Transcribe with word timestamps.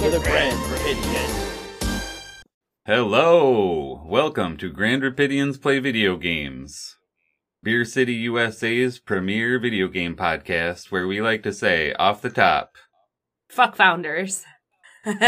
With 0.00 0.14
a 0.14 0.20
friend 0.20 0.56
Rapidian. 0.70 2.42
Hello! 2.86 4.04
Welcome 4.06 4.56
to 4.58 4.70
Grand 4.70 5.02
Rapidians 5.02 5.60
Play 5.60 5.80
Video 5.80 6.16
Games. 6.16 6.96
Beer 7.62 7.84
City 7.84 8.14
USA's 8.14 8.98
premier 9.00 9.58
video 9.58 9.88
game 9.88 10.14
podcast 10.14 10.92
where 10.92 11.06
we 11.08 11.20
like 11.20 11.42
to 11.42 11.52
say 11.52 11.92
off 11.94 12.22
the 12.22 12.30
top, 12.30 12.76
Fuck 13.48 13.74
founders. 13.74 14.44
and 15.04 15.18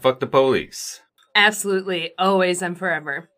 fuck 0.00 0.20
the 0.20 0.26
police. 0.26 1.00
Absolutely. 1.34 2.12
Always 2.18 2.62
and 2.62 2.78
forever. 2.78 3.28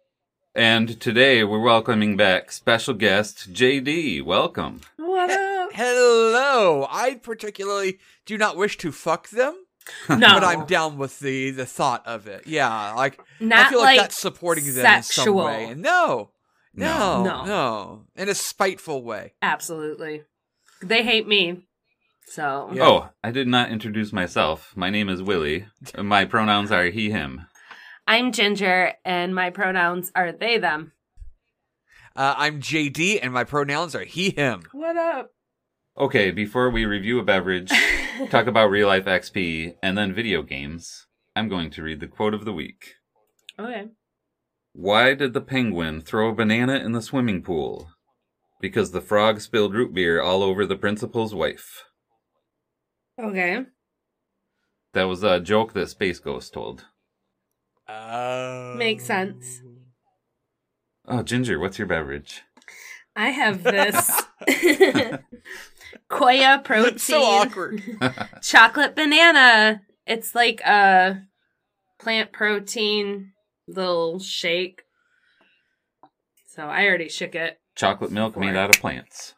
And 0.54 1.00
today 1.00 1.42
we're 1.42 1.60
welcoming 1.60 2.16
back 2.16 2.52
special 2.52 2.94
guest 2.94 3.52
JD. 3.52 4.24
Welcome. 4.24 4.80
What 4.96 5.30
up? 5.30 5.53
Hello. 5.74 6.86
I 6.90 7.14
particularly 7.16 7.98
do 8.26 8.38
not 8.38 8.56
wish 8.56 8.76
to 8.78 8.92
fuck 8.92 9.28
them, 9.30 9.54
No. 10.08 10.16
but 10.18 10.44
I'm 10.44 10.66
down 10.66 10.98
with 10.98 11.18
the 11.20 11.50
the 11.50 11.66
thought 11.66 12.06
of 12.06 12.26
it. 12.26 12.46
Yeah, 12.46 12.92
like 12.94 13.20
Not 13.40 13.66
I 13.66 13.70
feel 13.70 13.80
like, 13.80 13.96
like 13.96 14.00
that's 14.00 14.18
supporting 14.18 14.72
them 14.74 14.86
in 14.86 15.02
some 15.02 15.34
way. 15.34 15.74
No, 15.76 16.30
no, 16.74 17.22
No. 17.24 17.44
no, 17.44 18.06
in 18.16 18.28
a 18.28 18.34
spiteful 18.34 19.02
way. 19.02 19.34
Absolutely. 19.42 20.22
They 20.82 21.02
hate 21.02 21.26
me. 21.26 21.66
So 22.26 22.70
Yeah. 22.72 22.84
Oh, 22.86 23.08
I 23.22 23.30
did 23.30 23.48
not 23.48 23.70
introduce 23.70 24.12
myself. 24.12 24.72
My 24.76 24.90
name 24.90 25.08
is 25.08 25.20
Willie. 25.22 25.66
My 25.98 26.24
pronouns 26.24 26.70
are 26.72 26.86
he, 26.86 27.10
him. 27.10 27.46
I'm 28.06 28.32
Ginger 28.32 28.92
and 29.04 29.34
my 29.34 29.48
pronouns 29.50 30.12
are 30.14 30.30
they 30.30 30.58
them. 30.58 30.92
Uh, 32.16 32.34
I'm 32.36 32.60
JD, 32.60 33.18
and 33.22 33.32
my 33.32 33.42
pronouns 33.44 33.94
are 33.96 34.04
he, 34.04 34.30
him. 34.30 34.62
What 34.72 34.96
up? 34.96 35.32
Okay, 35.96 36.32
before 36.32 36.70
we 36.70 36.84
review 36.86 37.20
a 37.20 37.24
beverage, 37.24 37.70
talk 38.30 38.48
about 38.48 38.70
real 38.70 38.88
life 38.88 39.04
XP, 39.04 39.76
and 39.80 39.96
then 39.96 40.12
video 40.12 40.42
games, 40.42 41.06
I'm 41.36 41.48
going 41.48 41.70
to 41.70 41.82
read 41.82 42.00
the 42.00 42.08
quote 42.08 42.34
of 42.34 42.44
the 42.44 42.52
week. 42.52 42.94
Okay. 43.58 43.86
Why 44.72 45.14
did 45.14 45.34
the 45.34 45.40
penguin 45.40 46.00
throw 46.00 46.30
a 46.30 46.34
banana 46.34 46.74
in 46.74 46.92
the 46.92 47.02
swimming 47.02 47.42
pool? 47.42 47.90
Because 48.60 48.90
the 48.90 49.00
frog 49.00 49.40
spilled 49.40 49.72
root 49.72 49.94
beer 49.94 50.20
all 50.20 50.42
over 50.42 50.66
the 50.66 50.74
principal's 50.74 51.32
wife. 51.32 51.84
Okay. 53.20 53.66
That 54.94 55.04
was 55.04 55.22
a 55.22 55.38
joke 55.38 55.74
that 55.74 55.90
Space 55.90 56.18
Ghost 56.18 56.52
told. 56.52 56.86
Oh, 57.88 58.74
Makes 58.76 59.04
sense. 59.04 59.60
Oh, 61.06 61.22
Ginger, 61.22 61.60
what's 61.60 61.78
your 61.78 61.86
beverage? 61.86 62.42
I 63.14 63.30
have 63.30 63.62
this 63.62 64.22
Koia 66.10 66.62
protein 66.64 66.98
so 66.98 67.22
awkward. 67.22 67.82
chocolate 68.42 68.94
banana. 68.96 69.82
It's 70.06 70.34
like 70.34 70.60
a 70.62 71.22
plant 72.00 72.32
protein 72.32 73.32
little 73.66 74.18
shake. 74.18 74.82
So 76.46 76.64
I 76.66 76.86
already 76.86 77.08
shook 77.08 77.34
it. 77.34 77.58
Chocolate 77.74 78.12
milk 78.12 78.36
made 78.36 78.52
Four. 78.52 78.58
out 78.58 78.70
of 78.74 78.80
plants 78.80 79.34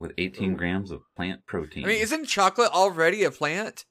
with 0.00 0.12
18 0.18 0.54
grams 0.54 0.90
of 0.90 1.02
plant 1.16 1.46
protein. 1.46 1.84
I 1.84 1.88
mean, 1.88 2.02
isn't 2.02 2.26
chocolate 2.26 2.72
already 2.72 3.24
a 3.24 3.30
plant? 3.30 3.84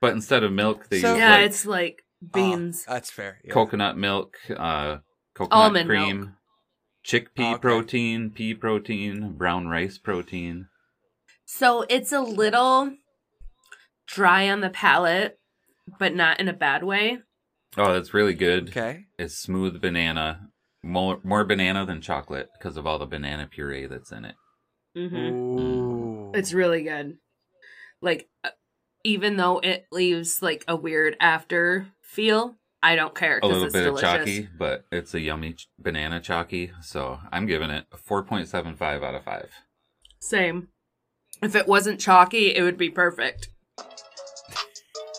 but 0.00 0.12
instead 0.12 0.44
of 0.44 0.52
milk, 0.52 0.88
they 0.88 1.00
So- 1.00 1.12
use 1.12 1.18
yeah, 1.18 1.30
like 1.36 1.46
it's 1.46 1.66
like 1.66 2.02
beans. 2.32 2.84
Oh, 2.86 2.92
that's 2.92 3.10
fair. 3.10 3.40
yeah. 3.44 3.52
coconut 3.52 3.96
milk, 3.96 4.36
uh, 4.50 4.98
coconut 5.34 5.64
Almond 5.64 5.88
cream, 5.88 6.20
milk. 6.20 6.30
chickpea 7.04 7.28
Oh, 7.38 7.52
okay. 7.54 7.60
protein, 7.60 8.30
pea 8.30 8.54
protein, 8.54 9.32
brown 9.32 9.68
rice 9.68 9.96
protein. 9.98 10.68
So 11.46 11.84
it's 11.88 12.12
a 12.12 12.20
little 12.20 12.92
dry 14.06 14.50
on 14.50 14.60
the 14.60 14.70
palate, 14.70 15.38
but 15.98 16.14
not 16.14 16.40
in 16.40 16.48
a 16.48 16.52
bad 16.52 16.82
way. 16.82 17.20
Oh, 17.78 17.92
that's 17.92 18.12
really 18.12 18.34
good. 18.34 18.68
Okay. 18.68 19.04
It's 19.18 19.36
smooth 19.38 19.80
banana, 19.80 20.48
more 20.82 21.20
more 21.22 21.44
banana 21.44 21.86
than 21.86 22.00
chocolate 22.00 22.48
because 22.58 22.76
of 22.76 22.86
all 22.86 22.98
the 22.98 23.06
banana 23.06 23.46
puree 23.50 23.86
that's 23.86 24.12
in 24.12 24.24
it. 24.24 24.34
hmm 24.94 26.32
It's 26.34 26.52
really 26.52 26.82
good. 26.82 27.18
Like, 28.02 28.28
uh, 28.44 28.50
even 29.04 29.36
though 29.36 29.58
it 29.58 29.86
leaves 29.92 30.42
like 30.42 30.64
a 30.68 30.76
weird 30.76 31.16
after 31.20 31.86
feel, 32.02 32.56
I 32.82 32.96
don't 32.96 33.14
care 33.14 33.38
A 33.42 33.46
little 33.46 33.64
it's 33.64 33.72
bit 33.72 33.84
delicious. 33.84 34.02
of 34.10 34.18
chalky, 34.18 34.48
but 34.58 34.84
it's 34.90 35.14
a 35.14 35.20
yummy 35.20 35.54
ch- 35.54 35.68
banana 35.78 36.20
chalky. 36.20 36.72
So 36.82 37.20
I'm 37.30 37.46
giving 37.46 37.70
it 37.70 37.86
a 37.92 37.96
4.75 37.96 39.02
out 39.04 39.14
of 39.14 39.24
five. 39.24 39.50
Same. 40.18 40.68
If 41.42 41.54
it 41.54 41.68
wasn't 41.68 42.00
chalky, 42.00 42.54
it 42.54 42.62
would 42.62 42.78
be 42.78 42.90
perfect. 42.90 43.50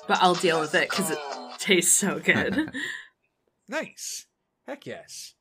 But 0.07 0.19
I'll 0.22 0.35
deal 0.35 0.59
with 0.59 0.73
it 0.73 0.89
because 0.89 1.11
it 1.11 1.19
tastes 1.59 1.95
so 1.95 2.19
good. 2.19 2.72
nice. 3.67 4.25
Heck 4.66 4.85
yes. 4.85 5.33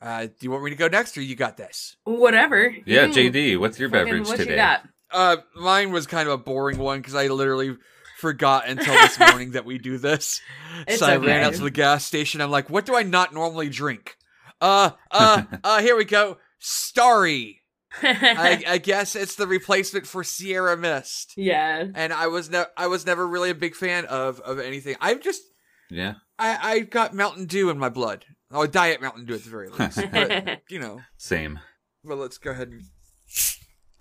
Uh, 0.00 0.26
do 0.26 0.32
you 0.40 0.50
want 0.50 0.64
me 0.64 0.70
to 0.70 0.76
go 0.76 0.88
next, 0.88 1.16
or 1.16 1.22
you 1.22 1.34
got 1.36 1.56
this? 1.56 1.96
Whatever. 2.04 2.74
Yeah, 2.84 3.06
JD, 3.06 3.58
what's 3.58 3.78
your 3.78 3.88
fucking- 3.88 4.04
beverage 4.06 4.26
what 4.28 4.36
today? 4.36 4.50
you 4.50 4.56
got? 4.56 4.82
Uh, 5.10 5.36
mine 5.54 5.92
was 5.92 6.06
kind 6.06 6.28
of 6.28 6.34
a 6.34 6.38
boring 6.38 6.78
one 6.78 6.98
because 6.98 7.14
I 7.14 7.28
literally 7.28 7.76
forgot 8.18 8.68
until 8.68 8.92
this 8.92 9.18
morning 9.20 9.52
that 9.52 9.64
we 9.64 9.78
do 9.78 9.98
this. 9.98 10.40
It's 10.86 10.98
so 10.98 11.06
I 11.06 11.16
ran 11.16 11.44
out 11.44 11.54
to 11.54 11.62
the 11.62 11.70
gas 11.70 12.04
station. 12.04 12.40
I'm 12.40 12.50
like, 12.50 12.68
what 12.68 12.86
do 12.86 12.96
I 12.96 13.02
not 13.04 13.32
normally 13.32 13.68
drink? 13.68 14.16
Uh, 14.60 14.90
uh, 15.10 15.44
uh, 15.64 15.80
here 15.80 15.96
we 15.96 16.04
go. 16.04 16.38
Starry. 16.58 17.62
I, 18.02 18.62
I 18.68 18.78
guess 18.78 19.16
it's 19.16 19.36
the 19.36 19.46
replacement 19.46 20.06
for 20.06 20.22
Sierra 20.24 20.76
Mist. 20.76 21.32
yeah. 21.36 21.86
And 21.94 22.12
I 22.12 22.26
was 22.28 22.50
ne- 22.50 22.64
I 22.76 22.86
was 22.86 23.06
never 23.06 23.26
really 23.26 23.50
a 23.50 23.54
big 23.54 23.74
fan 23.74 24.04
of 24.06 24.40
of 24.40 24.58
anything. 24.58 24.96
I'm 25.00 25.20
just 25.20 25.42
Yeah. 25.90 26.14
I 26.38 26.58
I 26.62 26.80
got 26.80 27.14
Mountain 27.14 27.46
Dew 27.46 27.70
in 27.70 27.78
my 27.78 27.88
blood. 27.88 28.24
Oh, 28.50 28.66
Diet 28.66 29.00
Mountain 29.00 29.24
Dew 29.26 29.34
at 29.34 29.44
the 29.44 29.50
very 29.50 29.68
least. 29.68 30.00
but 30.12 30.62
you 30.68 30.78
know, 30.78 31.00
Same. 31.16 31.58
well, 32.04 32.18
let's 32.18 32.38
go 32.38 32.50
ahead 32.50 32.68
and. 32.68 32.82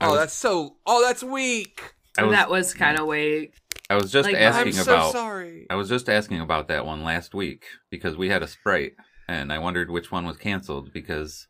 Oh, 0.02 0.12
was- 0.12 0.20
that's 0.20 0.34
so. 0.34 0.78
Oh, 0.86 1.04
that's 1.06 1.24
weak. 1.24 1.82
Was, 2.18 2.32
that 2.32 2.50
was 2.50 2.74
kind 2.74 2.98
of 3.00 3.08
way. 3.08 3.52
I 3.90 3.96
was 3.96 4.12
just 4.12 4.28
like, 4.28 4.36
asking 4.38 4.68
I'm 4.78 4.84
so 4.86 4.94
about 4.94 5.12
sorry. 5.12 5.68
I 5.70 5.76
was 5.76 5.90
just 5.90 6.10
asking 6.10 6.40
about 6.42 6.70
that 6.70 6.86
one 6.86 7.04
last 7.04 7.34
week 7.34 7.66
because 7.92 8.16
we 8.18 8.30
had 8.30 8.42
a 8.42 8.48
Sprite 8.48 8.94
and 9.28 9.52
I 9.52 9.60
wondered 9.60 9.92
which 9.92 10.12
one 10.12 10.26
was 10.26 10.38
canceled 10.38 10.92
because 10.94 11.48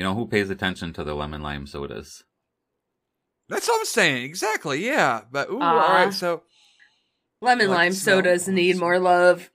you 0.00 0.04
know 0.06 0.14
who 0.14 0.26
pays 0.26 0.48
attention 0.48 0.94
to 0.94 1.04
the 1.04 1.12
lemon 1.12 1.42
lime 1.42 1.66
sodas? 1.66 2.24
That's 3.50 3.68
what 3.68 3.80
I'm 3.80 3.84
saying. 3.84 4.24
Exactly. 4.24 4.82
Yeah. 4.82 5.24
But 5.30 5.50
ooh, 5.50 5.60
Aw. 5.60 5.82
all 5.82 5.92
right. 5.92 6.14
So 6.14 6.42
Lemon 7.42 7.68
like 7.68 7.76
lime 7.76 7.90
the 7.90 7.96
smell. 7.96 8.16
sodas 8.16 8.48
need 8.48 8.78
more 8.78 8.98
love. 8.98 9.50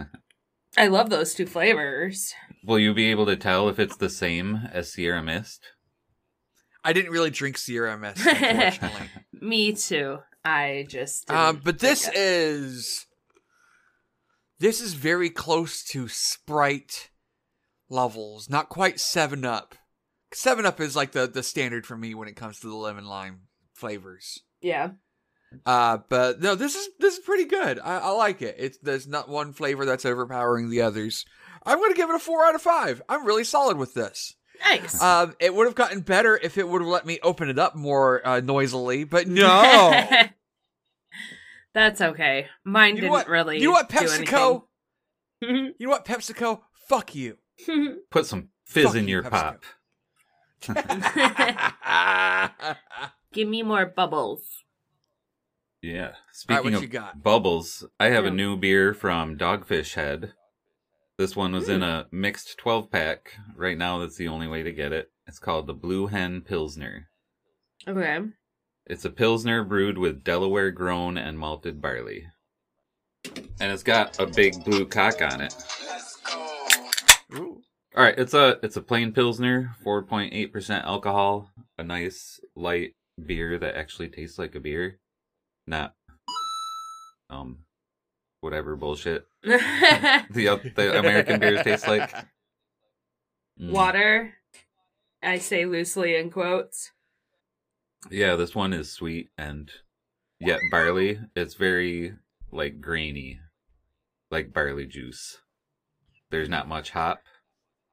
I 0.78 0.86
love 0.86 1.10
those 1.10 1.34
two 1.34 1.44
flavors. 1.44 2.32
Will 2.64 2.78
you 2.78 2.94
be 2.94 3.10
able 3.10 3.26
to 3.26 3.36
tell 3.36 3.68
if 3.68 3.78
it's 3.78 3.96
the 3.98 4.08
same 4.08 4.62
as 4.72 4.90
Sierra 4.94 5.22
Mist? 5.22 5.60
I 6.82 6.94
didn't 6.94 7.12
really 7.12 7.28
drink 7.30 7.58
Sierra 7.58 7.98
Mist, 7.98 8.24
unfortunately. 8.24 9.10
Me 9.42 9.72
too. 9.74 10.20
I 10.42 10.86
just. 10.88 11.30
um, 11.30 11.56
didn't 11.56 11.64
but 11.66 11.78
this 11.80 12.04
drink 12.04 12.16
it. 12.16 12.20
is 12.22 13.06
this 14.58 14.80
is 14.80 14.94
very 14.94 15.28
close 15.28 15.84
to 15.84 16.08
Sprite 16.08 17.10
levels. 17.88 18.48
Not 18.50 18.68
quite 18.68 19.00
Seven 19.00 19.44
Up. 19.44 19.74
Seven 20.32 20.66
Up 20.66 20.80
is 20.80 20.96
like 20.96 21.12
the 21.12 21.26
the 21.26 21.42
standard 21.42 21.86
for 21.86 21.96
me 21.96 22.14
when 22.14 22.28
it 22.28 22.36
comes 22.36 22.60
to 22.60 22.68
the 22.68 22.74
lemon 22.74 23.06
lime 23.06 23.42
flavors. 23.74 24.40
Yeah. 24.60 24.90
Uh, 25.64 25.98
but 26.08 26.40
no, 26.40 26.54
this 26.54 26.74
is 26.74 26.88
this 26.98 27.14
is 27.18 27.24
pretty 27.24 27.44
good. 27.44 27.78
I, 27.78 27.98
I 27.98 28.10
like 28.10 28.42
it. 28.42 28.56
It's 28.58 28.78
there's 28.78 29.06
not 29.06 29.28
one 29.28 29.52
flavor 29.52 29.84
that's 29.86 30.04
overpowering 30.04 30.68
the 30.70 30.82
others. 30.82 31.24
I'm 31.64 31.78
gonna 31.80 31.94
give 31.94 32.10
it 32.10 32.16
a 32.16 32.18
four 32.18 32.44
out 32.44 32.54
of 32.54 32.62
five. 32.62 33.00
I'm 33.08 33.24
really 33.26 33.44
solid 33.44 33.76
with 33.76 33.94
this. 33.94 34.34
Nice. 34.60 35.00
Um, 35.02 35.34
it 35.38 35.54
would 35.54 35.66
have 35.66 35.74
gotten 35.74 36.00
better 36.00 36.36
if 36.42 36.58
it 36.58 36.68
would 36.68 36.80
have 36.80 36.88
let 36.90 37.06
me 37.06 37.18
open 37.22 37.48
it 37.48 37.58
up 37.58 37.74
more 37.76 38.26
uh, 38.26 38.40
noisily, 38.40 39.04
but 39.04 39.28
no. 39.28 39.92
That's 41.74 42.00
okay. 42.00 42.46
Mine 42.64 42.96
You 42.96 43.02
know 43.02 43.08
didn't 43.08 43.12
what- 43.12 43.28
really. 43.28 43.58
you 43.60 43.66
know 43.66 43.72
what, 43.72 43.88
PepsiCo? 43.88 44.62
You 45.42 45.74
know 45.80 45.90
what, 45.90 46.06
PepsiCo? 46.06 46.60
Fuck 46.88 47.14
you. 47.14 47.36
Put 48.10 48.26
some 48.26 48.48
fizz 48.64 48.86
Fuck 48.86 48.96
in 48.96 49.08
your 49.08 49.22
PepsiCo. 49.22 49.30
pop. 49.30 49.64
Give 53.32 53.48
me 53.48 53.62
more 53.62 53.86
bubbles. 53.86 54.64
Yeah. 55.82 56.12
Speaking 56.32 56.56
right, 56.56 56.64
what 56.64 56.74
of 56.74 56.82
you 56.82 56.88
got? 56.88 57.22
bubbles, 57.22 57.84
I 58.00 58.06
have 58.06 58.24
Yeah. 58.24 58.30
a 58.30 58.34
new 58.34 58.56
beer 58.56 58.94
from 58.94 59.36
Dogfish 59.36 59.94
Head. 59.94 60.32
This 61.18 61.36
one 61.36 61.52
was 61.52 61.68
in 61.68 61.80
hmm. 61.80 61.84
a 61.84 62.06
mixed 62.10 62.58
12 62.58 62.90
pack. 62.90 63.34
Right 63.54 63.78
now, 63.78 63.98
that's 63.98 64.16
the 64.16 64.28
only 64.28 64.48
way 64.48 64.62
to 64.62 64.72
get 64.72 64.92
it. 64.92 65.10
It's 65.26 65.38
called 65.38 65.66
the 65.66 65.74
Blue 65.74 66.08
Hen 66.08 66.42
Pilsner. 66.42 67.08
Okay. 67.88 68.20
It's 68.86 69.04
a 69.04 69.10
Pilsner 69.10 69.64
brewed 69.64 69.98
with 69.98 70.22
Delaware 70.24 70.70
grown 70.70 71.16
and 71.16 71.38
malted 71.38 71.80
barley. 71.80 72.26
And 73.60 73.72
it's 73.72 73.82
got 73.82 74.20
a 74.20 74.26
big 74.26 74.62
blue 74.64 74.86
cock 74.86 75.20
on 75.22 75.40
it. 75.40 75.54
All 77.96 78.02
right, 78.02 78.18
it's 78.18 78.34
a 78.34 78.58
it's 78.62 78.76
a 78.76 78.82
plain 78.82 79.12
pilsner, 79.12 79.74
4.8% 79.82 80.84
alcohol, 80.84 81.50
a 81.78 81.82
nice 81.82 82.38
light 82.54 82.94
beer 83.24 83.58
that 83.58 83.74
actually 83.74 84.10
tastes 84.10 84.38
like 84.38 84.54
a 84.54 84.60
beer, 84.60 84.98
not 85.66 85.94
um 87.30 87.60
whatever 88.40 88.76
bullshit 88.76 89.26
the 89.42 90.72
the 90.76 90.98
American 90.98 91.40
beers 91.40 91.62
taste 91.62 91.88
like. 91.88 92.12
Mm. 93.58 93.70
Water. 93.70 94.34
I 95.22 95.38
say 95.38 95.64
loosely 95.64 96.16
in 96.16 96.30
quotes. 96.30 96.92
Yeah, 98.10 98.36
this 98.36 98.54
one 98.54 98.74
is 98.74 98.92
sweet 98.92 99.30
and 99.38 99.70
yet 100.38 100.60
barley. 100.70 101.18
It's 101.34 101.54
very 101.54 102.12
like 102.52 102.82
grainy, 102.82 103.40
like 104.30 104.52
barley 104.52 104.86
juice. 104.86 105.38
There's 106.30 106.50
not 106.50 106.68
much 106.68 106.90
hop, 106.90 107.22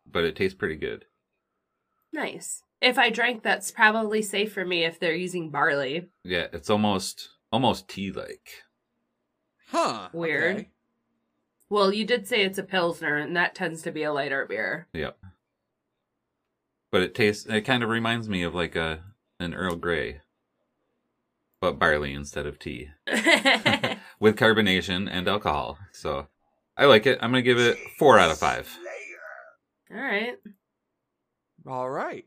but 0.10 0.24
it 0.24 0.36
tastes 0.36 0.58
pretty 0.58 0.76
good. 0.76 1.06
Nice. 2.12 2.64
If 2.82 2.98
I 2.98 3.10
drank, 3.10 3.44
that's 3.44 3.72
probably 3.72 4.22
safe 4.22 4.54
for 4.54 4.66
me 4.66 4.84
if 4.84 5.00
they're 5.00 5.16
using 5.16 5.50
barley. 5.50 6.10
Yeah, 6.24 6.48
it's 6.52 6.70
almost 6.70 7.30
almost 7.52 7.88
tea 7.88 8.12
like. 8.12 8.64
Huh. 9.70 10.10
Weird. 10.14 10.56
okay. 10.56 10.70
Well, 11.70 11.94
you 11.94 12.06
did 12.06 12.28
say 12.28 12.44
it's 12.44 12.60
a 12.60 12.64
pilsner, 12.64 13.16
and 13.16 13.36
that 13.36 13.56
tends 13.56 13.82
to 13.84 13.92
be 13.92 14.04
a 14.04 14.14
lighter 14.14 14.46
beer. 14.46 14.88
Yep. 14.94 15.18
But 16.92 17.02
it 17.02 17.16
tastes. 17.16 17.48
It 17.48 17.62
kind 17.62 17.82
of 17.82 17.90
reminds 17.90 18.30
me 18.30 18.44
of 18.44 18.54
like 18.54 18.76
a 18.76 19.00
an 19.40 19.54
Earl 19.56 19.76
Grey, 19.78 20.22
but 21.60 21.80
barley 21.80 22.14
instead 22.14 22.46
of 22.46 22.60
tea, 22.60 22.90
with 24.20 24.36
carbonation 24.36 25.10
and 25.10 25.28
alcohol. 25.28 25.80
So 25.94 26.28
I 26.78 26.86
like 26.86 27.08
it. 27.08 27.18
I'm 27.22 27.32
gonna 27.32 27.42
give 27.42 27.58
it 27.58 27.78
four 27.98 28.20
out 28.20 28.30
of 28.30 28.38
five. 28.38 28.78
All 29.94 30.02
right. 30.02 30.36
All 31.68 31.90
right. 31.90 32.26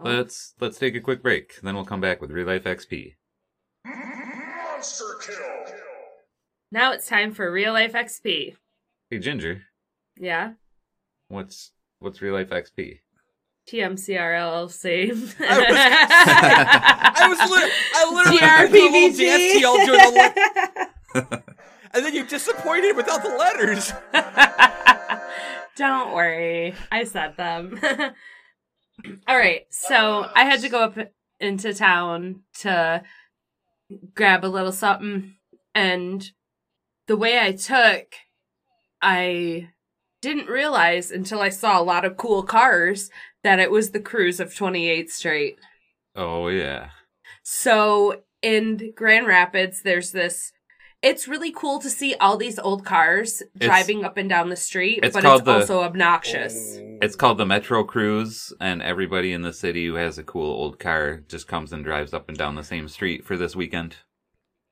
Let's 0.00 0.54
let's 0.60 0.78
take 0.78 0.94
a 0.94 1.00
quick 1.00 1.22
break. 1.22 1.60
Then 1.62 1.74
we'll 1.74 1.84
come 1.84 2.00
back 2.00 2.20
with 2.20 2.30
Real 2.30 2.46
Life 2.46 2.64
XP. 2.64 3.14
Monster 3.84 5.04
kill. 5.26 5.36
Now 6.70 6.92
it's 6.92 7.06
time 7.08 7.32
for 7.32 7.50
real 7.50 7.72
life 7.72 7.94
XP. 7.94 8.54
Hey 9.10 9.18
Ginger, 9.18 9.62
Yeah. 10.18 10.52
what's 11.28 11.72
what's 11.98 12.20
Real 12.20 12.34
Life 12.34 12.50
XP? 12.50 12.98
TMCRLLC. 13.68 15.10
I 15.40 17.26
was 17.28 17.50
li- 17.50 17.72
I 17.94 18.10
literally 18.14 18.38
had 18.38 18.70
the 18.70 18.80
little 18.80 19.16
dance 19.16 19.52
to 19.52 19.60
y'all 19.60 19.84
doing 19.84 19.98
the 19.98 20.34
le- 21.14 21.42
and 21.94 22.04
then 22.04 22.14
you 22.14 22.24
disappointed 22.26 22.94
without 22.96 23.22
the 23.22 23.30
letters. 23.30 23.92
Don't 25.78 26.12
worry. 26.12 26.74
I 26.90 27.04
said 27.04 27.36
them. 27.36 27.78
All 29.28 29.38
right. 29.38 29.62
So 29.70 30.28
I 30.34 30.44
had 30.44 30.60
to 30.62 30.68
go 30.68 30.82
up 30.82 30.98
into 31.38 31.72
town 31.72 32.40
to 32.60 33.02
grab 34.14 34.44
a 34.44 34.48
little 34.48 34.72
something. 34.72 35.36
And 35.76 36.28
the 37.06 37.16
way 37.16 37.38
I 37.38 37.52
took, 37.52 38.12
I 39.00 39.68
didn't 40.20 40.48
realize 40.48 41.12
until 41.12 41.40
I 41.40 41.48
saw 41.50 41.80
a 41.80 41.84
lot 41.84 42.04
of 42.04 42.16
cool 42.16 42.42
cars 42.42 43.08
that 43.44 43.60
it 43.60 43.70
was 43.70 43.92
the 43.92 44.00
cruise 44.00 44.40
of 44.40 44.52
28th 44.52 45.10
Street. 45.10 45.58
Oh 46.16 46.48
yeah, 46.48 46.88
So 47.44 48.22
in 48.42 48.92
Grand 48.96 49.28
Rapids, 49.28 49.82
there's 49.82 50.10
this. 50.10 50.52
It's 51.00 51.28
really 51.28 51.52
cool 51.52 51.78
to 51.78 51.88
see 51.88 52.14
all 52.16 52.36
these 52.36 52.58
old 52.58 52.84
cars 52.84 53.42
driving 53.56 54.04
up 54.04 54.16
and 54.16 54.28
down 54.28 54.48
the 54.48 54.56
street, 54.56 55.00
it's 55.02 55.14
but 55.14 55.24
it's 55.24 55.42
the- 55.42 55.52
also 55.52 55.82
obnoxious. 55.82 56.76
it's 57.00 57.14
called 57.14 57.38
the 57.38 57.46
Metro 57.46 57.84
Cruise, 57.84 58.52
and 58.60 58.82
everybody 58.82 59.32
in 59.32 59.42
the 59.42 59.52
city 59.52 59.86
who 59.86 59.94
has 59.94 60.18
a 60.18 60.24
cool 60.24 60.50
old 60.50 60.80
car 60.80 61.22
just 61.28 61.46
comes 61.46 61.72
and 61.72 61.84
drives 61.84 62.12
up 62.12 62.28
and 62.28 62.36
down 62.36 62.56
the 62.56 62.64
same 62.64 62.88
street 62.88 63.24
for 63.24 63.36
this 63.36 63.54
weekend. 63.54 63.96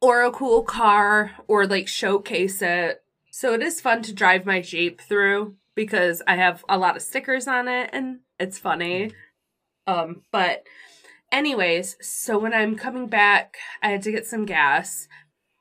Or 0.00 0.22
a 0.22 0.32
cool 0.32 0.62
car, 0.62 1.32
or 1.46 1.64
like 1.66 1.86
showcase 1.86 2.60
it. 2.60 3.02
So 3.30 3.54
it 3.54 3.62
is 3.62 3.80
fun 3.80 4.02
to 4.02 4.12
drive 4.12 4.44
my 4.44 4.60
Jeep 4.60 5.00
through 5.00 5.54
because 5.76 6.22
I 6.26 6.34
have 6.36 6.64
a 6.68 6.78
lot 6.78 6.96
of 6.96 7.02
stickers 7.02 7.46
on 7.46 7.68
it 7.68 7.90
and 7.92 8.20
it's 8.40 8.58
funny. 8.58 9.12
Um, 9.86 10.22
but 10.32 10.64
anyways, 11.30 11.96
so 12.00 12.38
when 12.38 12.52
I'm 12.54 12.76
coming 12.76 13.06
back, 13.06 13.58
I 13.82 13.90
had 13.90 14.02
to 14.02 14.10
get 14.12 14.26
some 14.26 14.44
gas 14.46 15.06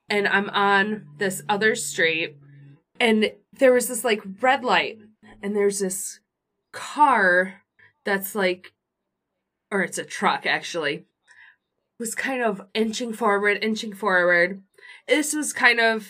and 0.09 0.27
I'm 0.27 0.49
on 0.49 1.07
this 1.17 1.41
other 1.49 1.75
street 1.75 2.37
and 2.99 3.31
there 3.53 3.73
was 3.73 3.87
this 3.87 4.03
like 4.03 4.21
red 4.41 4.63
light 4.63 4.99
and 5.41 5.55
there's 5.55 5.79
this 5.79 6.19
car 6.71 7.61
that's 8.03 8.35
like 8.35 8.73
or 9.71 9.81
it's 9.81 9.97
a 9.97 10.05
truck 10.05 10.45
actually 10.45 11.05
was 11.99 12.13
kind 12.13 12.43
of 12.43 12.61
inching 12.73 13.13
forward 13.13 13.57
inching 13.61 13.93
forward. 13.93 14.61
This 15.07 15.33
was 15.33 15.53
kind 15.53 15.79
of 15.79 16.07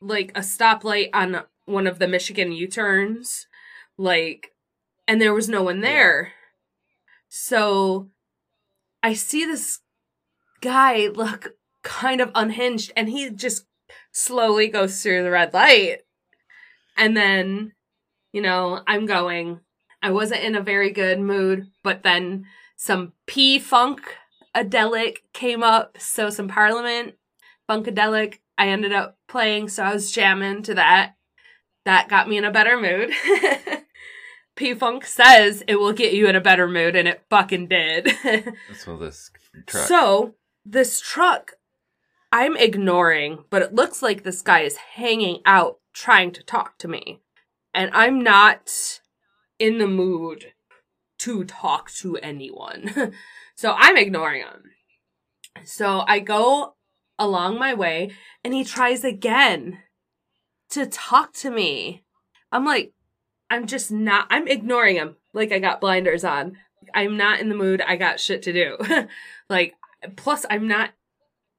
like 0.00 0.32
a 0.34 0.40
stoplight 0.40 1.10
on 1.12 1.42
one 1.66 1.86
of 1.86 1.98
the 1.98 2.08
michigan 2.08 2.52
u-turns 2.52 3.46
like 3.96 4.52
and 5.06 5.20
there 5.20 5.34
was 5.34 5.48
no 5.48 5.62
one 5.62 5.80
there. 5.80 6.32
So 7.28 8.10
i 9.02 9.14
see 9.14 9.44
this 9.44 9.80
guy 10.60 11.08
look 11.08 11.54
kind 11.82 12.20
of 12.20 12.30
unhinged 12.34 12.92
and 12.96 13.08
he 13.08 13.30
just 13.30 13.66
slowly 14.12 14.68
goes 14.68 15.02
through 15.02 15.22
the 15.22 15.30
red 15.30 15.52
light. 15.54 15.98
And 16.96 17.16
then 17.16 17.72
you 18.32 18.42
know 18.42 18.82
i'm 18.86 19.06
going. 19.06 19.60
I 20.02 20.12
wasn't 20.12 20.44
in 20.44 20.54
a 20.54 20.62
very 20.62 20.90
good 20.90 21.20
mood 21.20 21.68
but 21.82 22.02
then 22.02 22.46
some 22.76 23.12
p 23.26 23.58
funk 23.58 24.16
adelic 24.56 25.18
came 25.32 25.62
up 25.62 25.96
so 25.98 26.30
some 26.30 26.48
parliament 26.48 27.14
funkadelic 27.68 28.38
i 28.56 28.68
ended 28.68 28.92
up 28.92 29.18
playing 29.28 29.68
so 29.68 29.84
i 29.84 29.92
was 29.92 30.10
jamming 30.10 30.62
to 30.62 30.74
that. 30.74 31.14
That 31.84 32.08
got 32.08 32.28
me 32.28 32.36
in 32.36 32.44
a 32.44 32.50
better 32.50 32.78
mood. 32.78 33.10
P 34.56 34.74
funk 34.74 35.06
says 35.06 35.64
it 35.66 35.76
will 35.76 35.92
get 35.92 36.12
you 36.12 36.28
in 36.28 36.36
a 36.36 36.40
better 36.40 36.68
mood 36.68 36.94
and 36.94 37.08
it 37.08 37.22
fucking 37.30 37.68
did. 37.68 38.10
So 38.76 38.96
this 38.96 39.30
truck. 39.66 39.86
so 39.86 40.34
this 40.64 41.00
truck 41.00 41.52
I'm 42.32 42.56
ignoring, 42.56 43.44
but 43.50 43.62
it 43.62 43.74
looks 43.74 44.02
like 44.02 44.22
this 44.22 44.42
guy 44.42 44.60
is 44.60 44.76
hanging 44.76 45.40
out 45.44 45.78
trying 45.92 46.32
to 46.32 46.42
talk 46.42 46.78
to 46.78 46.88
me. 46.88 47.20
And 47.74 47.90
I'm 47.92 48.22
not 48.22 49.00
in 49.58 49.78
the 49.78 49.86
mood 49.86 50.52
to 51.18 51.44
talk 51.44 51.90
to 51.90 52.16
anyone. 52.18 53.12
so 53.54 53.74
I'm 53.76 53.96
ignoring 53.96 54.42
him. 54.42 54.70
So 55.64 56.04
I 56.06 56.20
go 56.20 56.74
along 57.18 57.58
my 57.58 57.74
way 57.74 58.12
and 58.42 58.54
he 58.54 58.64
tries 58.64 59.04
again 59.04 59.78
to 60.70 60.86
talk 60.86 61.32
to 61.34 61.50
me. 61.50 62.04
I'm 62.50 62.64
like, 62.64 62.92
I'm 63.50 63.66
just 63.66 63.90
not, 63.90 64.26
I'm 64.30 64.48
ignoring 64.48 64.96
him 64.96 65.16
like 65.32 65.52
I 65.52 65.58
got 65.58 65.80
blinders 65.80 66.24
on. 66.24 66.56
I'm 66.94 67.16
not 67.16 67.40
in 67.40 67.48
the 67.48 67.54
mood. 67.54 67.82
I 67.82 67.96
got 67.96 68.20
shit 68.20 68.42
to 68.42 68.52
do. 68.52 68.78
like, 69.50 69.74
plus, 70.16 70.46
I'm 70.48 70.66
not, 70.66 70.90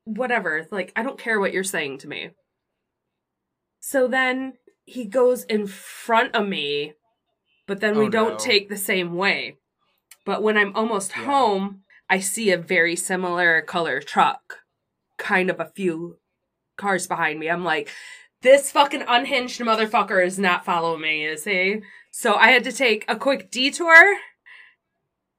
whatever. 0.05 0.67
Like, 0.71 0.91
I 0.95 1.03
don't 1.03 1.19
care 1.19 1.39
what 1.39 1.53
you're 1.53 1.63
saying 1.63 1.99
to 1.99 2.07
me. 2.07 2.31
So 3.79 4.07
then 4.07 4.53
he 4.85 5.05
goes 5.05 5.43
in 5.43 5.67
front 5.67 6.35
of 6.35 6.47
me, 6.47 6.93
but 7.67 7.79
then 7.79 7.97
we 7.97 8.05
Oh, 8.05 8.09
don't 8.09 8.31
no. 8.33 8.37
take 8.37 8.69
the 8.69 8.77
same 8.77 9.15
way. 9.15 9.57
But 10.25 10.43
when 10.43 10.57
I'm 10.57 10.75
almost 10.75 11.11
Yeah. 11.15 11.25
home, 11.25 11.83
I 12.09 12.19
see 12.19 12.51
a 12.51 12.57
very 12.57 12.95
similar 12.95 13.61
color 13.61 14.01
truck, 14.01 14.59
kind 15.17 15.49
of 15.49 15.59
a 15.59 15.71
few 15.75 16.19
cars 16.77 17.07
behind 17.07 17.39
me. 17.39 17.49
I'm 17.49 17.63
like, 17.63 17.89
this 18.41 18.71
fucking 18.71 19.03
unhinged 19.07 19.61
motherfucker 19.61 20.25
is 20.25 20.37
not 20.39 20.65
following 20.65 21.01
me, 21.01 21.25
is 21.25 21.43
he? 21.43 21.81
So 22.11 22.35
I 22.35 22.47
had 22.51 22.63
to 22.65 22.71
take 22.71 23.05
a 23.07 23.15
quick 23.15 23.49
detour 23.51 24.17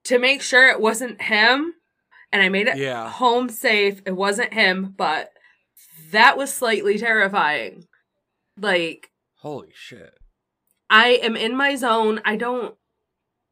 to 0.05 0.19
make 0.19 0.41
sure 0.43 0.69
it 0.69 0.81
wasn't 0.81 1.23
him. 1.23 1.75
And 2.33 2.43
I 2.43 2.49
made 2.49 2.67
it 2.69 2.77
Yeah. 2.79 3.09
home 3.11 3.49
safe. 3.51 4.01
It 4.07 4.13
wasn't 4.17 4.55
him, 4.55 4.95
but 4.97 5.31
that 6.11 6.37
was 6.39 6.53
slightly 6.53 6.99
terrifying. 6.99 7.85
Like, 8.59 9.11
Holy 9.37 9.71
shit. 9.75 10.15
I 10.89 11.11
am 11.23 11.37
in 11.37 11.57
my 11.57 11.75
zone. 11.75 12.21
I 12.25 12.37
don't 12.37 12.77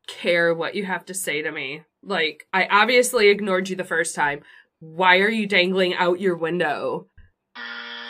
care 0.06 0.54
what 0.54 0.75
you 0.75 0.84
have 0.84 1.04
to 1.06 1.14
say 1.14 1.42
to 1.42 1.50
me. 1.50 1.82
Like, 2.02 2.46
I 2.52 2.66
obviously 2.66 3.28
ignored 3.28 3.68
you 3.68 3.76
the 3.76 3.84
first 3.84 4.14
time. 4.14 4.42
Why 4.78 5.18
are 5.18 5.28
you 5.30 5.46
dangling 5.46 5.94
out 5.94 6.20
your 6.20 6.37
window? 6.37 7.06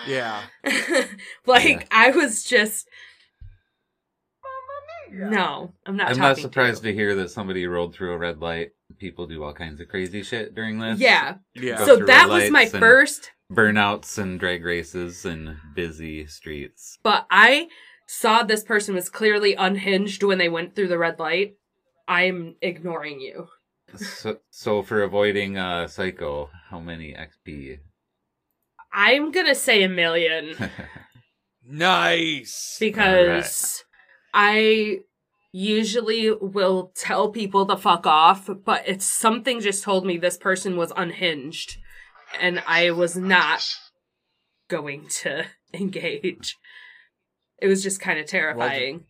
Yeah. 0.07 0.43
like 1.47 1.81
Yeah. 1.81 1.87
I 1.91 2.11
was 2.11 2.45
just 2.45 2.89
no, 5.13 5.73
I'm 5.85 5.97
not. 5.97 6.09
I'm 6.09 6.15
talking 6.15 6.21
not 6.23 6.37
to 6.37 6.43
surprised 6.43 6.85
you. 6.85 6.91
to 6.93 6.97
hear 6.97 7.15
that 7.17 7.31
somebody 7.31 7.67
rolled 7.67 7.95
through 7.95 8.13
a 8.13 8.19
red 8.19 8.39
light. 8.41 8.71
People 9.01 9.27
do 9.27 9.43
all 9.43 9.55
kinds 9.55 9.81
of 9.81 9.89
crazy 9.89 10.23
shit 10.23 10.55
during 10.55 10.79
this. 10.79 11.01
Yeah. 11.01 11.37
Yeah. 11.55 11.85
So 11.85 11.97
that 12.05 12.29
was 12.29 12.51
my 12.51 12.67
first, 12.67 13.33
Burnouts 13.51 14.19
and 14.19 14.39
drag 14.39 14.65
races 14.65 15.25
and 15.25 15.57
busy 15.75 16.27
streets. 16.27 16.99
but 17.03 17.27
I 17.31 17.69
saw 18.07 18.43
this 18.43 18.63
person 18.63 18.95
was 18.95 19.09
clearly 19.09 19.55
unhinged 19.55 20.23
when 20.23 20.37
they 20.39 20.49
went 20.49 20.77
through 20.77 20.89
the 20.89 20.99
red 20.99 21.19
light. 21.19 21.55
I'm 22.07 22.57
ignoring 22.61 23.21
you. 23.21 23.49
So, 23.97 24.39
so 24.51 24.83
for 24.83 25.03
avoiding 25.03 25.57
uh, 25.59 25.87
Psycho, 25.89 26.51
how 26.69 26.79
many 26.79 27.15
XP? 27.15 27.79
I'm 28.93 29.31
gonna 29.33 29.55
say 29.55 29.83
a 29.83 29.89
million. 29.89 30.55
Nice. 31.73 32.77
because 32.81 33.85
I 34.35 35.01
usually 35.53 36.31
will 36.31 36.93
tell 36.95 37.31
people 37.31 37.67
to 37.67 37.77
fuck 37.77 38.07
off, 38.07 38.49
but 38.65 38.83
it's 38.87 39.05
something 39.05 39.61
just 39.61 39.83
told 39.83 40.07
me 40.07 40.17
this 40.17 40.37
person 40.37 40.77
was 40.77 40.93
unhinged 40.97 41.77
and 42.41 42.63
I 42.67 42.91
was 42.93 43.17
not 43.17 43.65
going 44.69 45.09
to 45.23 45.45
engage. 45.75 46.57
It 47.61 47.67
was 47.67 47.83
just 47.83 48.01
kind 48.01 48.19
of 48.19 48.27
terrifying. 48.27 49.05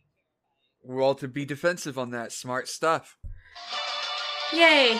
Well, 0.82 1.14
to 1.16 1.28
be 1.28 1.44
defensive 1.44 1.98
on 1.98 2.10
that, 2.10 2.32
smart 2.32 2.68
stuff. 2.68 3.16
Yay. 4.54 4.98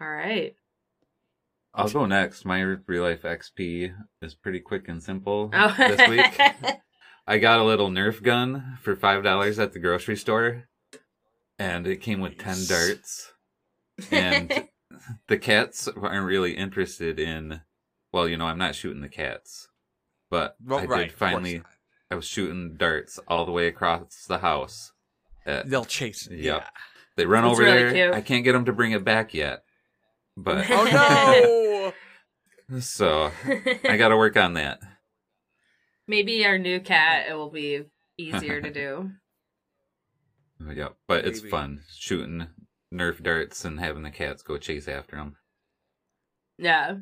All 0.00 0.08
right. 0.08 0.54
I'll 1.74 1.88
go 1.88 2.06
next. 2.06 2.44
My 2.44 2.60
real 2.60 3.02
life 3.04 3.22
XP 3.22 3.92
is 4.22 4.34
pretty 4.34 4.60
quick 4.60 4.88
and 4.88 5.02
simple 5.02 5.50
Oh. 5.52 5.74
this 5.78 6.08
week. 6.08 6.38
I 7.26 7.38
got 7.38 7.60
a 7.60 7.64
little 7.64 7.88
Nerf 7.90 8.22
gun 8.22 8.78
for 8.82 8.96
five 8.96 9.22
dollars 9.22 9.58
at 9.58 9.72
the 9.72 9.78
grocery 9.78 10.16
store, 10.16 10.64
and 11.58 11.86
it 11.86 11.98
came 11.98 12.20
with 12.20 12.38
ten 12.38 12.56
darts. 12.66 13.32
And 14.10 14.68
the 15.28 15.38
cats 15.38 15.88
aren't 15.88 16.26
really 16.26 16.52
interested 16.56 17.18
in. 17.20 17.60
Well, 18.12 18.26
you 18.28 18.36
know, 18.36 18.46
I'm 18.46 18.58
not 18.58 18.74
shooting 18.74 19.02
the 19.02 19.08
cats, 19.08 19.68
but 20.30 20.56
Well, 20.64 20.80
I 20.80 20.84
right. 20.86 20.98
did 21.04 21.10
of 21.10 21.14
finally. 21.16 21.62
I 22.10 22.16
was 22.16 22.24
shooting 22.26 22.74
darts 22.76 23.20
all 23.28 23.46
the 23.46 23.52
way 23.52 23.68
across 23.68 24.24
the 24.26 24.38
house. 24.38 24.92
Uh, 25.46 25.62
They'll 25.64 25.84
chase. 25.84 26.26
it. 26.26 26.40
Yep. 26.40 26.66
they 27.16 27.24
run 27.24 27.44
That's 27.44 27.52
over 27.52 27.62
really 27.62 27.78
there. 27.84 27.92
cute. 27.92 28.14
I 28.14 28.20
can't 28.20 28.42
get 28.42 28.52
them 28.52 28.64
to 28.64 28.72
bring 28.72 28.90
it 28.92 29.04
back 29.04 29.32
yet, 29.32 29.62
but 30.36 30.66
Oh 30.70 31.92
no. 32.70 32.80
so 32.80 33.30
I 33.88 33.96
got 33.96 34.08
to 34.08 34.16
work 34.16 34.36
on 34.36 34.54
that. 34.54 34.80
Maybe 36.10 36.44
our 36.44 36.58
new 36.58 36.80
cat 36.80 37.26
it 37.30 37.34
will 37.34 37.50
be 37.50 37.84
easier 38.18 38.60
to 38.60 38.72
do. 38.72 39.10
Yep, 40.74 40.96
but 41.08 41.24
it's 41.24 41.40
Maybe. 41.40 41.50
fun 41.50 41.80
shooting 41.96 42.48
Nerf 42.92 43.22
darts 43.22 43.64
and 43.64 43.80
having 43.80 44.02
the 44.02 44.10
cats 44.10 44.42
go 44.42 44.58
chase 44.58 44.88
after 44.88 45.16
them. 45.16 45.36
Yeah. 46.58 46.96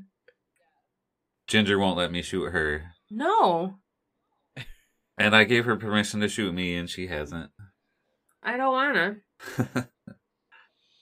Ginger 1.48 1.76
won't 1.76 1.96
let 1.96 2.12
me 2.12 2.22
shoot 2.22 2.52
her, 2.52 2.92
No, 3.10 3.78
and 5.18 5.34
I 5.34 5.42
gave 5.42 5.64
her 5.64 5.74
permission 5.74 6.20
to 6.20 6.28
shoot 6.28 6.54
me, 6.54 6.76
and 6.76 6.88
she 6.88 7.08
hasn't. 7.08 7.50
I 8.44 8.56
don't 8.56 8.72
wanna. 8.72 9.16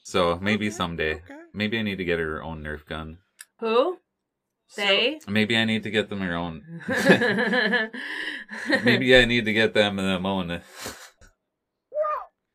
so 0.05 0.39
maybe 0.41 0.69
Okay, 0.69 0.75
someday. 0.75 1.15
okay. 1.17 1.35
Maybe 1.53 1.79
I 1.79 1.83
need 1.83 1.99
to 1.99 2.05
get 2.05 2.19
her 2.21 2.37
her 2.37 2.43
own 2.43 2.63
Nerf 2.63 2.87
gun. 2.87 3.19
Who? 3.61 3.99
So- 4.69 5.19
Maybe 5.29 5.57
I 5.57 5.65
need 5.65 5.83
to 5.85 5.91
get 5.91 6.09
them 6.11 6.21
her 6.21 6.35
own. 6.35 6.83
Maybe 8.85 9.17
I 9.17 9.25
need 9.25 9.45
to 9.45 9.53
get 9.53 9.75
them 9.75 9.97
their 9.97 10.19
own. 10.27 10.61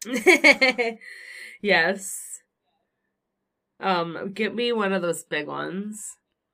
yes. 1.62 2.40
Um, 3.80 4.32
get 4.34 4.54
me 4.54 4.72
one 4.72 4.94
of 4.94 5.02
those 5.02 5.24
big 5.24 5.48
ones. 5.48 6.00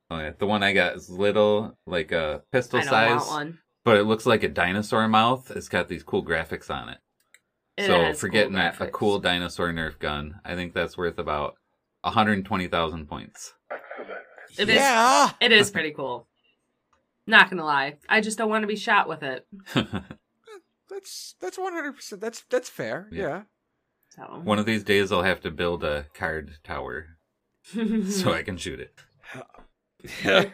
Oh, 0.09 0.19
yeah. 0.19 0.31
The 0.37 0.47
one 0.47 0.63
I 0.63 0.73
got 0.73 0.95
is 0.95 1.09
little, 1.09 1.77
like 1.85 2.11
a 2.11 2.43
pistol 2.51 2.79
I 2.79 2.83
don't 2.83 2.89
size, 2.89 3.09
want 3.09 3.29
one. 3.29 3.59
but 3.83 3.97
it 3.97 4.03
looks 4.03 4.25
like 4.25 4.43
a 4.43 4.49
dinosaur 4.49 5.07
mouth. 5.07 5.51
It's 5.51 5.67
got 5.69 5.89
these 5.89 6.03
cool 6.03 6.23
graphics 6.23 6.69
on 6.69 6.89
it. 6.89 6.99
It 7.77 7.87
so 7.87 7.99
has 8.05 8.19
for 8.19 8.27
cool 8.27 8.33
getting 8.33 8.55
a, 8.55 8.73
a 8.79 8.87
cool 8.87 9.19
dinosaur 9.19 9.71
Nerf 9.71 9.99
gun, 9.99 10.39
I 10.45 10.55
think 10.55 10.73
that's 10.73 10.97
worth 10.97 11.19
about 11.19 11.55
120,000 12.01 13.07
points. 13.07 13.53
It 14.59 14.69
is- 14.69 14.75
yeah. 14.75 15.29
It 15.41 15.51
is 15.51 15.69
pretty 15.71 15.91
cool. 15.91 16.27
Not 17.25 17.49
gonna 17.49 17.65
lie, 17.65 17.97
I 18.07 18.21
just 18.21 18.37
don't 18.37 18.49
want 18.49 18.63
to 18.63 18.67
be 18.67 18.75
shot 18.77 19.07
with 19.09 19.21
it. 19.23 19.45
That's 20.89 21.35
that's 21.41 21.57
one 21.57 21.73
hundred 21.73 21.95
percent. 21.97 22.21
That's 22.21 22.43
that's 22.49 22.69
fair. 22.69 23.09
Yeah. 23.11 23.21
Yeah. 23.21 23.41
So 24.15 24.21
One 24.43 24.57
of 24.57 24.65
these 24.65 24.83
days, 24.85 25.11
I'll 25.11 25.21
have 25.23 25.41
to 25.41 25.51
build 25.51 25.83
a 25.83 26.05
card 26.13 26.53
tower 26.63 27.17
so 28.09 28.31
I 28.31 28.41
can 28.43 28.55
shoot 28.57 28.79
it. 28.79 28.93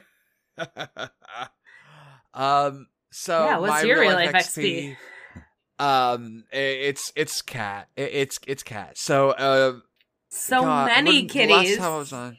um. 2.33 2.87
So 3.11 3.45
Yeah, 3.45 3.57
what's 3.59 3.69
my 3.69 3.81
your 3.83 3.99
real 3.99 4.09
real 4.09 4.17
life 4.17 4.33
life 4.33 4.45
XP? 4.47 4.95
Um, 5.77 6.45
it's 6.51 7.11
it's 7.15 7.41
cat. 7.43 7.87
It's 7.95 8.39
it's 8.47 8.63
cat. 8.63 8.97
So 8.97 9.29
uh, 9.31 9.73
so 10.29 10.61
God, 10.61 10.87
many 10.87 11.11
when- 11.11 11.27
the 11.27 11.47
Last 11.47 11.61
kitties. 11.63 11.77
time 11.77 11.91
I 11.91 11.97
was 11.97 12.13
on. 12.13 12.37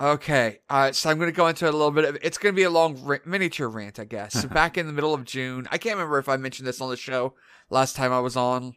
Okay, 0.00 0.60
right. 0.70 0.94
So 0.94 1.10
I'm 1.10 1.18
going 1.18 1.30
to 1.30 1.36
go 1.36 1.46
into 1.46 1.68
a 1.68 1.72
little 1.72 1.90
bit 1.90 2.04
of. 2.06 2.16
It's 2.22 2.38
going 2.38 2.54
to 2.54 2.56
be 2.56 2.62
a 2.62 2.70
long 2.70 3.02
ra- 3.04 3.18
miniature 3.26 3.68
rant, 3.68 3.98
I 4.00 4.04
guess. 4.04 4.32
So 4.32 4.48
back 4.48 4.78
in 4.78 4.86
the 4.86 4.92
middle 4.92 5.12
of 5.12 5.24
June, 5.24 5.68
I 5.70 5.76
can't 5.78 5.96
remember 5.96 6.18
if 6.18 6.28
I 6.28 6.36
mentioned 6.38 6.66
this 6.66 6.80
on 6.80 6.88
the 6.88 6.96
show 6.96 7.34
last 7.68 7.96
time 7.96 8.12
I 8.12 8.20
was 8.20 8.36
on. 8.36 8.76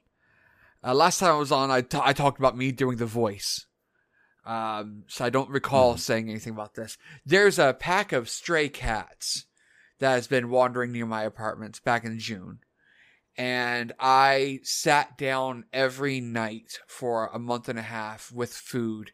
Uh, 0.83 0.93
last 0.93 1.19
time 1.19 1.31
I 1.31 1.37
was 1.37 1.51
on, 1.51 1.71
I 1.71 1.83
I 2.01 2.11
talked 2.11 2.39
about 2.39 2.57
me 2.57 2.71
doing 2.73 2.97
the 2.97 3.05
voice. 3.05 3.65
Um, 4.45 5.03
so 5.07 5.23
I 5.23 5.29
don't 5.29 5.49
recall 5.49 5.95
Mhm. 5.95 5.99
saying 5.99 6.29
anything 6.29 6.51
about 6.51 6.73
this. 6.73 6.97
There's 7.25 7.57
a 7.57 7.73
pack 7.73 8.11
of 8.11 8.27
stray 8.29 8.67
cats 8.67 9.45
that 9.99 10.11
has 10.11 10.27
been 10.27 10.49
wandering 10.49 10.91
near 10.91 11.05
my 11.05 11.23
apartments 11.23 11.79
back 11.79 12.03
in 12.03 12.19
June. 12.19 12.59
And 13.37 13.93
I 13.97 14.59
sat 14.63 15.17
down 15.17 15.63
every 15.71 16.19
night 16.19 16.79
for 16.85 17.27
a 17.27 17.39
month 17.39 17.69
and 17.69 17.79
a 17.79 17.83
half 17.83 18.29
with 18.33 18.53
food 18.53 19.11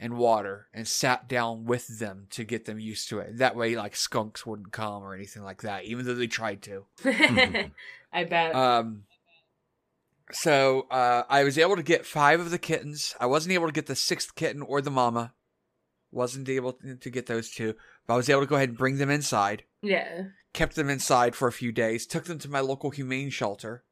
and 0.00 0.16
water 0.16 0.66
and 0.72 0.88
sat 0.88 1.28
down 1.28 1.66
with 1.66 1.98
them 1.98 2.26
to 2.30 2.42
get 2.42 2.64
them 2.64 2.80
used 2.80 3.08
to 3.10 3.18
it. 3.18 3.36
That 3.36 3.54
way, 3.54 3.76
like 3.76 3.94
skunks 3.94 4.46
wouldn't 4.46 4.72
come 4.72 5.02
or 5.02 5.14
anything 5.14 5.44
like 5.44 5.62
that, 5.62 5.84
even 5.84 6.06
though 6.06 6.14
they 6.14 6.26
tried 6.26 6.62
to. 6.62 6.86
I 8.12 8.24
bet. 8.24 8.54
Um, 8.54 9.04
so 10.32 10.86
uh, 10.90 11.24
I 11.28 11.44
was 11.44 11.58
able 11.58 11.76
to 11.76 11.82
get 11.82 12.06
five 12.06 12.40
of 12.40 12.50
the 12.50 12.58
kittens. 12.58 13.14
I 13.20 13.26
wasn't 13.26 13.52
able 13.52 13.66
to 13.66 13.72
get 13.72 13.86
the 13.86 13.94
sixth 13.94 14.34
kitten 14.34 14.62
or 14.62 14.80
the 14.80 14.90
mama. 14.90 15.34
Wasn't 16.10 16.48
able 16.48 16.72
to 17.00 17.10
get 17.10 17.26
those 17.26 17.50
two, 17.50 17.74
but 18.06 18.14
I 18.14 18.16
was 18.16 18.28
able 18.28 18.40
to 18.40 18.46
go 18.46 18.56
ahead 18.56 18.70
and 18.70 18.78
bring 18.78 18.98
them 18.98 19.10
inside. 19.10 19.64
yeah. 19.82 20.22
Kept 20.52 20.74
them 20.74 20.90
inside 20.90 21.36
for 21.36 21.46
a 21.46 21.52
few 21.52 21.70
days. 21.70 22.06
Took 22.06 22.24
them 22.24 22.40
to 22.40 22.50
my 22.50 22.58
local 22.58 22.90
humane 22.90 23.30
shelter. 23.30 23.84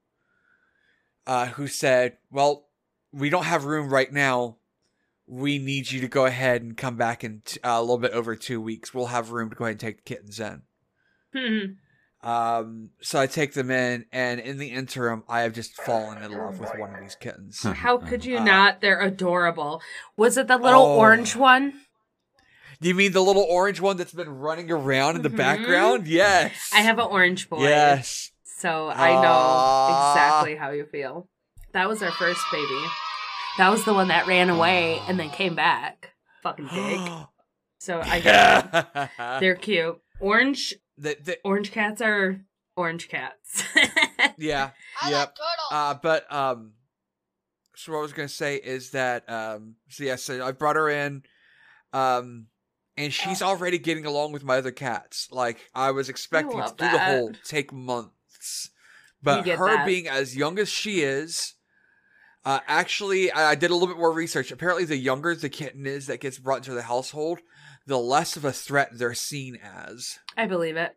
Uh, 1.24 1.46
who 1.46 1.68
said, 1.68 2.16
"Well, 2.32 2.66
we 3.12 3.30
don't 3.30 3.44
have 3.44 3.64
room 3.64 3.90
right 3.90 4.12
now. 4.12 4.56
We 5.28 5.58
need 5.58 5.90
you 5.90 6.00
to 6.00 6.08
go 6.08 6.24
ahead 6.26 6.62
and 6.62 6.76
come 6.76 6.96
back 6.96 7.22
in 7.22 7.42
t- 7.44 7.60
uh, 7.62 7.72
a 7.78 7.80
little 7.80 7.98
bit 7.98 8.12
over 8.12 8.34
two 8.34 8.60
weeks. 8.60 8.94
We'll 8.94 9.06
have 9.06 9.30
room 9.30 9.50
to 9.50 9.56
go 9.56 9.64
ahead 9.64 9.72
and 9.74 9.80
take 9.80 9.96
the 9.98 10.02
kittens 10.14 10.40
in." 10.40 10.62
Hmm. 11.34 12.26
Um, 12.28 12.90
so 13.00 13.20
I 13.20 13.26
take 13.26 13.52
them 13.52 13.70
in, 13.70 14.06
and 14.10 14.40
in 14.40 14.58
the 14.58 14.68
interim, 14.70 15.22
I 15.28 15.42
have 15.42 15.52
just 15.52 15.74
fallen 15.82 16.20
in 16.22 16.32
love 16.32 16.58
with 16.58 16.72
one 16.76 16.92
of 16.94 17.00
these 17.00 17.14
kittens. 17.14 17.62
How 17.62 17.98
could 17.98 18.24
you 18.24 18.38
Uh, 18.38 18.44
not? 18.44 18.80
They're 18.80 19.00
adorable. 19.00 19.80
Was 20.16 20.36
it 20.36 20.48
the 20.48 20.56
little 20.56 20.82
Oh. 20.82 20.96
orange 20.98 21.36
one? 21.36 21.74
Do 22.80 22.88
you 22.88 22.94
mean 22.94 23.12
the 23.12 23.22
little 23.22 23.42
orange 23.48 23.80
one 23.80 23.96
that's 23.96 24.12
been 24.12 24.30
running 24.30 24.70
around 24.70 25.16
in 25.16 25.22
the 25.22 25.30
Mhm. 25.30 25.36
background? 25.36 26.06
Yes. 26.08 26.70
I 26.72 26.80
have 26.80 26.98
an 26.98 27.06
orange 27.06 27.48
boy. 27.48 27.62
Yes. 27.62 28.30
So 28.60 28.88
I 28.88 29.10
know 29.12 29.22
Ah. 29.30 30.10
exactly 30.12 30.56
how 30.56 30.70
you 30.70 30.86
feel. 30.86 31.28
That 31.72 31.88
was 31.88 32.02
our 32.02 32.12
first 32.12 32.40
baby. 32.50 32.84
That 33.58 33.70
was 33.70 33.84
the 33.84 33.92
one 33.92 34.08
that 34.08 34.26
ran 34.26 34.50
away 34.50 35.00
and 35.08 35.18
then 35.18 35.30
came 35.30 35.54
back. 35.54 36.14
Fucking 36.42 36.68
pig. 36.68 37.00
So 37.80 38.00
I 38.02 38.18
get 38.20 38.74
it. 38.74 39.10
They're 39.38 39.54
cute. 39.60 40.00
Orange 40.18 40.74
the, 40.98 41.16
the, 41.22 41.38
orange 41.44 41.70
cats 41.70 42.00
are 42.00 42.40
orange 42.76 43.08
cats. 43.08 43.62
yeah. 44.36 44.70
yep. 45.06 45.36
Uh, 45.70 45.94
but 45.94 46.30
um, 46.32 46.72
so 47.76 47.92
what 47.92 47.98
I 47.98 48.02
was 48.02 48.12
gonna 48.12 48.28
say 48.28 48.56
is 48.56 48.90
that 48.90 49.30
um, 49.30 49.76
so 49.88 50.04
yeah, 50.04 50.16
so 50.16 50.44
I 50.44 50.52
brought 50.52 50.76
her 50.76 50.90
in, 50.90 51.22
um, 51.92 52.46
and 52.96 53.12
she's 53.12 53.42
already 53.42 53.78
getting 53.78 54.06
along 54.06 54.32
with 54.32 54.42
my 54.42 54.58
other 54.58 54.72
cats. 54.72 55.28
Like 55.30 55.58
I 55.74 55.92
was 55.92 56.08
expecting 56.08 56.56
to 56.56 56.64
love 56.64 56.76
do 56.76 56.84
the 56.84 56.90
that. 56.90 57.18
whole 57.18 57.32
take 57.44 57.72
months, 57.72 58.70
but 59.22 59.44
get 59.44 59.58
her 59.58 59.68
that. 59.68 59.86
being 59.86 60.08
as 60.08 60.36
young 60.36 60.58
as 60.58 60.68
she 60.68 61.02
is. 61.02 61.54
Uh, 62.48 62.60
actually, 62.66 63.30
I, 63.30 63.50
I 63.50 63.54
did 63.56 63.70
a 63.70 63.74
little 63.74 63.88
bit 63.88 63.98
more 63.98 64.10
research. 64.10 64.50
Apparently, 64.50 64.86
the 64.86 64.96
younger 64.96 65.34
the 65.34 65.50
kitten 65.50 65.84
is 65.84 66.06
that 66.06 66.20
gets 66.20 66.38
brought 66.38 66.66
into 66.66 66.72
the 66.72 66.80
household, 66.80 67.40
the 67.86 67.98
less 67.98 68.36
of 68.36 68.44
a 68.46 68.52
threat 68.52 68.88
they're 68.94 69.12
seen 69.12 69.56
as. 69.62 70.18
I 70.34 70.46
believe 70.46 70.78
it. 70.78 70.96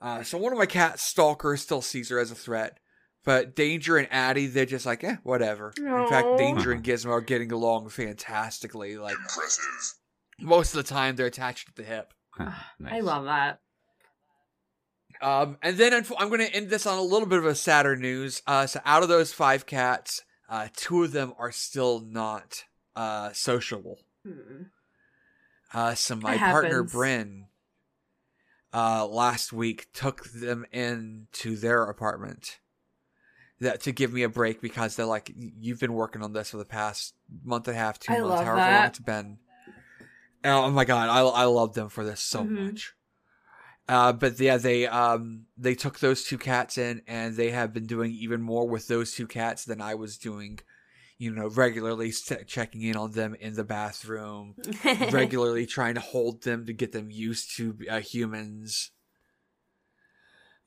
Uh, 0.00 0.22
so 0.22 0.38
one 0.38 0.52
of 0.52 0.58
my 0.58 0.66
cats, 0.66 1.02
Stalker, 1.02 1.56
still 1.56 1.82
sees 1.82 2.10
her 2.10 2.20
as 2.20 2.30
a 2.30 2.36
threat. 2.36 2.78
But 3.24 3.56
Danger 3.56 3.96
and 3.96 4.06
Addie, 4.12 4.46
they're 4.46 4.66
just 4.66 4.86
like, 4.86 5.02
eh, 5.02 5.16
whatever. 5.24 5.72
In 5.76 6.08
fact, 6.08 6.38
Danger 6.38 6.70
and 6.70 6.84
Gizmo 6.84 7.10
are 7.10 7.20
getting 7.20 7.50
along 7.50 7.88
fantastically. 7.88 8.98
Like 8.98 9.16
Impressive. 9.16 9.94
most 10.40 10.74
of 10.74 10.76
the 10.76 10.88
time, 10.88 11.16
they're 11.16 11.26
attached 11.26 11.70
at 11.70 11.74
the 11.74 11.82
hip. 11.82 12.14
nice. 12.38 12.52
I 12.92 13.00
love 13.00 13.24
that. 13.24 13.62
Um, 15.22 15.58
and 15.62 15.76
then 15.76 15.92
I'm 15.92 16.28
going 16.28 16.40
to 16.40 16.54
end 16.54 16.70
this 16.70 16.86
on 16.86 16.98
a 16.98 17.02
little 17.02 17.28
bit 17.28 17.38
of 17.38 17.46
a 17.46 17.54
sadder 17.54 17.96
news. 17.96 18.42
Uh, 18.46 18.66
so 18.66 18.80
out 18.84 19.02
of 19.02 19.08
those 19.08 19.32
five 19.32 19.66
cats, 19.66 20.22
uh, 20.48 20.68
two 20.74 21.04
of 21.04 21.12
them 21.12 21.34
are 21.38 21.52
still 21.52 22.00
not 22.00 22.64
uh, 22.96 23.30
sociable. 23.32 23.98
Hmm. 24.26 24.62
Uh, 25.72 25.94
so 25.94 26.16
my 26.16 26.34
It 26.34 26.38
partner 26.40 26.76
happens. 26.76 26.92
Bryn, 26.92 27.46
uh, 28.72 29.06
last 29.06 29.52
week 29.52 29.86
took 29.92 30.24
them 30.30 30.64
into 30.72 31.56
their 31.56 31.84
apartment 31.84 32.58
that 33.60 33.82
to 33.82 33.92
give 33.92 34.12
me 34.12 34.22
a 34.22 34.28
break 34.28 34.60
because 34.62 34.96
they're 34.96 35.04
like, 35.06 35.30
you've 35.36 35.80
been 35.80 35.92
working 35.92 36.22
on 36.22 36.32
this 36.32 36.50
for 36.50 36.56
the 36.56 36.64
past 36.64 37.14
month 37.44 37.68
and 37.68 37.76
a 37.76 37.80
half, 37.80 37.98
two 37.98 38.12
I 38.12 38.20
months, 38.20 38.42
however 38.42 38.70
long 38.72 38.86
it's 38.86 38.98
been. 38.98 39.38
Oh 40.44 40.70
my 40.70 40.86
god, 40.86 41.10
I 41.10 41.20
I 41.20 41.44
love 41.44 41.74
them 41.74 41.90
for 41.90 42.02
this 42.04 42.20
so 42.20 42.42
Mhm. 42.44 42.66
much. 42.70 42.94
Uh, 43.90 44.12
but 44.12 44.38
yeah, 44.38 44.56
they 44.56 44.86
um 44.86 45.46
they 45.58 45.74
took 45.74 45.98
those 45.98 46.22
two 46.22 46.38
cats 46.38 46.78
in, 46.78 47.02
and 47.08 47.34
they 47.34 47.50
have 47.50 47.72
been 47.72 47.86
doing 47.86 48.12
even 48.12 48.40
more 48.40 48.68
with 48.68 48.86
those 48.86 49.12
two 49.12 49.26
cats 49.26 49.64
than 49.64 49.80
I 49.80 49.96
was 49.96 50.16
doing. 50.16 50.60
You 51.18 51.32
know, 51.32 51.48
regularly 51.48 52.10
s- 52.10 52.32
checking 52.46 52.82
in 52.82 52.96
on 52.96 53.10
them 53.12 53.34
in 53.34 53.54
the 53.54 53.64
bathroom, 53.64 54.54
regularly 55.10 55.66
trying 55.66 55.94
to 55.96 56.00
hold 56.00 56.44
them 56.44 56.66
to 56.66 56.72
get 56.72 56.92
them 56.92 57.10
used 57.10 57.56
to 57.56 57.76
uh, 57.90 57.98
humans. 57.98 58.92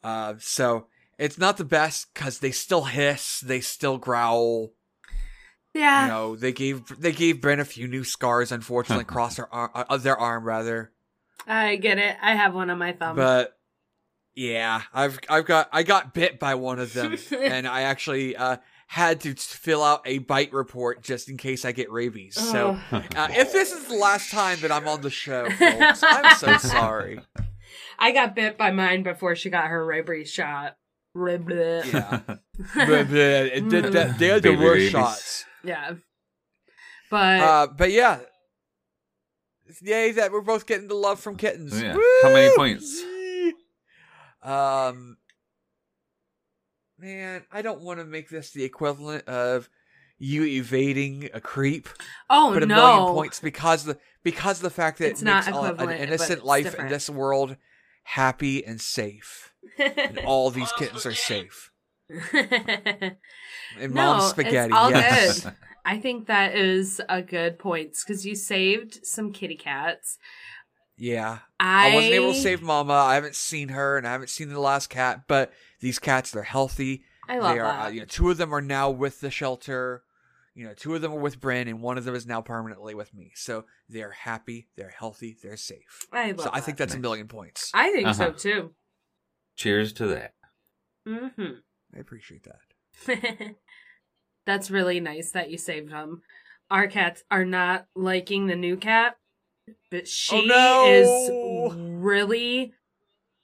Uh, 0.03 0.33
so 0.39 0.87
it's 1.17 1.37
not 1.37 1.55
the 1.55 1.63
best 1.63 2.13
because 2.13 2.39
they 2.39 2.51
still 2.51 2.83
hiss, 2.83 3.39
they 3.39 3.61
still 3.61 3.97
growl. 3.97 4.73
yeah. 5.73 6.01
You 6.01 6.07
know, 6.09 6.35
they 6.35 6.51
gave 6.51 6.81
they 6.99 7.13
gave 7.13 7.39
Bryn 7.41 7.61
a 7.61 7.65
few 7.65 7.87
new 7.87 8.03
scars, 8.03 8.51
unfortunately, 8.51 9.03
across 9.03 9.37
her 9.37 9.51
arm, 9.53 9.71
uh, 9.73 9.95
their 9.95 10.17
arm 10.17 10.43
rather. 10.43 10.91
I 11.47 11.75
get 11.75 11.97
it. 11.97 12.15
I 12.21 12.35
have 12.35 12.53
one 12.53 12.69
on 12.69 12.77
my 12.77 12.93
thumb. 12.93 13.15
But 13.15 13.57
yeah, 14.35 14.81
I've 14.93 15.19
I've 15.29 15.45
got 15.45 15.69
I 15.71 15.83
got 15.83 16.13
bit 16.13 16.39
by 16.39 16.55
one 16.55 16.79
of 16.79 16.93
them, 16.93 17.17
and 17.37 17.67
I 17.67 17.81
actually 17.81 18.35
uh, 18.35 18.57
had 18.87 19.21
to 19.21 19.33
fill 19.35 19.83
out 19.83 20.01
a 20.05 20.19
bite 20.19 20.53
report 20.53 21.01
just 21.03 21.29
in 21.29 21.37
case 21.37 21.65
I 21.65 21.71
get 21.71 21.91
rabies. 21.91 22.35
So 22.39 22.79
Ugh. 22.91 23.03
uh, 23.15 23.27
if 23.31 23.51
this 23.51 23.71
is 23.71 23.85
the 23.87 23.95
last 23.95 24.31
time 24.31 24.59
that 24.61 24.71
I'm 24.71 24.87
on 24.87 25.01
the 25.01 25.09
show, 25.09 25.49
folks, 25.59 26.03
I'm 26.03 26.35
so 26.37 26.57
sorry. 26.57 27.19
I 27.99 28.11
got 28.11 28.35
bit 28.35 28.57
by 28.57 28.71
mine 28.71 29.03
before 29.03 29.35
she 29.35 29.49
got 29.49 29.67
her 29.67 29.85
rabies 29.85 30.29
shot. 30.31 30.77
Rib- 31.15 31.45
bleh. 31.47 31.93
Yeah, 31.93 32.19
But, 32.25 32.37
but, 32.75 32.87
it- 33.17 33.69
that- 33.69 33.91
that- 33.91 34.17
they're 34.19 34.39
the 34.39 34.55
worst 34.55 34.63
rabies. 34.77 34.91
shots. 34.91 35.45
Yeah. 35.63 35.93
But 37.11 37.39
Uh, 37.39 37.67
but 37.67 37.91
yeah, 37.91 38.19
yay 39.81 40.11
that 40.11 40.31
we're 40.31 40.41
both 40.41 40.65
getting 40.65 40.87
the 40.87 40.93
love 40.95 41.19
from 41.19 41.35
kittens. 41.35 41.81
Yeah. 41.81 41.97
How 42.23 42.29
many 42.29 42.55
points? 42.55 43.01
Um, 44.41 45.17
man, 46.99 47.43
I 47.51 47.61
don't 47.61 47.81
want 47.81 47.99
to 47.99 48.05
make 48.05 48.29
this 48.29 48.51
the 48.51 48.63
equivalent 48.63 49.27
of 49.27 49.69
you 50.17 50.43
evading 50.45 51.29
a 51.33 51.41
creep, 51.41 51.87
oh 52.29 52.53
but 52.53 52.63
a 52.63 52.65
no, 52.65 52.75
million 52.75 53.13
points 53.13 53.39
because 53.39 53.83
the 53.85 53.97
because 54.23 54.57
of 54.57 54.63
the 54.63 54.69
fact 54.69 54.99
that 54.99 55.09
It's 55.09 55.21
it 55.21 55.25
not 55.25 55.45
makes 55.45 55.57
all- 55.57 55.65
an 55.65 55.89
innocent 55.91 56.45
life 56.45 56.63
different. 56.65 56.87
in 56.87 56.93
this 56.93 57.09
world 57.09 57.57
happy 58.03 58.65
and 58.65 58.79
safe, 58.81 59.53
and 59.77 60.19
all 60.25 60.49
these 60.49 60.71
kittens 60.73 61.05
are 61.05 61.13
safe. 61.13 61.71
And 63.79 63.93
No, 63.95 64.03
mom's 64.13 64.23
it's 64.25 64.31
spaghetti, 64.31 64.71
all 64.73 64.91
yes. 64.91 65.41
good. 65.41 65.53
I 65.85 65.99
think 65.99 66.27
that 66.27 66.55
is 66.55 67.01
a 67.09 67.21
good 67.21 67.59
point 67.59 67.97
because 68.05 68.25
you 68.25 68.35
saved 68.35 69.05
some 69.05 69.31
kitty 69.31 69.55
cats. 69.55 70.17
Yeah, 70.97 71.39
I, 71.59 71.91
I 71.91 71.93
wasn't 71.93 72.13
able 72.13 72.33
to 72.33 72.39
save 72.39 72.61
Mama. 72.61 72.93
I 72.93 73.15
haven't 73.15 73.35
seen 73.35 73.69
her, 73.69 73.97
and 73.97 74.07
I 74.07 74.11
haven't 74.11 74.29
seen 74.29 74.49
the 74.49 74.59
last 74.59 74.89
cat. 74.89 75.23
But 75.27 75.51
these 75.79 75.99
cats, 75.99 76.31
they're 76.31 76.43
healthy. 76.43 77.03
I 77.27 77.39
love 77.39 77.53
they 77.55 77.59
are. 77.59 77.67
that. 77.67 77.85
Uh, 77.85 77.89
you 77.89 77.99
know, 78.01 78.05
two 78.05 78.29
of 78.29 78.37
them 78.37 78.53
are 78.53 78.61
now 78.61 78.89
with 78.91 79.19
the 79.19 79.31
shelter. 79.31 80.03
You 80.55 80.67
know, 80.67 80.73
two 80.75 80.93
of 80.93 81.01
them 81.01 81.11
are 81.13 81.19
with 81.19 81.39
Bryn, 81.41 81.67
and 81.67 81.81
one 81.81 81.97
of 81.97 82.05
them 82.05 82.13
is 82.13 82.27
now 82.27 82.41
permanently 82.41 82.93
with 82.93 83.13
me. 83.13 83.31
So 83.35 83.65
they 83.89 84.03
are 84.03 84.11
happy. 84.11 84.69
They're 84.77 84.93
healthy. 84.97 85.35
They're 85.41 85.57
safe. 85.57 86.05
I 86.13 86.27
love 86.27 86.37
that. 86.37 86.43
So 86.43 86.49
I 86.53 86.61
think 86.61 86.77
that's 86.77 86.93
a 86.93 86.99
million 86.99 87.27
points. 87.27 87.71
I 87.73 87.91
think 87.91 88.13
so 88.13 88.25
Uh-huh. 88.27 88.37
too. 88.37 88.75
Cheers 89.55 89.93
to 89.93 90.07
that. 90.07 90.33
hmm 91.07 91.53
I 91.95 91.99
appreciate 91.99 92.43
that. 92.43 93.55
That's 94.45 94.69
really 94.71 94.99
nice 94.99 95.31
that 95.31 95.49
you 95.49 95.57
saved 95.57 95.91
them. 95.91 96.21
Our 96.69 96.87
cats 96.87 97.23
are 97.31 97.45
not 97.45 97.85
liking 97.95 98.47
the 98.47 98.55
new 98.55 98.77
cat, 98.77 99.15
but 99.91 100.07
she 100.07 100.41
oh, 100.43 100.45
no! 100.45 100.85
is 100.87 101.75
really 102.01 102.73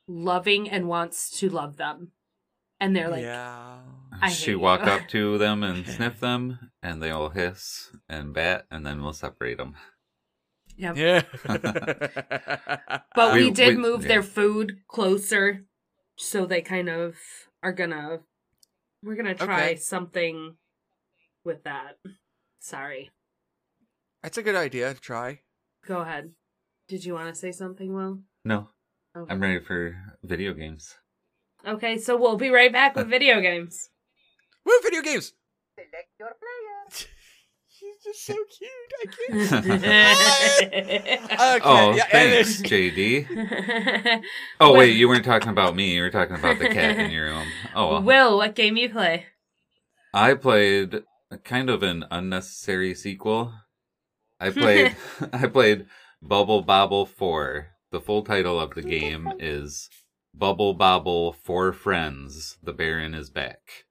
loving 0.07 0.69
and 0.69 0.87
wants 0.87 1.29
to 1.39 1.49
love 1.49 1.77
them. 1.77 2.11
And 2.81 2.95
they're 2.95 3.09
like, 3.09 3.23
yeah. 3.23 3.79
I 4.21 4.29
she 4.29 4.51
hate 4.51 4.55
walk 4.55 4.81
up 4.87 5.07
to 5.09 5.37
them 5.37 5.63
and 5.63 5.85
sniff 5.95 6.19
them, 6.19 6.71
and 6.81 7.01
they 7.03 7.11
all 7.11 7.29
hiss 7.29 7.91
and 8.07 8.33
bat, 8.33 8.65
and 8.71 8.85
then 8.85 9.01
we'll 9.03 9.13
separate 9.13 9.57
them. 9.57 9.75
yep. 10.77 10.97
Yeah. 10.97 11.21
But 13.15 13.33
we, 13.33 13.45
We- 13.45 13.51
did 13.51 13.75
we- 13.75 13.81
move 13.81 14.03
yeah. 14.03 14.07
their 14.07 14.23
food 14.23 14.77
closer, 14.87 15.65
so 16.17 16.45
they 16.45 16.61
kind 16.61 16.89
of 16.89 17.15
are 17.63 17.73
gonna. 17.73 18.19
We're 19.03 19.15
gonna 19.15 19.35
try 19.35 19.63
Okay. 19.71 19.75
something 19.77 20.55
with 21.43 21.63
that. 21.63 21.97
Sorry. 22.59 23.11
That's 24.23 24.37
a 24.37 24.43
good 24.43 24.55
idea 24.55 24.93
to 24.93 24.99
try. 24.99 25.39
Go 25.87 25.99
ahead. 26.01 26.31
Did 26.87 27.05
you 27.05 27.13
want 27.13 27.29
to 27.29 27.35
say 27.39 27.51
something, 27.51 27.93
Will? 27.93 28.19
No, 28.43 28.69
Okay. 29.17 29.31
I'm 29.33 29.39
ready 29.41 29.59
for 29.59 29.95
video 30.23 30.53
games. 30.53 30.95
Okay, 31.67 31.97
so 31.97 32.15
we'll 32.17 32.37
be 32.37 32.49
right 32.49 32.71
back 32.71 32.95
with 32.95 33.07
video 33.15 33.41
games. 33.41 33.89
Woo, 34.65 34.73
video 34.83 35.01
games. 35.01 35.33
Select 35.75 36.09
your 36.19 36.29
player. 36.29 37.05
She's 37.69 37.95
just 38.03 38.25
so 38.25 38.33
cute. 38.57 38.71
I 39.01 39.05
can't. 39.47 41.23
okay. 41.23 41.61
oh, 41.63 41.93
yeah, 41.95 42.05
thanks, 42.07 42.59
it's- 42.59 42.71
JD. 42.71 44.21
Oh 44.59 44.75
wait, 44.77 44.97
you 44.97 45.07
weren't 45.07 45.23
talking 45.23 45.49
about 45.49 45.75
me. 45.77 45.95
You 45.95 46.01
were 46.01 46.09
talking 46.09 46.35
about 46.35 46.59
the 46.59 46.67
cat 46.67 46.97
in 46.99 47.09
your 47.11 47.27
room. 47.27 47.47
Oh 47.73 47.89
well. 47.93 48.01
Will, 48.03 48.37
what 48.37 48.55
game 48.55 48.75
you 48.75 48.89
play? 48.89 49.27
I 50.13 50.33
played 50.33 51.03
kind 51.37 51.69
of 51.69 51.83
an 51.83 52.05
unnecessary 52.11 52.93
sequel. 52.95 53.53
I 54.39 54.49
played 54.49 54.95
I 55.33 55.47
played 55.47 55.85
Bubble 56.21 56.61
Bobble 56.61 57.05
4. 57.05 57.67
The 57.91 58.01
full 58.01 58.23
title 58.23 58.59
of 58.59 58.75
the 58.75 58.83
game 58.83 59.31
is 59.39 59.89
Bubble 60.33 60.73
Bobble 60.73 61.33
Four 61.33 61.73
Friends. 61.73 62.57
The 62.61 62.73
Baron 62.73 63.15
is 63.15 63.29
back. 63.29 63.85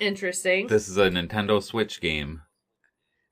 Interesting. 0.00 0.68
This 0.68 0.88
is 0.88 0.96
a 0.96 1.10
Nintendo 1.10 1.62
Switch 1.62 2.00
game. 2.00 2.42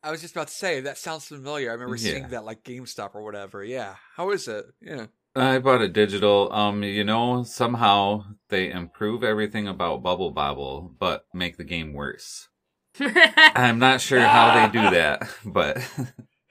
I 0.03 0.11
was 0.11 0.21
just 0.21 0.37
about 0.37 0.49
to 0.49 0.55
say 0.55 0.81
that 0.81 0.99
sounds 0.99 1.27
familiar. 1.27 1.71
I 1.71 1.75
remember 1.75 1.97
seeing 1.97 2.29
that 2.29 2.45
like 2.45 2.63
GameStop 2.63 3.15
or 3.15 3.25
whatever. 3.25 3.65
Yeah. 3.65 3.95
How 4.15 4.31
is 4.31 4.47
it? 4.49 4.67
Yeah. 4.81 5.07
I 5.37 5.59
bought 5.59 5.83
it 5.83 5.93
digital. 5.93 6.53
Um, 6.53 6.83
you 6.83 7.05
know, 7.05 7.45
somehow 7.45 8.25
they 8.49 8.71
improve 8.71 9.23
everything 9.23 9.69
about 9.69 10.03
Bubble 10.03 10.31
Bobble, 10.31 10.95
but 10.99 11.27
make 11.35 11.57
the 11.57 11.65
game 11.65 11.93
worse. 11.93 12.49
I'm 13.01 13.79
not 13.79 14.01
sure 14.01 14.21
how 14.21 14.67
they 14.67 14.73
do 14.73 14.91
that, 14.91 15.29
but 15.45 15.79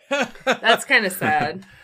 That's 0.45 0.85
kind 0.85 1.05
of 1.05 1.13
sad. 1.13 1.65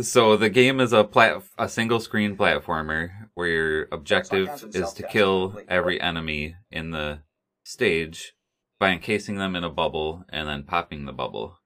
So 0.00 0.36
the 0.36 0.48
game 0.48 0.78
is 0.78 0.92
a 0.92 1.02
plat 1.02 1.42
a 1.58 1.68
single 1.68 1.98
screen 1.98 2.36
platformer 2.36 3.08
where 3.34 3.48
your 3.48 3.88
objective 3.90 4.48
is 4.72 4.92
to 4.92 5.02
kill 5.02 5.60
every 5.68 6.00
enemy 6.00 6.54
in 6.70 6.92
the 6.92 7.22
stage 7.64 8.34
by 8.78 8.90
encasing 8.90 9.38
them 9.38 9.56
in 9.56 9.64
a 9.64 9.70
bubble 9.70 10.24
and 10.28 10.48
then 10.48 10.62
popping 10.62 11.04
the 11.04 11.12
bubble. 11.12 11.57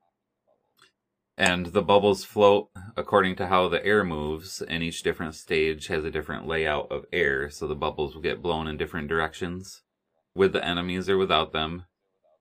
And 1.42 1.66
the 1.66 1.82
bubbles 1.82 2.24
float 2.24 2.70
according 2.96 3.34
to 3.34 3.48
how 3.48 3.66
the 3.66 3.84
air 3.84 4.04
moves, 4.04 4.62
and 4.62 4.80
each 4.80 5.02
different 5.02 5.34
stage 5.34 5.88
has 5.88 6.04
a 6.04 6.10
different 6.10 6.46
layout 6.46 6.92
of 6.92 7.04
air, 7.12 7.50
so 7.50 7.66
the 7.66 7.74
bubbles 7.74 8.14
will 8.14 8.22
get 8.22 8.40
blown 8.40 8.68
in 8.68 8.76
different 8.76 9.08
directions 9.08 9.82
with 10.36 10.52
the 10.52 10.64
enemies 10.64 11.08
or 11.08 11.18
without 11.18 11.52
them. 11.52 11.86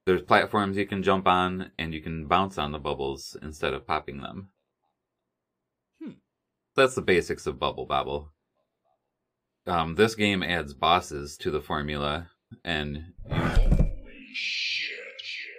There's 0.05 0.21
platforms 0.21 0.77
you 0.77 0.85
can 0.85 1.01
jump 1.01 1.27
on, 1.27 1.71
and 1.79 1.95
you 1.95 2.01
can 2.01 2.27
bounce 2.27 2.59
on 2.59 2.73
the 2.73 2.77
bubbles 2.77 3.35
instead 3.41 3.73
of 3.73 3.87
popping 3.87 4.21
them. 4.21 4.49
That's 6.75 6.93
the 6.93 7.01
basics 7.01 7.47
of 7.47 7.57
Bubble 7.57 7.87
Bobble. 7.87 8.29
Um, 9.65 9.95
this 9.95 10.13
game 10.13 10.43
adds 10.43 10.75
bosses 10.75 11.37
to 11.37 11.49
the 11.49 11.59
formula, 11.59 12.29
and 12.63 13.13
you, 13.25 14.35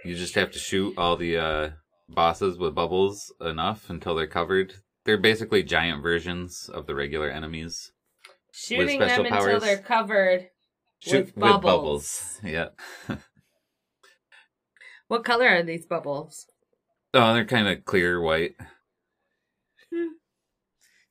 you 0.05 0.14
just 0.14 0.37
have 0.37 0.52
to 0.52 0.61
shoot 0.61 0.96
all 0.96 1.16
the 1.16 1.37
uh, 1.37 1.70
bosses 2.14 2.59
with 2.59 2.75
bubbles 2.75 3.33
enough 3.40 3.90
until 3.90 4.14
they're 4.14 4.27
covered. 4.27 4.75
They're 5.05 5.18
basically 5.18 5.62
giant 5.62 6.03
versions 6.03 6.68
of 6.72 6.87
the 6.87 6.94
regular 6.94 7.29
enemies. 7.31 7.92
Shooting 8.53 9.01
special 9.01 9.25
them 9.25 9.33
until 9.33 9.46
powers. 9.51 9.62
they're 9.62 9.79
covered. 9.79 10.51
Shoot 11.01 11.35
With 11.35 11.35
bubbles. 11.37 12.38
Yeah. 12.44 12.68
What 15.09 15.25
color 15.25 15.46
are 15.46 15.62
these 15.62 15.85
bubbles? 15.85 16.46
Oh, 17.12 17.35
they're 17.35 17.44
kind 17.44 17.68
of 17.68 17.85
clear 17.85 18.20
white. 18.20 18.55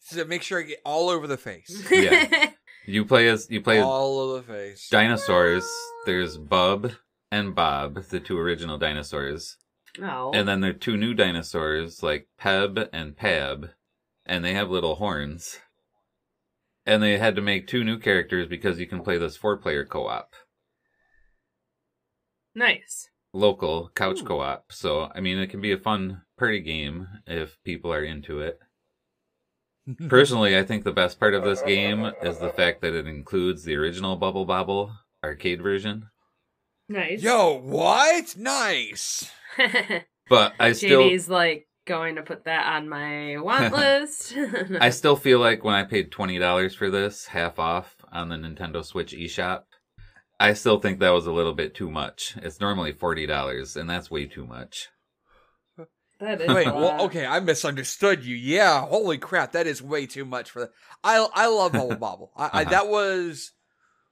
So 0.04 0.26
make 0.26 0.42
sure 0.44 0.60
I 0.60 0.64
get 0.64 0.82
all 0.84 1.10
over 1.10 1.26
the 1.28 1.38
face. 1.38 1.88
Yeah. 1.92 2.50
You 2.86 3.06
play 3.06 3.30
as 3.30 3.48
you 3.50 3.62
play 3.62 3.80
all 3.80 4.20
over 4.20 4.38
the 4.38 4.44
face. 4.54 4.90
dinosaurs. 4.90 5.64
There's 6.06 6.38
Bub 6.38 6.92
and 7.32 7.54
Bob, 7.54 8.04
the 8.10 8.20
two 8.20 8.38
original 8.40 8.78
dinosaurs. 8.80 9.56
Oh. 10.02 10.32
And 10.34 10.48
then 10.48 10.62
there 10.62 10.72
are 10.72 10.74
two 10.74 10.98
new 10.98 11.14
dinosaurs 11.14 12.04
like 12.04 12.28
Peb 12.40 12.90
and 12.94 13.16
Pab, 13.16 13.72
and 14.26 14.44
they 14.44 14.54
have 14.54 14.70
little 14.70 14.96
horns. 14.96 15.60
And 16.86 17.02
they 17.02 17.18
had 17.18 17.36
to 17.36 17.42
make 17.42 17.68
two 17.68 17.84
new 17.84 18.00
characters 18.00 18.48
because 18.48 18.80
you 18.80 18.88
can 18.88 19.02
play 19.02 19.18
this 19.18 19.38
four 19.38 19.58
player 19.58 19.86
co 19.86 20.08
op. 20.08 20.34
nice. 22.56 23.10
Local 23.34 23.90
couch 23.96 24.26
co 24.26 24.42
op. 24.42 24.72
So, 24.72 25.10
I 25.16 25.22
mean, 25.22 25.38
it 25.38 25.48
can 25.48 25.62
be 25.62 25.72
a 25.72 25.78
fun 25.78 26.24
party 26.38 26.60
game 26.60 27.08
if 27.26 27.62
people 27.64 27.94
are 27.94 28.04
into 28.04 28.42
it. 28.42 28.60
Personally, 30.10 30.58
I 30.58 30.64
think 30.64 30.84
the 30.84 30.92
best 30.92 31.20
part 31.20 31.34
of 31.34 31.44
this 31.44 31.62
game 31.62 32.12
is 32.22 32.40
the 32.40 32.50
fact 32.50 32.82
that 32.82 32.94
it 32.94 33.08
includes 33.08 33.64
the 33.64 33.76
original 33.76 34.16
Bubble 34.16 34.46
Bobble 34.46 34.94
arcade 35.24 35.62
version. 35.62 36.10
Nice. 36.92 37.22
Yo, 37.24 37.60
what? 37.64 38.36
Nice. 38.38 39.30
But 40.30 40.54
I 40.60 40.72
still 40.72 41.02
JD's 41.10 41.28
like 41.28 41.68
going 41.86 42.16
to 42.16 42.22
put 42.22 42.46
that 42.46 42.66
on 42.76 42.88
my 42.88 43.36
want 43.38 43.74
list. 43.76 44.34
I 44.80 44.90
still 44.92 45.18
feel 45.18 45.40
like 45.40 45.64
when 45.66 45.76
I 45.76 45.84
paid 45.84 46.10
twenty 46.10 46.40
dollars 46.40 46.74
for 46.74 46.90
this, 46.90 47.26
half 47.26 47.60
off 47.60 47.98
on 48.14 48.30
the 48.30 48.38
Nintendo 48.38 48.84
Switch 48.86 49.12
eShop, 49.14 49.64
I 50.40 50.54
still 50.54 50.80
think 50.80 51.00
that 51.00 51.10
was 51.10 51.26
a 51.28 51.34
little 51.34 51.54
bit 51.54 51.76
too 51.76 51.92
much. 51.92 52.38
It's 52.42 52.62
normally 52.62 52.94
forty 52.94 53.26
dollars, 53.26 53.76
and 53.76 53.90
that's 53.90 54.10
way 54.10 54.26
too 54.26 54.46
much. 54.46 54.88
that 56.22 56.40
is 56.40 56.48
Wait, 56.48 56.68
a 56.68 56.74
well, 56.74 57.02
okay, 57.06 57.26
I 57.26 57.42
misunderstood 57.42 58.24
you. 58.24 58.36
Yeah, 58.38 58.86
holy 58.86 59.18
crap, 59.18 59.52
that 59.52 59.68
is 59.68 59.82
way 59.82 60.06
too 60.06 60.24
much 60.24 60.50
for 60.50 60.62
that. 60.62 60.70
I 61.04 61.28
I 61.34 61.48
love 61.48 61.74
Bubble 61.74 61.96
Bobble. 61.98 62.32
I, 62.38 62.44
I 62.46 62.48
Uh-huh. 62.62 62.70
that 62.70 62.88
was 62.88 63.52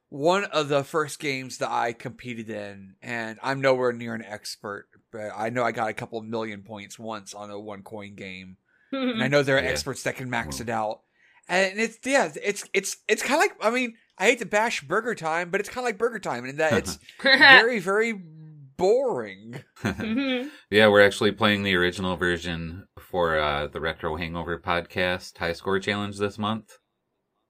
one 0.10 0.45
of 0.45 0.69
the 0.69 0.84
first 0.84 1.19
games 1.19 1.60
that 1.60 1.69
I 1.72 1.93
competed 1.93 2.50
in, 2.50 2.95
and 3.02 3.38
I'm 3.43 3.62
nowhere 3.62 3.93
near 3.93 4.15
an 4.15 4.24
expert, 4.26 4.88
but 5.12 5.32
I 5.36 5.50
know 5.50 5.63
I 5.63 5.72
got 5.72 5.89
a 5.89 5.93
couple 5.93 6.22
million 6.22 6.63
points 6.63 6.98
once 6.98 7.34
on 7.34 7.50
a 7.52 7.60
one 7.60 7.84
coin 7.84 8.15
game, 8.15 8.58
and 8.91 9.24
I 9.24 9.28
know 9.30 9.43
there 9.43 9.58
are 9.58 9.62
Yeah. 9.63 9.69
experts 9.69 10.04
that 10.04 10.15
can 10.15 10.30
max 10.30 10.60
it 10.60 10.69
out. 10.69 11.02
And 11.48 11.80
it's 11.80 11.98
yeah, 12.06 12.32
it's 12.43 12.67
it's 12.74 12.98
it's 13.08 13.22
kind 13.24 13.36
of 13.36 13.39
like 13.39 13.56
I 13.62 13.69
mean 13.74 13.95
I 14.17 14.26
hate 14.26 14.39
to 14.39 14.45
bash 14.45 14.82
Burger 14.84 15.15
Time, 15.15 15.50
but 15.52 15.60
it's 15.60 15.69
kind 15.69 15.80
of 15.80 15.86
like 15.86 15.98
Burger 15.98 16.19
Time 16.19 16.45
in 16.45 16.58
that 16.58 16.74
it's 16.74 17.00
very 17.24 17.80
very 17.80 18.13
boring. 18.13 19.63
Mhm. 19.84 20.50
yeah, 20.72 20.88
we're 20.88 21.06
actually 21.06 21.32
playing 21.32 21.63
the 21.63 21.76
original 21.76 22.17
version 22.17 22.88
for 23.00 23.38
uh, 23.39 23.67
the 23.67 23.80
Retro 23.80 24.15
Hangover 24.17 24.60
podcast 24.60 25.38
high 25.38 25.54
score 25.54 25.80
challenge 25.80 26.17
this 26.17 26.38
month. 26.38 26.78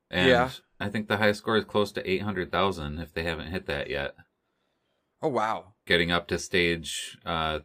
And 0.09 0.27
Yeah. 0.27 0.49
I 0.79 0.89
think 0.89 1.07
the 1.07 1.17
high 1.17 1.33
score 1.33 1.57
is 1.57 1.65
close 1.65 1.91
to 1.93 2.09
eight 2.09 2.21
hundred 2.21 2.51
thousand 2.51 2.99
if 2.99 3.13
they 3.13 3.23
haven't 3.23 3.51
hit 3.51 3.65
that 3.67 3.89
yet. 3.89 4.15
Oh 5.21 5.27
wow. 5.27 5.73
Getting 5.85 6.11
up 6.11 6.27
to 6.29 6.39
stage 6.39 7.17
uh, 7.25 7.59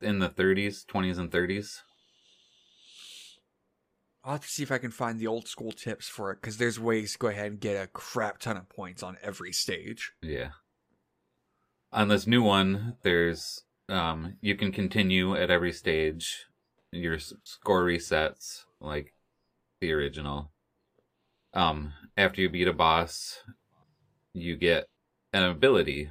in 0.00 0.18
the 0.18 0.28
thirties, 0.28 0.84
twenties, 0.84 1.18
and 1.18 1.30
thirties. 1.30 1.82
I'll 4.24 4.32
have 4.32 4.42
to 4.42 4.48
see 4.48 4.62
if 4.62 4.70
I 4.70 4.78
can 4.78 4.92
find 4.92 5.18
the 5.18 5.26
old 5.26 5.48
school 5.48 5.72
tips 5.72 6.08
for 6.08 6.30
it 6.30 6.40
because 6.40 6.56
there's 6.56 6.78
ways 6.78 7.12
to 7.12 7.18
go 7.18 7.26
ahead 7.26 7.50
and 7.50 7.60
get 7.60 7.82
a 7.82 7.88
crap 7.88 8.38
ton 8.38 8.56
of 8.56 8.68
points 8.68 9.02
on 9.02 9.18
every 9.20 9.52
stage. 9.52 10.12
Yeah. 10.22 10.50
On 11.92 12.08
this 12.08 12.26
new 12.26 12.42
one, 12.42 12.96
there's 13.02 13.64
um 13.88 14.36
you 14.40 14.54
can 14.54 14.72
continue 14.72 15.34
at 15.36 15.50
every 15.50 15.72
stage. 15.72 16.46
Your 16.92 17.18
score 17.18 17.84
resets 17.84 18.64
like 18.80 19.12
the 19.80 19.92
original. 19.92 20.51
Um 21.54 21.92
after 22.16 22.40
you 22.40 22.48
beat 22.48 22.68
a 22.68 22.72
boss, 22.72 23.42
you 24.34 24.56
get 24.56 24.86
an 25.32 25.44
ability 25.44 26.10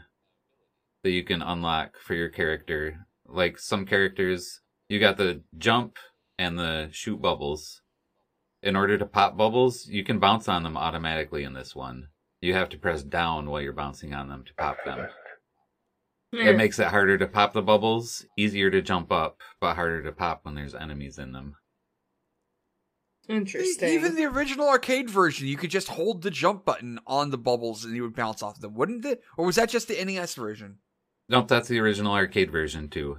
that 1.04 1.12
you 1.12 1.24
can 1.24 1.42
unlock 1.42 1.98
for 2.00 2.14
your 2.14 2.30
character. 2.30 3.06
Like 3.28 3.58
some 3.58 3.86
characters, 3.86 4.62
you 4.90 5.00
got 5.00 5.18
the 5.18 5.42
jump 5.58 5.98
and 6.38 6.58
the 6.58 6.90
shoot 6.92 7.22
bubbles. 7.22 7.82
In 8.64 8.76
order 8.76 8.98
to 8.98 9.06
pop 9.06 9.38
bubbles, 9.38 9.88
you 9.88 10.04
can 10.04 10.20
bounce 10.20 10.48
on 10.48 10.64
them 10.64 10.78
automatically 10.78 11.44
in 11.44 11.54
this 11.54 11.76
one. 11.76 12.10
You 12.42 12.54
have 12.54 12.70
to 12.70 12.78
press 12.78 13.04
down 13.04 13.50
while 13.50 13.62
you're 13.62 13.74
bouncing 13.74 14.14
on 14.14 14.30
them 14.30 14.44
to 14.46 14.54
pop 14.56 14.78
them. 14.86 15.08
It 16.34 16.56
makes 16.56 16.80
it 16.80 16.88
harder 16.88 17.18
to 17.18 17.28
pop 17.28 17.54
the 17.54 17.62
bubbles, 17.62 18.26
easier 18.38 18.72
to 18.72 18.82
jump 18.82 19.12
up, 19.12 19.42
but 19.60 19.76
harder 19.76 20.02
to 20.04 20.12
pop 20.12 20.42
when 20.44 20.56
there's 20.56 20.74
enemies 20.74 21.18
in 21.20 21.34
them. 21.34 21.56
Interesting. 23.28 23.90
Even 23.90 24.16
the 24.16 24.26
original 24.26 24.68
arcade 24.68 25.10
version, 25.10 25.48
you 25.48 25.56
could 25.58 25.70
just 25.70 25.88
hold 25.90 26.22
the 26.22 26.32
jump 26.32 26.66
button 26.66 27.00
on 27.06 27.30
the 27.30 27.38
bubbles 27.38 27.86
and 27.86 27.96
you 27.96 28.02
would 28.02 28.16
bounce 28.16 28.42
off 28.44 28.60
them, 28.60 28.74
wouldn't 28.74 29.06
it? 29.06 29.22
Or 29.38 29.46
was 29.46 29.56
that 29.56 29.70
just 29.70 29.88
the 29.88 30.04
NES 30.04 30.36
version? 30.36 30.80
Nope, 31.30 31.48
that's 31.48 31.68
the 31.68 31.80
original 31.80 32.14
arcade 32.14 32.52
version 32.52 32.90
too. 32.90 33.18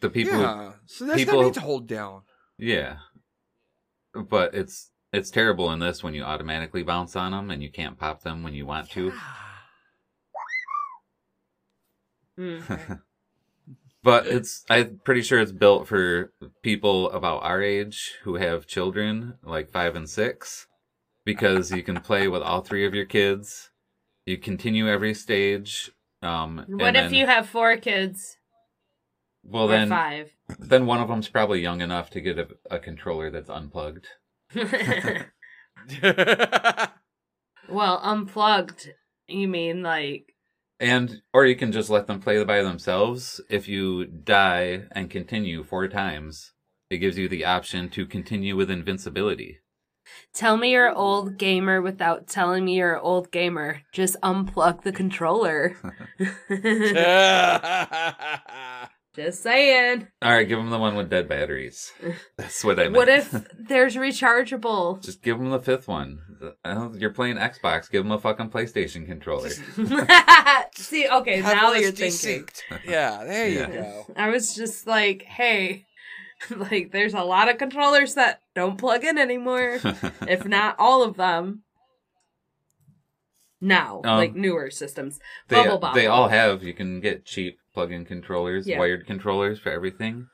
The 0.00 0.10
people, 0.10 0.40
yeah. 0.40 0.72
So 0.86 1.04
there's 1.06 1.18
people- 1.18 1.40
no 1.40 1.42
need 1.46 1.54
to 1.54 1.60
hold 1.60 1.86
down. 1.86 2.22
yeah, 2.58 2.96
but 4.12 4.54
it's 4.54 4.90
it's 5.12 5.30
terrible 5.30 5.70
in 5.72 5.78
this 5.78 6.02
when 6.02 6.14
you 6.14 6.24
automatically 6.24 6.82
bounce 6.82 7.14
on 7.16 7.32
them 7.32 7.50
and 7.50 7.62
you 7.62 7.70
can't 7.70 7.96
pop 7.98 8.22
them 8.22 8.42
when 8.42 8.54
you 8.54 8.66
want 8.66 8.90
to. 8.90 9.12
Mm. 12.38 13.00
But 14.02 14.26
it's 14.26 14.64
I'm 14.70 15.00
pretty 15.04 15.22
sure 15.22 15.40
it's 15.40 15.52
built 15.52 15.88
for 15.88 16.32
people 16.62 17.10
about 17.10 17.42
our 17.42 17.60
age 17.62 18.14
who 18.22 18.36
have 18.36 18.66
children 18.66 19.34
like 19.42 19.70
5 19.70 19.96
and 19.96 20.08
6 20.08 20.66
because 21.24 21.70
you 21.72 21.82
can 21.82 22.00
play 22.00 22.28
with 22.28 22.42
all 22.42 22.60
three 22.60 22.86
of 22.86 22.94
your 22.94 23.04
kids. 23.06 23.70
You 24.26 24.38
continue 24.38 24.88
every 24.88 25.14
stage 25.14 25.90
um 26.22 26.64
What 26.68 26.96
if 26.96 27.04
then- 27.04 27.14
you 27.14 27.26
have 27.26 27.48
four 27.48 27.76
kids 27.76 28.36
Well 29.42 29.64
or 29.64 29.68
then 29.68 29.88
five? 29.88 30.30
then 30.58 30.86
one 30.86 31.00
of 31.00 31.08
them's 31.08 31.28
probably 31.28 31.60
young 31.60 31.80
enough 31.80 32.10
to 32.10 32.20
get 32.20 32.38
a, 32.38 32.48
a 32.70 32.78
controller 32.78 33.30
that's 33.30 33.50
unplugged. 33.50 34.06
well, 37.68 38.00
unplugged. 38.02 38.90
You 39.26 39.48
mean 39.48 39.82
like? 39.82 40.34
And 40.80 41.22
or 41.32 41.44
you 41.44 41.56
can 41.56 41.72
just 41.72 41.90
let 41.90 42.06
them 42.06 42.20
play 42.20 42.42
by 42.44 42.62
themselves. 42.62 43.40
If 43.50 43.68
you 43.68 44.06
die 44.06 44.84
and 44.92 45.10
continue 45.10 45.64
four 45.64 45.88
times, 45.88 46.52
it 46.90 46.98
gives 46.98 47.18
you 47.18 47.28
the 47.28 47.44
option 47.44 47.88
to 47.90 48.06
continue 48.06 48.56
with 48.56 48.70
invincibility. 48.70 49.58
Tell 50.32 50.56
me 50.56 50.72
you're 50.72 50.88
an 50.88 50.94
old 50.94 51.36
gamer 51.36 51.82
without 51.82 52.28
telling 52.28 52.64
me 52.64 52.76
you're 52.76 52.94
an 52.94 53.00
old 53.02 53.30
gamer. 53.30 53.82
Just 53.92 54.16
unplug 54.22 54.82
the 54.82 54.92
controller. 54.92 55.76
Just 59.18 59.42
saying. 59.42 60.06
All 60.22 60.30
right, 60.32 60.46
give 60.46 60.58
them 60.58 60.70
the 60.70 60.78
one 60.78 60.94
with 60.94 61.10
dead 61.10 61.28
batteries. 61.28 61.90
That's 62.38 62.62
what 62.62 62.78
I 62.78 62.84
meant. 62.84 62.94
What 62.96 63.08
if 63.08 63.30
there's 63.58 63.96
rechargeable? 63.96 65.02
Just 65.02 65.22
give 65.22 65.38
them 65.38 65.50
the 65.50 65.58
fifth 65.58 65.88
one. 65.88 66.20
I 66.64 66.74
don't- 66.74 67.00
You're 67.00 67.10
playing 67.10 67.36
Xbox. 67.36 67.90
Give 67.90 68.04
them 68.04 68.12
a 68.12 68.20
fucking 68.20 68.50
PlayStation 68.50 69.06
controller. 69.06 69.50
See, 70.76 71.08
okay, 71.08 71.40
now 71.40 71.72
you're 71.72 71.90
less 71.90 72.20
thinking. 72.22 72.44
desynced. 72.46 72.62
Yeah, 72.86 73.24
there 73.24 73.48
you 73.48 73.58
Yeah. 73.58 73.66
go. 73.72 74.06
I 74.16 74.28
was 74.28 74.54
just 74.54 74.86
like, 74.86 75.22
hey, 75.22 75.86
like 76.54 76.92
there's 76.92 77.14
a 77.14 77.22
lot 77.24 77.48
of 77.48 77.58
controllers 77.58 78.14
that 78.14 78.40
don't 78.54 78.78
plug 78.78 79.02
in 79.04 79.18
anymore, 79.18 79.80
if 80.28 80.44
not 80.44 80.76
all 80.78 81.02
of 81.02 81.16
them. 81.16 81.64
Now, 83.60 83.96
Um, 84.04 84.16
like 84.18 84.34
newer 84.34 84.70
systems. 84.70 85.18
they, 85.48 85.56
Bubble 85.56 85.78
Bobble. 85.78 85.94
they 85.94 86.06
all 86.06 86.28
have. 86.28 86.62
You 86.62 86.74
can 86.74 87.00
get 87.00 87.24
cheap 87.24 87.58
plug-in 87.74 88.04
controllers, 88.04 88.66
Yeah. 88.66 88.78
wired 88.78 89.06
controllers 89.06 89.58
for 89.58 89.70
everything. 89.70 90.28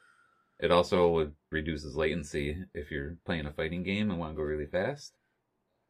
It 0.61 0.71
also 0.71 1.33
reduces 1.51 1.97
latency 1.97 2.65
if 2.75 2.91
you're 2.91 3.17
playing 3.25 3.47
a 3.47 3.53
fighting 3.53 3.83
game 3.83 4.11
and 4.11 4.19
want 4.19 4.33
to 4.33 4.37
go 4.37 4.43
really 4.43 4.67
fast. 4.67 5.15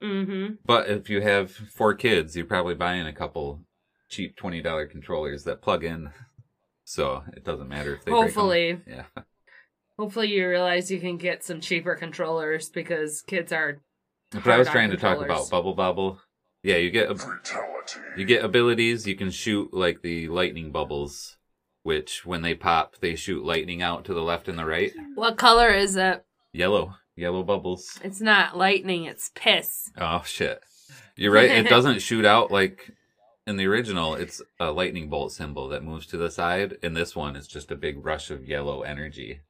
Mm-hmm. 0.03 0.55
But 0.65 0.89
if 0.89 1.09
you 1.11 1.21
have 1.23 1.51
four 1.51 1.95
kids, 1.95 2.37
you're 2.37 2.47
probably 2.47 2.75
buying 2.75 3.07
a 3.07 3.13
couple 3.13 3.61
cheap 4.09 4.37
twenty 4.37 4.61
dollar 4.63 4.87
controllers 4.87 5.45
that 5.45 5.63
plug 5.63 5.83
in, 5.85 6.11
so 6.85 7.25
it 7.35 7.45
doesn't 7.45 7.69
matter 7.69 7.95
if 7.95 8.05
they. 8.05 8.11
Hopefully, 8.13 8.81
Yeah. 8.87 9.05
hopefully 9.99 10.29
you 10.33 10.49
realize 10.49 10.91
you 10.91 11.01
can 11.01 11.17
get 11.17 11.43
some 11.45 11.61
cheaper 11.61 11.95
controllers 11.95 12.69
because 12.69 13.23
kids 13.23 13.53
are. 13.53 13.81
But 14.33 14.47
I 14.49 14.59
was 14.59 14.69
trying 14.69 14.91
to 14.91 14.97
talk 14.97 15.21
about 15.23 15.49
Bubble 15.51 15.75
Bobble. 15.75 16.21
Yeah, 16.65 16.77
you 16.77 16.91
get 16.91 17.11
you 18.17 18.25
get 18.25 18.45
abilities. 18.45 19.07
You 19.07 19.15
can 19.15 19.31
shoot 19.31 19.73
like 19.75 20.01
the 20.03 20.29
lightning 20.29 20.73
bubbles, 20.73 21.37
which 21.83 22.25
when 22.25 22.41
they 22.43 22.55
pop, 22.55 22.97
they 23.01 23.15
shoot 23.17 23.45
lightning 23.45 23.83
out 23.83 24.07
to 24.07 24.15
the 24.15 24.23
left 24.23 24.49
and 24.49 24.59
the 24.59 24.65
right. 24.65 24.91
What 25.15 25.37
color 25.37 25.69
is 25.69 25.95
it? 25.95 26.25
Yellow, 26.55 26.95
yellow 27.17 27.43
bubbles. 27.43 28.01
It's 28.03 28.21
not 28.23 28.57
lightning, 28.57 29.05
it's 29.05 29.31
piss. 29.35 29.91
Oh 29.99 30.23
shit. 30.25 30.61
You're 31.17 31.33
right. 31.33 31.51
It 31.51 31.69
doesn't 31.69 32.01
shoot 32.01 32.25
out 32.25 32.51
like 32.51 32.91
in 33.47 33.59
the 33.59 33.67
original. 33.67 34.15
It's 34.15 34.41
a 34.59 34.73
lightning 34.73 35.11
bolt 35.11 35.33
symbol 35.33 35.69
that 35.69 35.85
moves 35.85 36.07
to 36.09 36.17
the 36.17 36.31
side. 36.31 36.79
In 36.83 36.95
this 36.95 37.15
one, 37.15 37.37
it's 37.37 37.47
just 37.47 37.71
a 37.71 37.77
big 37.77 38.05
rush 38.05 38.31
of 38.31 38.49
yellow 38.49 38.81
energy. 38.83 39.41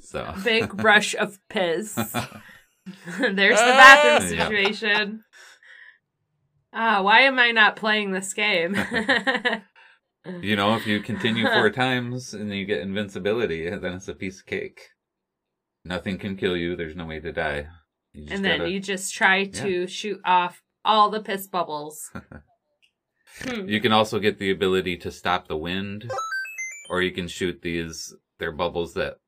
So 0.00 0.34
Big 0.44 0.82
rush 0.84 1.14
of 1.14 1.38
piss. 1.48 1.94
There's 1.94 3.58
the 3.58 3.74
bathroom 3.74 4.32
Yeah. 4.38 4.44
situation. 4.44 5.24
Ah, 6.72 7.02
why 7.02 7.20
am 7.20 7.38
I 7.38 7.50
not 7.50 7.76
playing 7.76 8.12
this 8.12 8.34
game? 8.34 8.74
you 10.42 10.56
know, 10.56 10.76
if 10.76 10.86
you 10.86 11.00
continue 11.00 11.46
four 11.46 11.70
times 11.84 12.34
and 12.34 12.52
you 12.52 12.64
get 12.66 12.80
invincibility, 12.80 13.68
then 13.70 13.94
it's 13.94 14.08
a 14.08 14.14
piece 14.14 14.40
of 14.40 14.46
cake. 14.46 14.80
Nothing 15.84 16.18
can 16.18 16.36
kill 16.36 16.56
you. 16.56 16.76
There's 16.76 16.96
no 16.96 17.06
way 17.06 17.20
to 17.20 17.32
die. 17.32 17.68
You 18.12 18.24
just 18.24 18.34
and 18.34 18.44
then 18.44 18.58
gotta- 18.58 18.70
you 18.70 18.80
just 18.80 19.14
try 19.14 19.44
to 19.46 19.86
shoot 19.86 20.20
off 20.24 20.62
all 20.84 21.10
the 21.10 21.22
piss 21.22 21.46
bubbles. 21.46 22.10
Hmm. 23.42 23.68
You 23.68 23.80
can 23.80 23.92
also 23.92 24.18
get 24.18 24.38
the 24.38 24.50
ability 24.50 24.96
to 24.96 25.12
stop 25.12 25.46
the 25.46 25.56
wind, 25.56 26.10
or 26.90 27.02
you 27.02 27.12
can 27.12 27.28
shoot 27.28 27.62
these. 27.62 28.12
They're 28.38 28.50
bubbles 28.50 28.94
that 28.94 29.18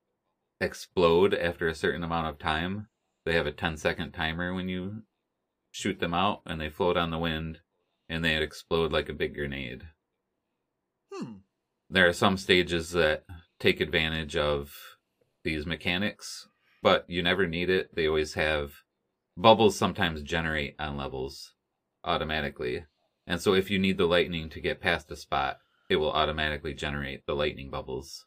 explode 0.61 1.35
after 1.35 1.69
a 1.69 1.75
certain 1.75 2.03
amount 2.03 2.27
of 2.27 2.39
time. 2.39 2.89
They 3.25 3.35
have 3.35 3.47
a 3.47 3.53
10 3.53 3.77
second 3.77 4.13
timer 4.13 4.53
when 4.55 4.69
you 4.69 5.03
shoot 5.71 6.01
them 6.01 6.15
out, 6.15 6.43
and 6.47 6.61
they 6.61 6.71
float 6.71 6.97
on 6.97 7.11
the 7.11 7.19
wind, 7.19 7.59
and 8.09 8.25
they 8.25 8.37
explode 8.37 8.93
like 8.93 9.09
a 9.09 9.15
big 9.15 9.35
grenade. 9.35 9.83
Hmm. 11.13 11.33
There 11.89 12.07
are 12.07 12.13
some 12.13 12.37
stages 12.37 12.91
that 12.93 13.25
take 13.59 13.81
advantage 13.81 14.37
of 14.37 14.73
these 15.43 15.67
mechanics, 15.67 16.49
but 16.83 17.05
you 17.09 17.23
never 17.23 17.47
need 17.47 17.71
it. 17.71 17.95
They 17.95 18.07
always 18.07 18.35
have 18.35 18.73
bubbles 19.37 19.77
sometimes 19.77 20.23
generate 20.23 20.77
on 20.79 20.97
levels 20.97 21.55
automatically. 22.05 22.85
And 23.27 23.41
so 23.41 23.55
if 23.55 23.71
you 23.71 23.79
need 23.79 23.99
the 23.99 24.07
lightning 24.07 24.49
to 24.51 24.61
get 24.61 24.81
past 24.81 25.11
a 25.11 25.17
spot, 25.17 25.59
it 25.89 25.97
will 25.97 26.13
automatically 26.13 26.75
generate 26.75 27.27
the 27.27 27.35
lightning 27.35 27.71
bubbles. 27.71 28.27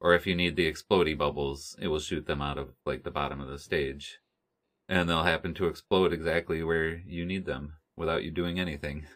Or 0.00 0.14
if 0.14 0.26
you 0.26 0.34
need 0.34 0.56
the 0.56 0.70
explodey 0.70 1.16
bubbles, 1.16 1.76
it 1.80 1.88
will 1.88 1.98
shoot 1.98 2.26
them 2.26 2.40
out 2.40 2.58
of 2.58 2.70
like 2.86 3.04
the 3.04 3.10
bottom 3.10 3.40
of 3.40 3.48
the 3.48 3.58
stage. 3.58 4.18
And 4.88 5.08
they'll 5.08 5.24
happen 5.24 5.52
to 5.54 5.66
explode 5.66 6.12
exactly 6.12 6.62
where 6.62 7.02
you 7.06 7.26
need 7.26 7.44
them 7.44 7.74
without 7.96 8.24
you 8.24 8.30
doing 8.30 8.58
anything. 8.58 9.06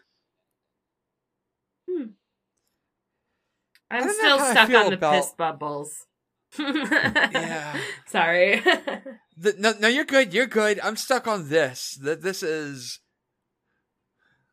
I 1.89 2.07
I'm 3.97 4.09
still 4.09 4.39
stuck 4.39 4.69
on 4.69 4.87
the 4.89 4.93
about- 4.93 5.13
piss 5.15 5.33
bubbles. 5.37 5.91
Yeah. 6.59 7.77
Sorry. 8.07 8.61
The, 9.35 9.55
no, 9.57 9.73
no, 9.79 9.87
you're 9.87 10.05
good. 10.05 10.31
You're 10.31 10.45
good. 10.45 10.79
I'm 10.83 10.95
stuck 10.95 11.27
on 11.27 11.49
this. 11.49 11.97
That 12.03 12.21
this 12.21 12.43
is. 12.43 12.99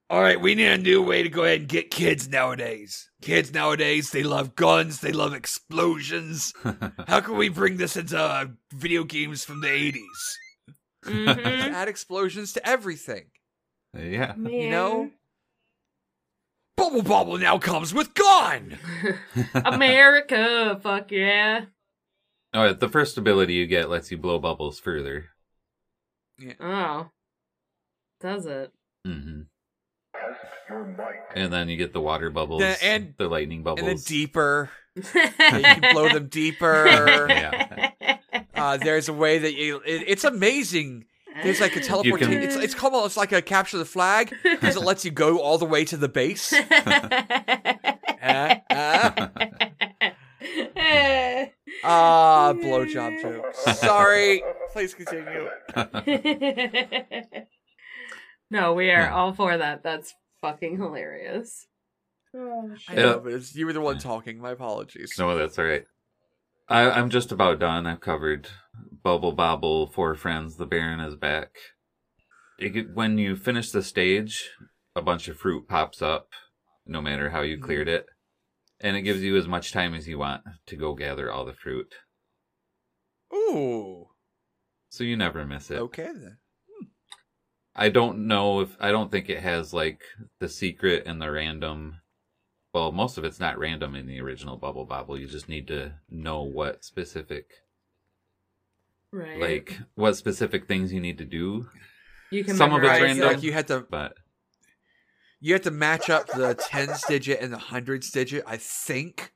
All 0.09 0.23
right, 0.23 0.41
we 0.41 0.55
need 0.55 0.69
a 0.69 0.79
new 0.79 1.03
way 1.03 1.23
to 1.23 1.29
go 1.29 1.45
ahead 1.45 1.61
and 1.61 1.69
get 1.69 1.91
kids 1.91 2.27
nowadays. 2.31 3.11
Kids 3.21 3.53
nowadays, 3.53 4.11
they 4.11 4.23
love 4.23 4.57
guns. 4.57 5.01
They 5.01 5.13
love 5.13 5.35
explosions. 5.35 6.55
How 7.09 7.21
can 7.21 7.37
we 7.37 7.51
bring 7.51 7.77
this 7.77 7.95
into 7.95 8.19
uh, 8.19 8.47
video 8.73 9.05
games 9.05 9.45
from 9.45 9.61
the 9.61 9.69
80s? 9.69 9.99
Mhm. 11.05 11.73
Add 11.73 11.89
explosions 11.89 12.53
to 12.55 12.69
everything. 12.69 13.27
yeah. 13.97 14.35
You 14.37 14.71
know? 14.71 15.11
Bubble 16.77 17.03
Bobble 17.03 17.39
now 17.39 17.59
comes 17.59 17.93
with 17.93 18.15
gun. 18.15 18.79
America, 19.65 20.79
fuck 20.83 21.11
yeah. 21.11 21.67
All 22.55 22.65
right, 22.65 22.79
the 22.81 22.89
first 22.89 23.17
ability 23.19 23.55
you 23.55 23.67
get 23.67 23.89
lets 23.91 24.11
you 24.11 24.19
blow 24.19 24.39
bubbles 24.39 24.81
further. 24.81 25.27
Oh. 26.59 27.11
Does 28.21 28.47
it? 28.47 28.73
hmm 29.07 29.43
And 31.35 31.53
then 31.53 31.69
you 31.69 31.77
get 31.77 31.93
the 31.93 32.01
water 32.01 32.31
bubbles 32.31 32.61
The- 32.61 32.83
and- 32.85 33.15
the 33.19 33.29
lightning 33.29 33.63
bubbles. 33.63 33.81
And 33.89 33.99
then 33.99 34.05
deeper. 34.05 34.71
you 34.97 35.03
can 35.03 35.93
blow 35.95 36.09
them 36.09 36.29
deeper. 36.29 37.27
Yeah. 37.29 37.90
Uh, 38.61 38.77
there's 38.77 39.09
a 39.09 39.13
way 39.13 39.39
that 39.39 39.55
you. 39.55 39.77
It, 39.87 40.05
it's 40.07 40.25
amazing. 40.25 41.07
There's 41.43 41.61
like 41.61 41.77
a 41.77 41.81
teleportation. 41.81 42.35
It's 42.43 42.57
it's 42.57 42.75
called 42.75 43.07
it's 43.07 43.17
like 43.17 43.33
a 43.33 43.41
capture 43.41 43.79
the 43.79 43.85
flag 43.85 44.35
because 44.43 44.77
it 44.77 44.83
lets 44.83 45.05
you 45.05 45.11
go 45.11 45.39
all 45.39 45.59
the 45.59 45.65
way 45.65 45.85
to 45.87 45.97
the 45.97 46.09
base. 46.09 46.53
Ah, 48.23 48.61
ah. 48.71 49.31
Ah, 51.83 52.53
blowjob 52.55 53.23
jokes. 53.23 53.79
Sorry. 53.79 54.43
Please 54.73 54.93
continue. 54.93 55.49
no, 58.51 58.75
we 58.75 58.91
are 58.91 59.03
Yeah. 59.03 59.15
all 59.15 59.33
for 59.33 59.57
that. 59.57 59.83
That's 59.83 60.15
fucking 60.43 60.77
hilarious. 60.77 61.67
Oh, 62.37 62.71
I 62.73 62.77
shit. 62.79 62.97
Yeah. 62.99 63.03
know, 63.05 63.21
but 63.21 63.33
it's, 63.33 63.55
you 63.55 63.65
were 63.67 63.73
the 63.73 63.81
one 63.81 63.99
talking. 63.99 64.39
My 64.41 64.51
apologies. 64.51 65.15
no, 65.19 65.37
that's 65.37 65.59
all 65.59 65.65
right. 65.65 65.85
I, 66.71 66.89
I'm 66.89 67.11
just 67.11 67.33
about 67.33 67.59
done. 67.59 67.87
I've 67.87 68.01
covered 68.01 68.49
Bubble 69.03 69.33
Bobble, 69.33 69.89
Four 69.89 70.15
Friends, 70.15 70.57
The 70.57 70.67
Baron 70.67 71.01
is 71.01 71.17
back. 71.17 71.57
Get, 72.61 72.95
when 72.95 73.19
you 73.19 73.35
finish 73.35 73.71
the 73.71 73.83
stage, 73.83 74.49
a 74.95 75.03
bunch 75.03 75.27
of 75.27 75.37
fruit 75.37 75.67
pops 75.69 76.01
up, 76.01 76.29
no 76.87 77.01
matter 77.03 77.31
how 77.31 77.41
you 77.41 77.59
cleared 77.59 77.89
it. 77.89 78.07
And 78.81 78.97
it 78.97 79.03
gives 79.03 79.21
you 79.21 79.37
as 79.37 79.49
much 79.49 79.73
time 79.73 79.95
as 79.95 80.07
you 80.07 80.19
want 80.19 80.43
to 80.67 80.77
go 80.77 80.95
gather 80.95 81.31
all 81.31 81.45
the 81.45 81.53
fruit. 81.53 81.93
Ooh. 83.35 84.07
So 84.91 85.03
you 85.03 85.17
never 85.17 85.45
miss 85.45 85.71
it. 85.71 85.79
Okay 85.79 86.05
then. 86.15 86.39
I 87.75 87.89
don't 87.89 88.27
know 88.27 88.61
if 88.61 88.77
I 88.81 88.91
don't 88.91 89.11
think 89.11 89.29
it 89.29 89.41
has 89.41 89.73
like 89.73 90.01
the 90.39 90.49
secret 90.49 91.05
and 91.07 91.21
the 91.21 91.31
random. 91.31 92.01
Well, 92.73 92.93
most 92.93 93.19
of 93.19 93.25
it's 93.25 93.41
not 93.41 93.59
random 93.59 93.95
in 93.95 94.07
the 94.07 94.21
original 94.21 94.57
Bubble 94.57 94.85
Bobble. 94.85 95.19
You 95.19 95.27
just 95.27 95.49
need 95.49 95.67
to 95.69 95.93
know 96.09 96.43
what 96.43 96.85
specific, 96.85 97.63
right. 99.11 99.41
like 99.41 99.79
what 99.95 100.17
specific 100.17 100.69
things 100.69 100.93
you 100.93 101.01
need 101.01 101.19
to 101.19 101.25
do. 101.25 101.69
you 102.31 102.45
can 102.45 102.57
some 102.57 102.73
of 102.73 102.83
it's 102.85 103.01
random. 103.01 103.27
Like 103.27 103.43
you 103.43 103.53
had 103.53 103.67
to 103.69 103.81
But 103.91 104.15
you 105.41 105.55
have 105.55 105.63
to 105.63 105.71
match 105.71 106.11
up 106.11 106.29
the 106.29 106.55
tens 106.55 107.03
digit 107.09 107.41
and 107.41 107.53
the 107.53 107.59
hundreds 107.59 108.11
digit. 108.11 108.45
I 108.47 108.57
think 108.57 109.33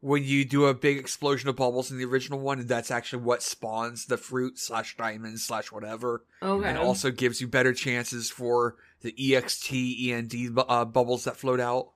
when 0.00 0.24
you 0.24 0.44
do 0.44 0.66
a 0.66 0.74
big 0.74 0.96
explosion 0.98 1.48
of 1.48 1.56
bubbles 1.56 1.90
in 1.90 1.98
the 1.98 2.04
original 2.04 2.40
one, 2.40 2.60
and 2.60 2.68
that's 2.68 2.90
actually 2.90 3.22
what 3.22 3.42
spawns 3.42 4.06
the 4.06 4.16
fruit 4.16 4.58
slash 4.58 4.96
diamonds 4.96 5.44
slash 5.44 5.72
whatever. 5.72 6.24
Okay. 6.42 6.68
and 6.68 6.78
also 6.78 7.10
gives 7.10 7.40
you 7.40 7.48
better 7.48 7.74
chances 7.74 8.30
for 8.30 8.76
the 9.02 9.12
EXT, 9.12 10.10
END 10.10 10.58
uh, 10.68 10.84
bubbles 10.84 11.24
that 11.24 11.36
float 11.36 11.60
out. 11.60 11.90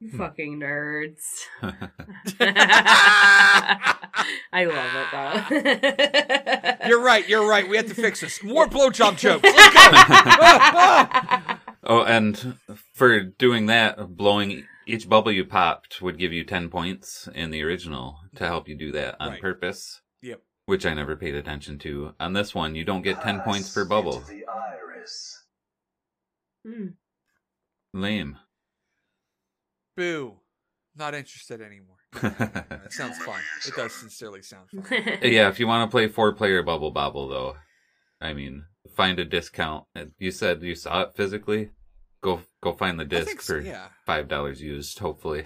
Fucking 0.16 0.58
nerds. 0.58 1.20
I 4.52 4.64
love 4.64 4.94
it 4.96 5.08
though. 6.80 6.86
You're 6.88 7.02
right. 7.02 7.28
You're 7.28 7.46
right. 7.46 7.68
We 7.68 7.76
have 7.76 7.86
to 7.88 7.94
fix 7.94 8.20
this. 8.22 8.42
More 8.42 8.66
blowjob 8.66 9.18
jokes. 9.18 9.44
Let's 9.44 9.74
go. 9.74 11.58
oh, 11.84 12.02
and 12.04 12.58
for 12.94 13.20
doing 13.20 13.66
that, 13.66 14.16
blowing 14.16 14.64
each 14.86 15.06
bubble 15.08 15.32
you 15.32 15.44
popped 15.44 16.00
would 16.00 16.18
give 16.18 16.32
you 16.32 16.44
ten 16.44 16.70
points 16.70 17.28
in 17.34 17.50
the 17.50 17.62
original 17.62 18.20
to 18.36 18.46
help 18.46 18.68
you 18.68 18.76
do 18.76 18.92
that 18.92 19.16
on 19.20 19.32
Right. 19.32 19.40
purpose. 19.42 20.00
Yep. 20.22 20.40
Which 20.66 20.86
I 20.86 20.94
never 20.94 21.14
paid 21.16 21.34
attention 21.34 21.78
to. 21.80 22.14
On 22.18 22.32
this 22.32 22.54
one, 22.54 22.74
you 22.74 22.84
don't 22.84 23.02
get 23.02 23.20
ten 23.20 23.40
points 23.40 23.72
per 23.74 23.84
bubble. 23.84 24.22
Hmm. 26.66 26.86
Lame. 27.92 28.38
Boo. 30.00 30.36
Not 30.96 31.14
interested 31.14 31.60
anymore. 31.60 31.96
That 32.22 32.90
sounds 32.92 33.18
fun. 33.18 33.38
It 33.66 33.74
does 33.76 33.92
sincerely 33.92 34.40
sound 34.40 34.70
fun. 34.70 34.84
yeah, 35.22 35.48
if 35.48 35.60
you 35.60 35.66
want 35.66 35.88
to 35.88 35.90
play 35.90 36.08
four 36.08 36.32
player 36.32 36.62
Bubble 36.62 36.90
Bobble, 36.90 37.28
though, 37.28 37.56
I 38.18 38.32
mean, 38.32 38.64
find 38.96 39.18
a 39.18 39.26
discount. 39.26 39.84
You 40.18 40.30
said 40.30 40.62
you 40.62 40.74
saw 40.74 41.02
it 41.02 41.14
physically. 41.14 41.70
Go 42.22 42.40
go 42.62 42.72
find 42.72 42.98
the 42.98 43.04
disc 43.04 43.42
so, 43.42 43.54
for 43.54 43.60
yeah. 43.60 43.88
five 44.06 44.26
dollars 44.26 44.62
used. 44.62 44.98
Hopefully, 45.00 45.44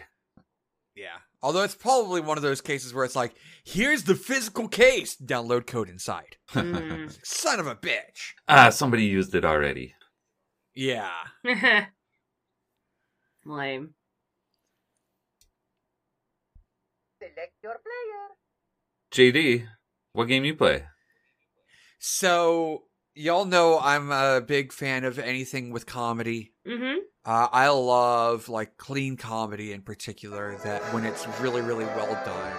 Yeah. 0.95 1.19
Although 1.43 1.65
it's 1.65 1.75
probably 1.75 2.21
one 2.23 2.39
of 2.39 2.43
those 2.43 2.61
cases 2.63 2.95
where 2.95 3.05
it's 3.05 3.17
like, 3.17 3.35
here's 3.65 4.05
the 4.05 4.15
physical 4.15 4.69
case. 4.69 5.17
Download 5.17 5.67
code 5.67 5.89
inside. 5.89 6.37
Mm. 6.55 7.13
Son 7.27 7.59
of 7.61 7.67
a 7.67 7.75
bitch. 7.75 8.33
ah, 8.49 8.71
somebody 8.71 9.05
used 9.05 9.35
it 9.35 9.45
already. 9.45 9.95
Yeah. 10.75 11.11
Lame. 13.45 13.95
JD, 19.11 19.67
what 20.13 20.27
game 20.27 20.45
you 20.45 20.55
play? 20.55 20.85
So 21.99 22.85
y'all 23.15 23.45
know 23.45 23.79
I'm 23.81 24.11
a 24.11 24.41
big 24.41 24.73
fan 24.73 25.05
of 25.05 25.19
anything 25.19 25.71
with 25.71 25.87
comedy. 25.87 26.53
Mm-hmm. 26.67 26.99
Uh, 27.25 27.49
I 27.53 27.69
love 27.69 28.49
like 28.49 28.77
clean 28.77 29.17
comedy 29.17 29.73
in 29.73 29.83
particular. 29.83 30.57
That 30.65 30.83
when 30.93 31.05
it's 31.05 31.27
really, 31.41 31.63
really 31.63 31.87
well 31.87 32.21
done, 32.25 32.53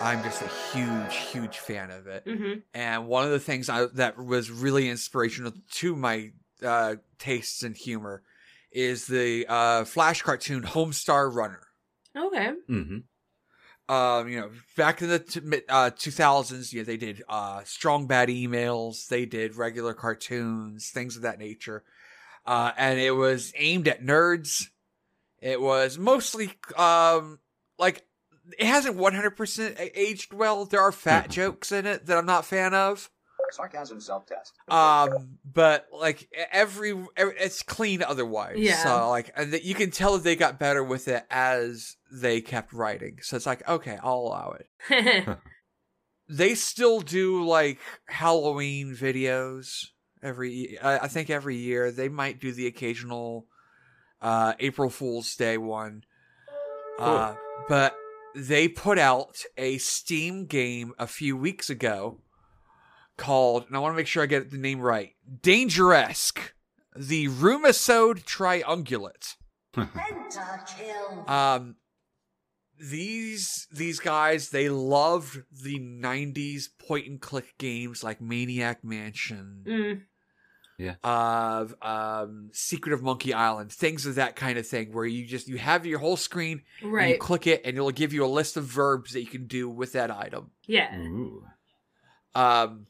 I'm 0.00 0.22
just 0.22 0.42
a 0.42 0.48
huge, 0.72 1.16
huge 1.32 1.58
fan 1.58 1.90
of 1.90 2.06
it. 2.06 2.22
hmm 2.26 2.60
And 2.72 3.08
one 3.08 3.24
of 3.24 3.30
the 3.30 3.40
things 3.40 3.68
I, 3.68 3.86
that 3.94 4.16
was 4.16 4.50
really 4.50 4.88
inspirational 4.88 5.52
to 5.72 5.96
my 5.96 6.30
uh, 6.62 6.96
tastes 7.18 7.62
and 7.62 7.76
humor 7.76 8.22
is 8.70 9.06
the 9.06 9.46
uh, 9.48 9.84
Flash 9.84 10.22
cartoon 10.22 10.62
Homestar 10.62 11.34
Runner. 11.34 11.62
Okay. 12.16 12.52
hmm 12.66 12.98
Um, 13.88 14.28
you 14.28 14.38
know, 14.38 14.50
back 14.76 15.00
in 15.00 15.08
the 15.08 15.18
t- 15.18 15.40
mid- 15.40 15.64
uh, 15.68 15.90
2000s, 15.90 16.72
yeah, 16.72 16.82
they 16.82 16.98
did 16.98 17.22
uh, 17.28 17.62
strong 17.64 18.06
bad 18.06 18.28
emails, 18.28 19.08
they 19.08 19.24
did 19.24 19.56
regular 19.56 19.94
cartoons, 19.94 20.90
things 20.90 21.16
of 21.16 21.22
that 21.22 21.38
nature. 21.38 21.84
Uh, 22.44 22.72
and 22.76 22.98
it 22.98 23.12
was 23.12 23.52
aimed 23.56 23.88
at 23.88 24.02
nerds. 24.02 24.66
It 25.40 25.60
was 25.60 25.98
mostly 25.98 26.52
um, 26.76 27.38
like 27.78 28.04
it 28.58 28.66
hasn't 28.66 28.96
100% 28.96 29.90
aged 29.94 30.32
well. 30.32 30.64
There 30.64 30.80
are 30.80 30.92
fat 30.92 31.30
jokes 31.30 31.72
in 31.72 31.86
it 31.86 32.06
that 32.06 32.16
I'm 32.18 32.26
not 32.26 32.44
a 32.44 32.46
fan 32.46 32.74
of. 32.74 33.10
Sarcasm 33.50 34.00
self-test. 34.00 34.54
Um, 34.68 35.38
but 35.44 35.86
like 35.92 36.28
every, 36.52 36.94
every 37.16 37.34
it's 37.38 37.62
clean 37.62 38.02
otherwise. 38.02 38.56
Yeah. 38.58 38.82
So 38.82 39.08
like, 39.08 39.32
and 39.36 39.52
that 39.52 39.64
you 39.64 39.74
can 39.74 39.90
tell 39.90 40.14
that 40.14 40.24
they 40.24 40.36
got 40.36 40.58
better 40.58 40.84
with 40.84 41.08
it 41.08 41.24
as 41.30 41.96
they 42.12 42.40
kept 42.40 42.72
writing. 42.72 43.18
So 43.22 43.36
it's 43.36 43.46
like, 43.46 43.66
okay, 43.68 43.98
I'll 44.02 44.18
allow 44.18 44.56
it. 44.58 45.38
They 46.28 46.54
still 46.54 47.00
do 47.00 47.42
like 47.42 47.78
Halloween 48.06 48.94
videos 48.94 49.86
every. 50.22 50.78
I 50.78 50.98
I 50.98 51.08
think 51.08 51.30
every 51.30 51.56
year 51.56 51.90
they 51.90 52.10
might 52.10 52.38
do 52.38 52.52
the 52.52 52.66
occasional 52.66 53.46
uh 54.20 54.52
April 54.60 54.90
Fool's 54.90 55.34
Day 55.36 55.56
one. 55.56 56.04
Uh, 56.98 57.36
but 57.68 57.94
they 58.34 58.68
put 58.68 58.98
out 58.98 59.42
a 59.56 59.78
Steam 59.78 60.46
game 60.46 60.92
a 60.98 61.06
few 61.06 61.36
weeks 61.36 61.70
ago 61.70 62.18
called, 63.18 63.66
and 63.66 63.76
I 63.76 63.80
want 63.80 63.92
to 63.92 63.96
make 63.96 64.06
sure 64.06 64.22
I 64.22 64.26
get 64.26 64.50
the 64.50 64.56
name 64.56 64.80
right, 64.80 65.12
Dangeresque, 65.42 66.38
the 66.96 67.28
Roomisode 67.28 68.24
Triungulate. 68.24 69.34
Um, 71.28 71.76
these 72.80 73.66
these 73.72 73.98
guys 74.00 74.50
they 74.50 74.68
loved 74.68 75.42
the 75.50 75.78
'90s 75.78 76.68
point 76.78 77.06
and 77.06 77.20
click 77.20 77.54
games 77.58 78.02
like 78.04 78.20
Maniac 78.20 78.84
Mansion, 78.84 79.64
Mm. 80.80 80.96
of 81.02 81.74
um, 81.82 82.50
Secret 82.52 82.92
of 82.92 83.02
Monkey 83.02 83.34
Island, 83.34 83.72
things 83.72 84.06
of 84.06 84.14
that 84.14 84.36
kind 84.36 84.58
of 84.58 84.66
thing, 84.66 84.92
where 84.92 85.04
you 85.04 85.26
just 85.26 85.48
you 85.48 85.58
have 85.58 85.84
your 85.86 85.98
whole 85.98 86.16
screen, 86.16 86.62
and 86.80 86.90
you 86.90 86.96
Right. 86.96 87.18
click 87.20 87.46
it, 87.48 87.62
and 87.64 87.76
it'll 87.76 87.90
give 87.90 88.12
you 88.12 88.24
a 88.24 88.26
list 88.28 88.56
of 88.56 88.64
verbs 88.64 89.12
that 89.12 89.20
you 89.20 89.26
can 89.28 89.46
do 89.48 89.68
with 89.68 89.92
that 89.92 90.10
item. 90.10 90.52
Yeah. 90.66 90.96
Ooh. 90.98 91.44
Um, 92.34 92.86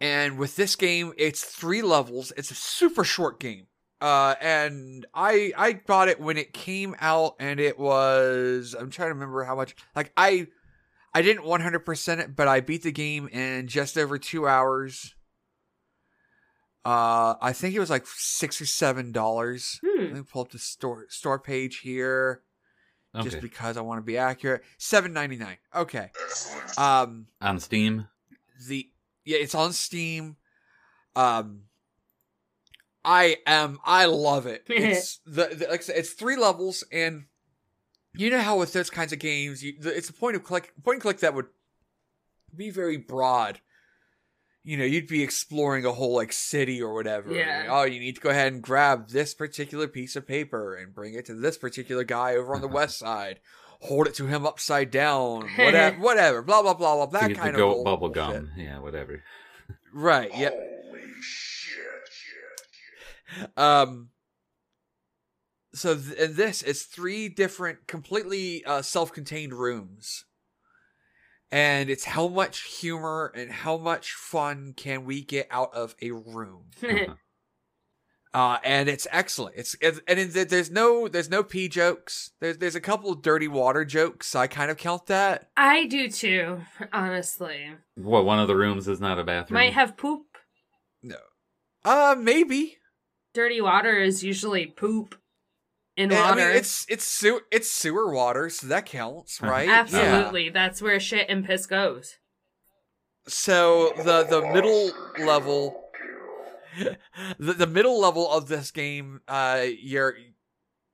and 0.00 0.38
with 0.38 0.56
this 0.56 0.76
game, 0.76 1.12
it's 1.16 1.44
three 1.44 1.82
levels. 1.82 2.32
It's 2.36 2.50
a 2.50 2.54
super 2.54 3.04
short 3.04 3.40
game. 3.40 3.66
Uh, 4.00 4.34
and 4.40 5.06
I 5.14 5.52
I 5.56 5.80
bought 5.86 6.08
it 6.08 6.20
when 6.20 6.36
it 6.36 6.52
came 6.52 6.94
out, 7.00 7.36
and 7.40 7.58
it 7.60 7.78
was 7.78 8.74
I'm 8.78 8.90
trying 8.90 9.08
to 9.08 9.14
remember 9.14 9.44
how 9.44 9.54
much. 9.56 9.74
Like 9.96 10.12
I 10.16 10.48
I 11.14 11.22
didn't 11.22 11.44
100% 11.44 12.18
it, 12.18 12.34
but 12.36 12.48
I 12.48 12.60
beat 12.60 12.82
the 12.82 12.90
game 12.92 13.28
in 13.28 13.68
just 13.68 13.96
over 13.96 14.18
two 14.18 14.46
hours. 14.48 15.14
Uh, 16.84 17.34
I 17.40 17.52
think 17.54 17.74
it 17.74 17.80
was 17.80 17.88
like 17.88 18.04
six 18.06 18.60
or 18.60 18.66
seven 18.66 19.10
dollars. 19.10 19.80
Hmm. 19.84 20.02
Let 20.04 20.12
me 20.12 20.22
pull 20.22 20.42
up 20.42 20.50
the 20.50 20.58
store 20.58 21.06
store 21.08 21.38
page 21.38 21.78
here, 21.78 22.42
Okay. 23.14 23.24
just 23.30 23.40
because 23.40 23.78
I 23.78 23.80
want 23.80 23.98
to 23.98 24.02
be 24.04 24.18
accurate. 24.18 24.62
Seven 24.76 25.14
ninety 25.14 25.36
nine. 25.36 25.56
Okay. 25.74 26.10
Um, 26.76 27.28
On 27.40 27.58
Steam. 27.58 28.08
the 28.68 28.90
yeah 29.24 29.38
it's 29.38 29.54
on 29.54 29.72
steam. 29.72 30.36
Um 31.16 31.62
i 33.04 33.36
am 33.46 33.78
i 33.84 34.06
love 34.06 34.46
it. 34.46 34.64
It's 34.68 35.20
the, 35.26 35.46
the 35.46 35.66
like 35.70 35.80
I 35.80 35.82
said, 35.82 35.96
it's 35.96 36.12
three 36.12 36.36
levels 36.36 36.84
and 36.90 37.24
you 38.16 38.30
know 38.30 38.40
how 38.40 38.58
with 38.58 38.72
those 38.72 38.90
kinds 38.90 39.12
of 39.12 39.18
games 39.18 39.62
you, 39.62 39.74
the, 39.78 39.96
it's 39.96 40.08
a 40.08 40.12
point 40.12 40.36
of 40.36 40.44
click 40.44 40.72
point 40.82 40.96
and 40.96 41.02
click 41.02 41.18
that 41.20 41.34
would 41.34 41.46
be 42.56 42.70
very 42.70 42.96
broad. 42.96 43.60
You 44.62 44.78
know 44.78 44.84
you'd 44.84 45.08
be 45.08 45.22
exploring 45.22 45.84
a 45.84 45.92
whole 45.92 46.14
like 46.14 46.32
city 46.32 46.80
or 46.80 46.94
whatever. 46.94 47.34
Yeah. 47.34 47.66
oh 47.68 47.84
you 47.84 48.00
need 48.00 48.14
to 48.14 48.20
go 48.20 48.30
ahead 48.30 48.52
and 48.52 48.62
grab 48.62 49.10
this 49.10 49.34
particular 49.34 49.86
piece 49.88 50.16
of 50.16 50.26
paper 50.26 50.74
and 50.74 50.94
bring 50.94 51.14
it 51.14 51.26
to 51.26 51.34
this 51.34 51.58
particular 51.58 52.04
guy 52.04 52.34
over 52.36 52.54
on 52.54 52.62
the 52.62 52.68
west 52.80 52.98
side 52.98 53.40
hold 53.84 54.06
it 54.06 54.14
to 54.14 54.26
him 54.26 54.46
upside 54.46 54.90
down 54.90 55.42
whatever 55.56 55.96
whatever 56.00 56.42
blah 56.42 56.62
blah 56.62 56.74
blah 56.74 56.94
blah 57.06 57.20
that 57.20 57.28
get 57.28 57.36
kind 57.36 57.50
of 57.50 57.56
goat 57.56 57.74
bull- 57.74 57.84
bubble 57.84 58.08
bullshit. 58.08 58.32
gum. 58.34 58.50
Yeah, 58.56 58.78
whatever. 58.80 59.22
Right. 59.92 60.30
Yep. 60.36 60.54
Um. 63.56 64.10
So 65.74 65.96
th- 65.96 66.16
in 66.18 66.36
this, 66.36 66.62
it's 66.62 66.82
three 66.84 67.28
different, 67.28 67.88
completely 67.88 68.64
uh, 68.64 68.80
self-contained 68.82 69.52
rooms, 69.52 70.24
and 71.50 71.90
it's 71.90 72.04
how 72.04 72.28
much 72.28 72.62
humor 72.78 73.32
and 73.34 73.50
how 73.50 73.76
much 73.76 74.12
fun 74.12 74.74
can 74.76 75.04
we 75.04 75.22
get 75.22 75.48
out 75.50 75.74
of 75.74 75.96
a 76.00 76.12
room. 76.12 76.66
Uh-huh. 76.82 77.14
Uh, 78.34 78.58
and 78.64 78.88
it's 78.88 79.06
excellent. 79.12 79.54
It's, 79.56 79.76
it's 79.80 80.00
and 80.08 80.18
it, 80.18 80.48
there's 80.50 80.68
no 80.68 81.06
there's 81.06 81.30
no 81.30 81.44
pee 81.44 81.68
jokes. 81.68 82.32
There's 82.40 82.58
there's 82.58 82.74
a 82.74 82.80
couple 82.80 83.12
of 83.12 83.22
dirty 83.22 83.46
water 83.46 83.84
jokes. 83.84 84.34
I 84.34 84.48
kind 84.48 84.72
of 84.72 84.76
count 84.76 85.06
that. 85.06 85.50
I 85.56 85.86
do 85.86 86.10
too, 86.10 86.60
honestly. 86.92 87.70
What? 87.94 88.24
One 88.24 88.40
of 88.40 88.48
the 88.48 88.56
rooms 88.56 88.88
is 88.88 89.00
not 89.00 89.20
a 89.20 89.24
bathroom. 89.24 89.60
Might 89.60 89.74
have 89.74 89.96
poop. 89.96 90.22
No. 91.00 91.16
Uh, 91.84 92.16
maybe. 92.18 92.78
Dirty 93.34 93.60
water 93.60 93.98
is 93.98 94.24
usually 94.24 94.66
poop 94.66 95.14
in 95.96 96.10
And, 96.10 96.20
water. 96.20 96.40
I 96.40 96.46
mean, 96.48 96.56
it's 96.56 96.86
it's 96.88 97.04
sewer 97.04 97.42
it's 97.52 97.70
sewer 97.70 98.12
water, 98.12 98.50
so 98.50 98.66
that 98.66 98.84
counts, 98.86 99.40
right? 99.42 99.68
Yeah. 99.68 99.80
Absolutely. 99.80 100.50
That's 100.50 100.82
where 100.82 100.98
shit 100.98 101.26
and 101.28 101.44
piss 101.46 101.66
goes. 101.66 102.14
So 103.28 103.92
the 103.96 104.24
the 104.24 104.42
middle 104.52 104.90
level, 105.24 105.83
the 107.38 107.52
the 107.54 107.66
middle 107.66 108.00
level 108.00 108.30
of 108.30 108.48
this 108.48 108.70
game, 108.70 109.20
uh, 109.28 109.64
your 109.80 110.16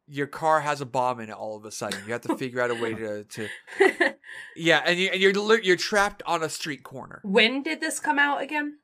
your 0.06 0.26
car 0.26 0.60
has 0.60 0.80
a 0.80 0.86
bomb 0.86 1.20
in 1.20 1.28
it. 1.30 1.32
All 1.34 1.56
of 1.56 1.64
a 1.64 1.70
sudden, 1.70 2.00
you 2.06 2.12
have 2.12 2.22
to 2.22 2.36
figure 2.38 2.60
out 2.60 2.70
a 2.70 2.74
way 2.74 2.94
to 2.94 3.24
to 3.24 3.48
yeah, 4.56 4.82
and 4.84 4.98
you 4.98 5.08
and 5.12 5.20
you're 5.20 5.60
you're 5.62 5.76
trapped 5.76 6.22
on 6.26 6.42
a 6.42 6.48
street 6.48 6.82
corner. 6.82 7.20
when 7.24 7.62
did 7.62 7.80
this 7.80 8.00
come 8.00 8.18
out 8.18 8.40
again? 8.42 8.78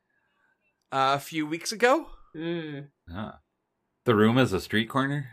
Uh, 0.92 1.14
a 1.16 1.18
few 1.20 1.46
weeks 1.46 1.72
ago, 1.72 2.06
Mm. 2.36 2.88
Ah. 3.12 3.40
The 4.04 4.14
room 4.14 4.38
is 4.38 4.52
a 4.52 4.60
street 4.60 4.88
corner. 4.88 5.26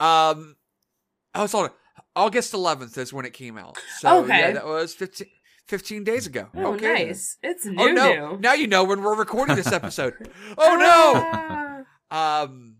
um, 0.00 0.56
I 1.34 1.42
was 1.42 1.52
on 1.54 1.70
August 2.16 2.52
11th 2.52 2.96
is 2.96 3.12
when 3.12 3.24
it 3.26 3.32
came 3.32 3.58
out. 3.58 3.76
So 3.98 4.22
Okay. 4.24 4.38
yeah, 4.38 4.52
that 4.52 4.64
was 4.66 4.94
15, 4.94 5.26
15 5.68 6.04
days 6.04 6.26
ago. 6.26 6.48
Oh, 6.54 6.74
okay. 6.74 6.80
then. 6.86 7.06
nice. 7.08 7.38
It's 7.42 7.64
new. 7.64 7.76
Oh 7.78 7.92
no! 7.92 8.12
new. 8.32 8.38
Now 8.40 8.52
you 8.54 8.66
know 8.66 8.84
when 8.84 9.02
we're 9.02 9.16
recording 9.16 9.56
this 9.56 9.72
episode. 9.72 10.14
oh 10.58 10.76
no! 10.76 11.84
Ah. 12.10 12.42
Um, 12.42 12.76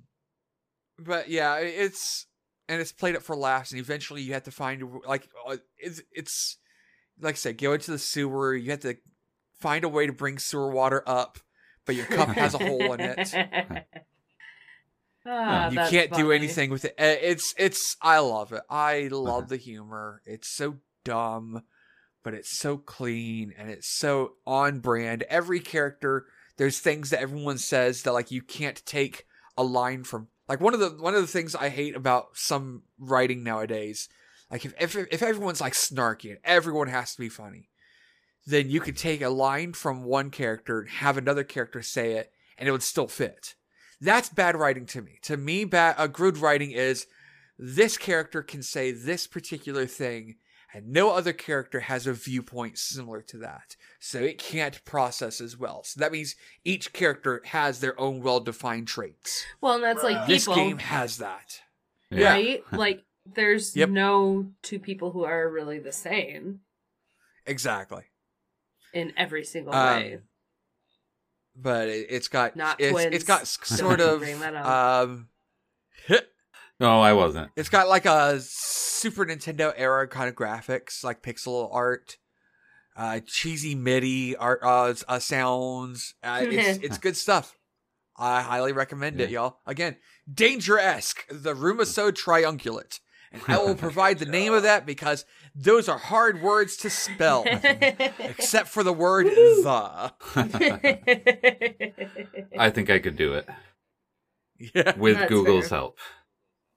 but 0.99 1.29
yeah, 1.29 1.57
it's 1.57 2.27
and 2.69 2.81
it's 2.81 2.93
played 2.93 3.17
up 3.17 3.23
for 3.23 3.37
laughs, 3.37 3.73
and 3.73 3.81
eventually 3.81 4.23
you 4.23 4.33
have 4.35 4.45
to 4.45 4.51
find 4.51 4.83
like 5.07 5.29
uh, 5.49 5.57
it's 5.79 6.03
it's 6.13 6.59
like 7.21 7.35
I 7.35 7.37
said, 7.37 7.59
go 7.59 7.73
into 7.73 7.91
the 7.91 7.99
sewer. 7.99 8.55
You 8.55 8.71
have 8.71 8.81
to 8.81 8.97
find 9.61 9.85
a 9.85 9.89
way 9.89 10.07
to 10.07 10.13
bring 10.13 10.39
sewer 10.39 10.71
water 10.71 11.03
up, 11.07 11.39
but 11.87 11.95
your 11.95 12.07
cup 12.07 12.29
has 12.31 12.55
a 12.55 12.59
hole 12.59 12.93
in 12.93 13.01
it. 13.01 13.35
Ah, 15.27 15.71
you 15.71 15.79
can't 15.79 16.13
do 16.13 16.33
anything 16.33 16.69
with 16.69 16.85
it. 16.85 16.95
Uh, 16.99 17.17
It's 17.23 17.55
it's 17.57 17.97
I 18.03 18.19
love 18.19 18.53
it. 18.53 18.61
I 18.69 19.09
love 19.11 19.49
the 19.49 19.57
humor. 19.57 20.21
It's 20.27 20.49
so 20.49 20.81
dumb, 21.03 21.63
but 22.25 22.35
it's 22.35 22.51
so 22.51 22.77
clean 22.77 23.55
and 23.57 23.71
it's 23.71 23.87
so 23.87 24.33
on 24.47 24.81
brand. 24.81 25.23
Every 25.29 25.61
character, 25.61 26.25
there's 26.57 26.81
things 26.81 27.11
that 27.11 27.21
everyone 27.21 27.59
says 27.59 28.03
that 28.03 28.15
like 28.15 28.33
you 28.33 28.43
can't 28.43 28.85
take 28.85 29.27
a 29.57 29.63
line 29.63 30.03
from. 30.03 30.29
Like 30.49 30.61
one 30.61 30.75
of 30.75 30.81
the 30.81 30.91
one 30.91 31.15
of 31.15 31.21
the 31.21 31.29
things 31.29 31.55
I 31.55 31.69
hate 31.69 31.95
about 31.95 32.31
some 32.35 32.83
writing 32.99 33.45
nowadays, 33.45 34.09
like 34.51 34.65
if 34.65 34.75
if 34.81 34.97
if 34.97 35.23
everyone's 35.23 35.61
like 35.61 35.73
snarky 35.75 36.31
and 36.31 36.39
everyone 36.45 36.89
has 36.89 37.15
to 37.15 37.21
be 37.21 37.29
funny, 37.29 37.71
then 38.47 38.69
you 38.69 38.81
could 38.81 38.97
take 38.97 39.23
a 39.23 39.31
line 39.31 39.73
from 39.73 40.05
one 40.05 40.31
character 40.31 40.81
and 40.81 40.91
have 40.91 41.17
another 41.17 41.45
character 41.45 41.81
say 41.83 42.13
it, 42.13 42.33
and 42.59 42.69
it 42.69 42.73
would 42.73 42.83
still 42.83 43.09
fit. 43.09 43.55
That's 44.01 44.29
bad 44.29 44.57
writing 44.57 44.85
to 44.87 45.01
me. 45.01 45.19
To 45.23 45.37
me, 45.37 45.65
bad 45.65 45.95
uh, 45.97 46.09
good 46.09 46.37
writing 46.37 46.73
is 46.73 47.07
this 47.59 47.97
character 47.97 48.43
can 48.43 48.63
say 48.63 48.93
this 48.93 49.27
particular 49.27 49.87
thing, 49.87 50.37
and 50.75 50.89
no 50.89 51.11
other 51.11 51.33
character 51.33 51.81
has 51.81 52.07
a 52.07 52.13
viewpoint 52.13 52.77
similar 52.79 53.23
to 53.23 53.39
that. 53.39 53.77
So 54.01 54.19
it 54.19 54.39
can't 54.39 54.85
process 54.85 55.41
as 55.41 55.57
well. 55.57 55.85
So 55.85 56.01
that 56.01 56.11
means 56.13 56.35
each 56.65 56.93
character 56.93 57.41
has 57.47 57.79
their 57.81 57.99
own 57.99 58.21
well-defined 58.23 58.89
traits. 58.89 59.45
Well, 59.61 59.77
and 59.77 59.85
that's 59.85 60.03
like 60.03 60.27
This 60.27 60.45
people, 60.47 60.57
game 60.57 60.79
has 60.79 61.19
that. 61.19 61.61
Yeah. 62.11 62.31
right? 62.33 62.65
Like 62.73 63.05
there's 63.25 63.75
Yep. 63.77 63.89
no 63.89 64.51
two 64.63 64.79
people 64.79 65.13
who 65.13 65.25
are 65.25 65.49
really 65.49 65.79
the 65.79 65.93
same 65.93 66.61
Exactly. 67.47 68.03
in 68.93 69.13
every 69.17 69.45
single 69.45 69.73
Um, 69.75 69.87
way. 70.03 70.19
But 71.57 71.89
it, 71.89 72.07
it's 72.11 72.29
got 72.29 72.57
Not 72.57 72.81
it's, 72.81 72.91
twins. 72.93 73.15
it's 73.15 73.25
got 73.25 73.47
sort 73.47 74.01
of 74.01 74.19
bring 74.21 74.41
that 74.41 74.55
up. 74.57 74.67
um 75.09 75.29
No, 76.81 77.01
I 77.01 77.13
wasn't. 77.13 77.51
It's 77.57 77.69
got 77.69 77.89
like 77.89 78.05
a 78.07 78.41
Super 78.41 79.25
Nintendo 79.25 79.73
era 79.77 80.09
kind 80.09 80.29
of 80.29 80.35
graphics, 80.35 81.05
like 81.05 81.23
pixel 81.23 81.69
art, 81.73 82.17
uh, 82.97 83.21
cheesy 83.27 83.75
MIDI 83.75 84.37
art 84.37 84.61
uh, 84.63 84.95
uh, 85.09 85.19
sounds. 85.19 86.15
Uh, 86.23 86.41
it's 86.49 86.79
it's 86.79 86.99
good 86.99 87.17
stuff. 87.17 87.57
I 88.17 88.43
highly 88.43 88.73
recommend 88.73 89.21
it, 89.21 89.31
y'all. 89.31 89.59
Again, 89.67 89.97
Dangeresque, 90.33 91.25
the 91.29 91.53
Roomisode 91.55 92.13
Triungulate, 92.13 93.01
and 93.33 93.43
I 93.49 93.59
will 93.59 93.75
provide 93.87 94.19
the 94.21 94.25
name 94.27 94.53
of 94.53 94.63
that 94.63 94.87
because 94.87 95.25
those 95.55 95.89
are 95.89 95.99
hard 95.99 96.41
words 96.43 96.77
to 96.79 96.91
spell, 96.91 97.45
except 97.47 98.69
for 98.69 98.83
the 98.85 98.93
word 98.93 99.27
the. 99.27 100.13
I 102.59 102.71
think 102.71 102.91
I 102.91 102.99
could 102.99 103.17
do 103.17 103.35
it 103.35 103.49
Yeah. 104.75 104.97
with 104.97 105.19
That's 105.19 105.29
Google's 105.29 105.69
fair. 105.69 105.79
help. 105.79 105.99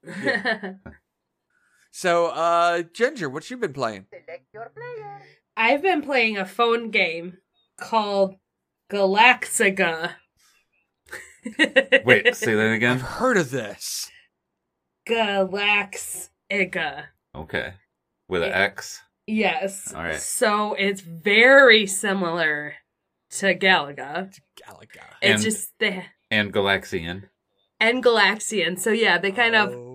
So, 1.91 2.27
uh, 2.27 2.83
Ginger, 2.93 3.27
what 3.27 3.49
you 3.49 3.57
been 3.57 3.73
playing? 3.73 4.05
I've 5.55 5.81
been 5.81 6.03
playing 6.03 6.37
a 6.37 6.45
phone 6.45 6.91
game 6.91 7.37
called 7.79 8.35
Galaxaga. 8.91 10.11
Wait, 12.05 12.35
say 12.35 12.53
that 12.53 12.71
again. 12.71 12.91
I've 12.97 13.01
heard 13.01 13.37
of 13.37 13.49
this. 13.49 14.11
Galaxaga. 15.09 17.05
Okay, 17.35 17.73
with 18.27 18.43
an 18.43 18.51
X. 18.51 19.01
Yes. 19.25 19.91
All 19.93 20.03
right. 20.03 20.19
So 20.19 20.73
it's 20.75 21.01
very 21.01 21.87
similar 21.87 22.75
to 23.31 23.55
Galaga. 23.55 24.31
Galaga. 24.63 25.03
It's 25.21 25.33
And- 25.33 25.41
just 25.43 25.73
the 25.79 26.03
and 26.29 26.53
Galaxian. 26.53 27.23
and 27.79 28.03
Galaxian. 28.03 28.77
So 28.79 28.91
yeah, 28.91 29.17
they 29.17 29.31
kind 29.31 29.55
of 29.55 29.73
Oh. 29.73 29.86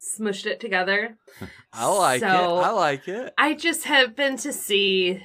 Smushed 0.00 0.46
it 0.46 0.60
together. 0.60 1.16
I 1.72 1.86
like 1.86 2.22
it. 2.22 2.26
I 2.26 2.70
like 2.70 3.08
it. 3.08 3.34
I 3.38 3.54
just 3.54 3.84
happened 3.84 4.38
to 4.40 4.52
see 4.52 5.22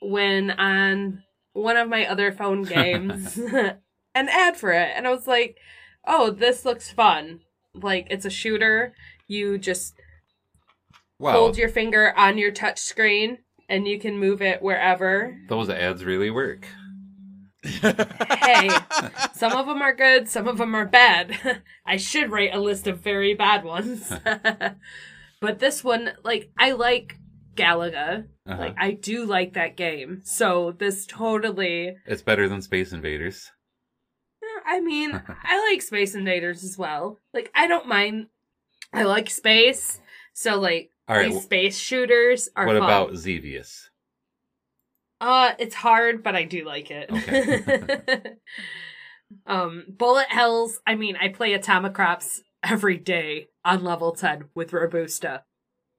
when 0.00 0.50
on 0.50 1.22
one 1.52 1.76
of 1.76 1.88
my 1.88 2.06
other 2.06 2.32
phone 2.32 2.62
games 2.76 3.38
an 4.14 4.28
ad 4.28 4.56
for 4.56 4.72
it, 4.72 4.92
and 4.94 5.06
I 5.06 5.10
was 5.10 5.26
like, 5.26 5.56
"Oh, 6.06 6.30
this 6.30 6.64
looks 6.64 6.90
fun! 6.90 7.40
Like 7.74 8.06
it's 8.10 8.24
a 8.24 8.30
shooter. 8.30 8.94
You 9.26 9.58
just 9.58 9.94
Wow, 11.18 11.32
hold 11.32 11.56
your 11.56 11.68
finger 11.68 12.12
on 12.16 12.38
your 12.38 12.50
touch 12.50 12.78
screen, 12.80 13.38
and 13.68 13.86
you 13.86 13.98
can 13.98 14.18
move 14.18 14.42
it 14.42 14.62
wherever." 14.62 15.38
those 15.48 15.70
ads 15.70 16.04
really 16.04 16.30
work. 16.30 16.66
Hey, 18.44 18.68
some 19.32 19.52
of 19.52 19.66
them 19.66 19.80
are 19.80 19.94
good, 19.94 20.28
some 20.28 20.46
of 20.46 20.58
them 20.58 20.74
are 20.74 20.84
bad. 20.84 21.62
I 21.86 21.96
should 21.96 22.30
write 22.30 22.54
a 22.54 22.60
list 22.60 22.86
of 22.86 23.00
very 23.00 23.34
bad 23.34 23.64
ones. 23.64 24.12
but 25.40 25.58
this 25.58 25.82
one, 25.82 26.12
like, 26.22 26.50
I 26.58 26.72
like 26.72 27.16
Galaga. 27.56 28.26
Uh-huh. 28.46 28.58
Like, 28.58 28.74
I 28.78 28.92
do 28.92 29.24
like 29.24 29.54
that 29.54 29.76
game. 29.76 30.20
So 30.24 30.74
this 30.78 31.06
totally. 31.06 31.96
it's 32.06 32.22
better 32.22 32.48
than 32.48 32.60
Space 32.60 32.92
Invaders. 32.92 33.50
I 34.66 34.80
mean, 34.80 35.20
I 35.44 35.70
like 35.70 35.82
Space 35.82 36.14
Invaders 36.14 36.64
as 36.64 36.76
well. 36.78 37.20
Like, 37.32 37.50
I 37.54 37.66
don't 37.66 37.88
mind. 37.88 38.28
I 38.92 39.04
like 39.04 39.30
space. 39.30 40.00
So, 40.32 40.58
like, 40.58 40.90
All 41.08 41.16
right, 41.16 41.30
these 41.30 41.42
space 41.42 41.78
shooters 41.78 42.48
are 42.56 42.66
what 42.66 42.76
fun. 42.76 42.82
about 42.82 43.16
Xevious? 43.16 43.90
Uh, 45.24 45.54
it's 45.58 45.74
hard, 45.74 46.22
but 46.22 46.36
I 46.36 46.44
do 46.44 46.64
like 46.66 46.90
it. 46.90 47.10
Okay. 47.10 48.18
um, 49.46 49.84
Bullet 49.88 50.28
Hells. 50.28 50.80
I 50.86 50.94
mean, 50.96 51.16
I 51.16 51.28
play 51.28 51.56
Atomicrops 51.58 52.40
every 52.62 52.98
day 52.98 53.48
on 53.64 53.82
level 53.84 54.12
ten 54.12 54.44
with 54.54 54.72
Robusta. 54.72 55.44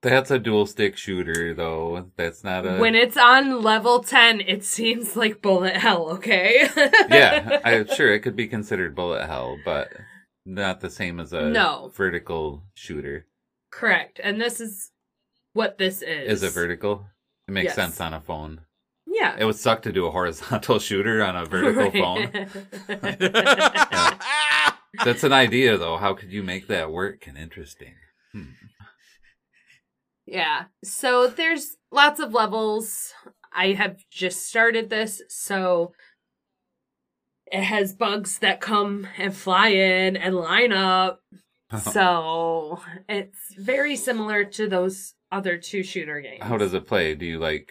That's 0.02 0.30
a 0.30 0.38
dual 0.38 0.66
stick 0.66 0.96
shooter, 0.96 1.54
though. 1.54 2.12
That's 2.16 2.44
not 2.44 2.66
a. 2.66 2.78
when 2.78 2.94
it's 2.94 3.16
on 3.16 3.62
level 3.62 4.00
ten, 4.04 4.40
it 4.40 4.62
seems 4.62 5.16
like 5.16 5.42
Bullet 5.42 5.76
Hell. 5.76 6.10
Okay. 6.10 6.68
yeah, 7.10 7.60
I'm 7.64 7.88
sure 7.88 8.14
it 8.14 8.20
could 8.20 8.36
be 8.36 8.46
considered 8.46 8.94
bullet 8.94 9.26
hell, 9.26 9.58
but 9.64 9.88
not 10.44 10.80
the 10.80 10.90
same 10.90 11.18
as 11.18 11.32
a 11.32 11.50
No. 11.50 11.90
vertical 11.96 12.62
shooter. 12.74 13.26
correct. 13.72 14.20
And 14.22 14.40
this 14.40 14.60
is 14.60 14.92
what 15.52 15.78
this 15.78 16.02
is. 16.02 16.34
Is 16.34 16.42
it 16.44 16.52
vertical? 16.52 17.06
It 17.48 17.52
makes 17.52 17.66
Yes. 17.70 17.74
sense 17.74 18.00
on 18.00 18.14
a 18.14 18.20
phone. 18.20 18.60
Yeah. 19.16 19.34
It 19.38 19.44
would 19.46 19.56
suck 19.56 19.82
to 19.82 19.92
do 19.92 20.06
a 20.06 20.10
horizontal 20.10 20.78
shooter 20.78 21.24
on 21.24 21.36
a 21.36 21.46
vertical 21.46 21.90
phone. 21.90 22.30
phone. 22.30 22.86
That's 25.04 25.24
an 25.24 25.32
idea, 25.32 25.78
though. 25.78 25.96
How 25.96 26.14
could 26.14 26.30
you 26.30 26.42
make 26.42 26.66
that 26.68 26.92
work 26.92 27.26
and 27.26 27.38
interesting? 27.38 27.94
Hmm. 28.32 28.50
Yeah. 30.26 30.64
So 30.84 31.28
there's 31.28 31.76
lots 31.90 32.20
of 32.20 32.34
levels. 32.34 33.14
I 33.54 33.72
have 33.72 33.96
just 34.10 34.46
started 34.46 34.90
this, 34.90 35.22
so 35.28 35.92
it 37.50 37.62
has 37.62 37.94
bugs 37.94 38.38
that 38.40 38.60
come 38.60 39.06
and 39.16 39.34
fly 39.34 39.68
in 39.68 40.16
and 40.16 40.34
line 40.34 40.72
up. 40.72 41.20
So 41.92 42.80
it's 43.08 43.54
very 43.58 43.96
similar 43.96 44.44
to 44.44 44.68
those 44.68 45.14
other 45.32 45.56
two 45.56 45.82
shooter 45.82 46.20
games. 46.20 46.42
How 46.42 46.58
does 46.58 46.74
it 46.74 46.86
play? 46.86 47.14
Do 47.14 47.24
you 47.26 47.38
like 47.38 47.70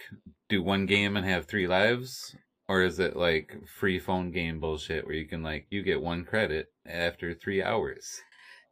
do 0.50 0.62
one 0.62 0.86
game 0.86 1.18
and 1.18 1.26
have 1.26 1.46
three 1.46 1.68
lives? 1.68 2.36
Or 2.68 2.82
is 2.82 3.00
it 3.00 3.16
like 3.16 3.56
free 3.80 4.00
phone 4.00 4.32
game 4.32 4.60
bullshit 4.60 5.06
where 5.06 5.16
you 5.16 5.28
can 5.28 5.44
like 5.44 5.68
you 5.70 5.84
get 5.84 6.02
one 6.02 6.26
credit 6.26 6.72
after 6.86 7.34
three 7.34 7.62
hours? 7.62 8.22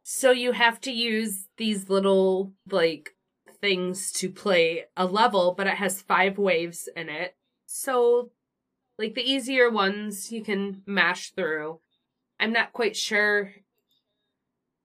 So 0.02 0.32
you 0.32 0.52
have 0.52 0.80
to 0.82 0.92
use 0.92 1.48
these 1.56 1.88
little 1.88 2.52
like 2.70 3.10
things 3.60 4.12
to 4.12 4.30
play 4.30 4.84
a 4.96 5.06
level, 5.06 5.54
but 5.56 5.66
it 5.66 5.74
has 5.74 6.02
five 6.02 6.38
waves 6.38 6.88
in 6.96 7.08
it. 7.08 7.36
So 7.66 8.30
like 8.98 9.14
the 9.14 9.22
easier 9.22 9.70
ones 9.70 10.32
you 10.32 10.42
can 10.42 10.82
mash 10.86 11.30
through. 11.30 11.80
I'm 12.40 12.52
not 12.52 12.72
quite 12.72 12.96
sure 12.96 13.54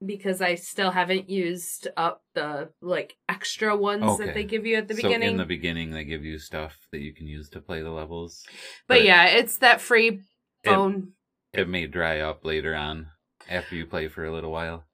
because 0.06 0.42
I 0.42 0.56
still 0.56 0.92
haven't 0.92 1.30
used 1.30 1.88
up 1.98 2.22
the 2.34 2.70
like 2.82 3.16
extra 3.28 3.76
ones 3.76 4.04
Okay. 4.04 4.26
that 4.26 4.34
they 4.34 4.44
give 4.46 4.66
you 4.66 4.78
at 4.78 4.88
the 4.88 4.96
so 4.96 5.02
beginning. 5.04 5.32
in 5.32 5.38
the 5.38 5.46
beginning 5.46 5.92
they 5.92 6.04
give 6.06 6.24
you 6.24 6.40
stuff 6.40 6.78
that 6.92 7.00
you 7.02 7.14
can 7.14 7.28
use 7.28 7.50
to 7.50 7.62
play 7.62 7.82
the 7.82 7.90
levels. 7.92 8.46
but 8.88 9.04
yeah, 9.04 9.26
it's 9.26 9.58
that 9.58 9.82
free 9.82 10.08
It- 10.08 10.22
phone 10.66 11.14
It 11.54 11.68
may 11.68 11.88
dry 11.88 12.20
up 12.22 12.46
later 12.46 12.76
on 12.76 13.08
after 13.50 13.76
you 13.76 13.86
play 13.86 14.08
for 14.08 14.24
a 14.26 14.32
little 14.32 14.52
while. 14.52 14.86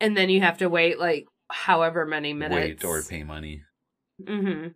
and 0.00 0.16
then 0.16 0.28
you 0.30 0.40
have 0.40 0.58
to 0.58 0.68
wait 0.68 0.98
like 0.98 1.26
however 1.50 2.06
many 2.06 2.32
minutes. 2.32 2.82
Wait 2.82 2.84
or 2.84 3.02
pay 3.02 3.22
money. 3.24 3.62
Mm-hmm. 4.22 4.68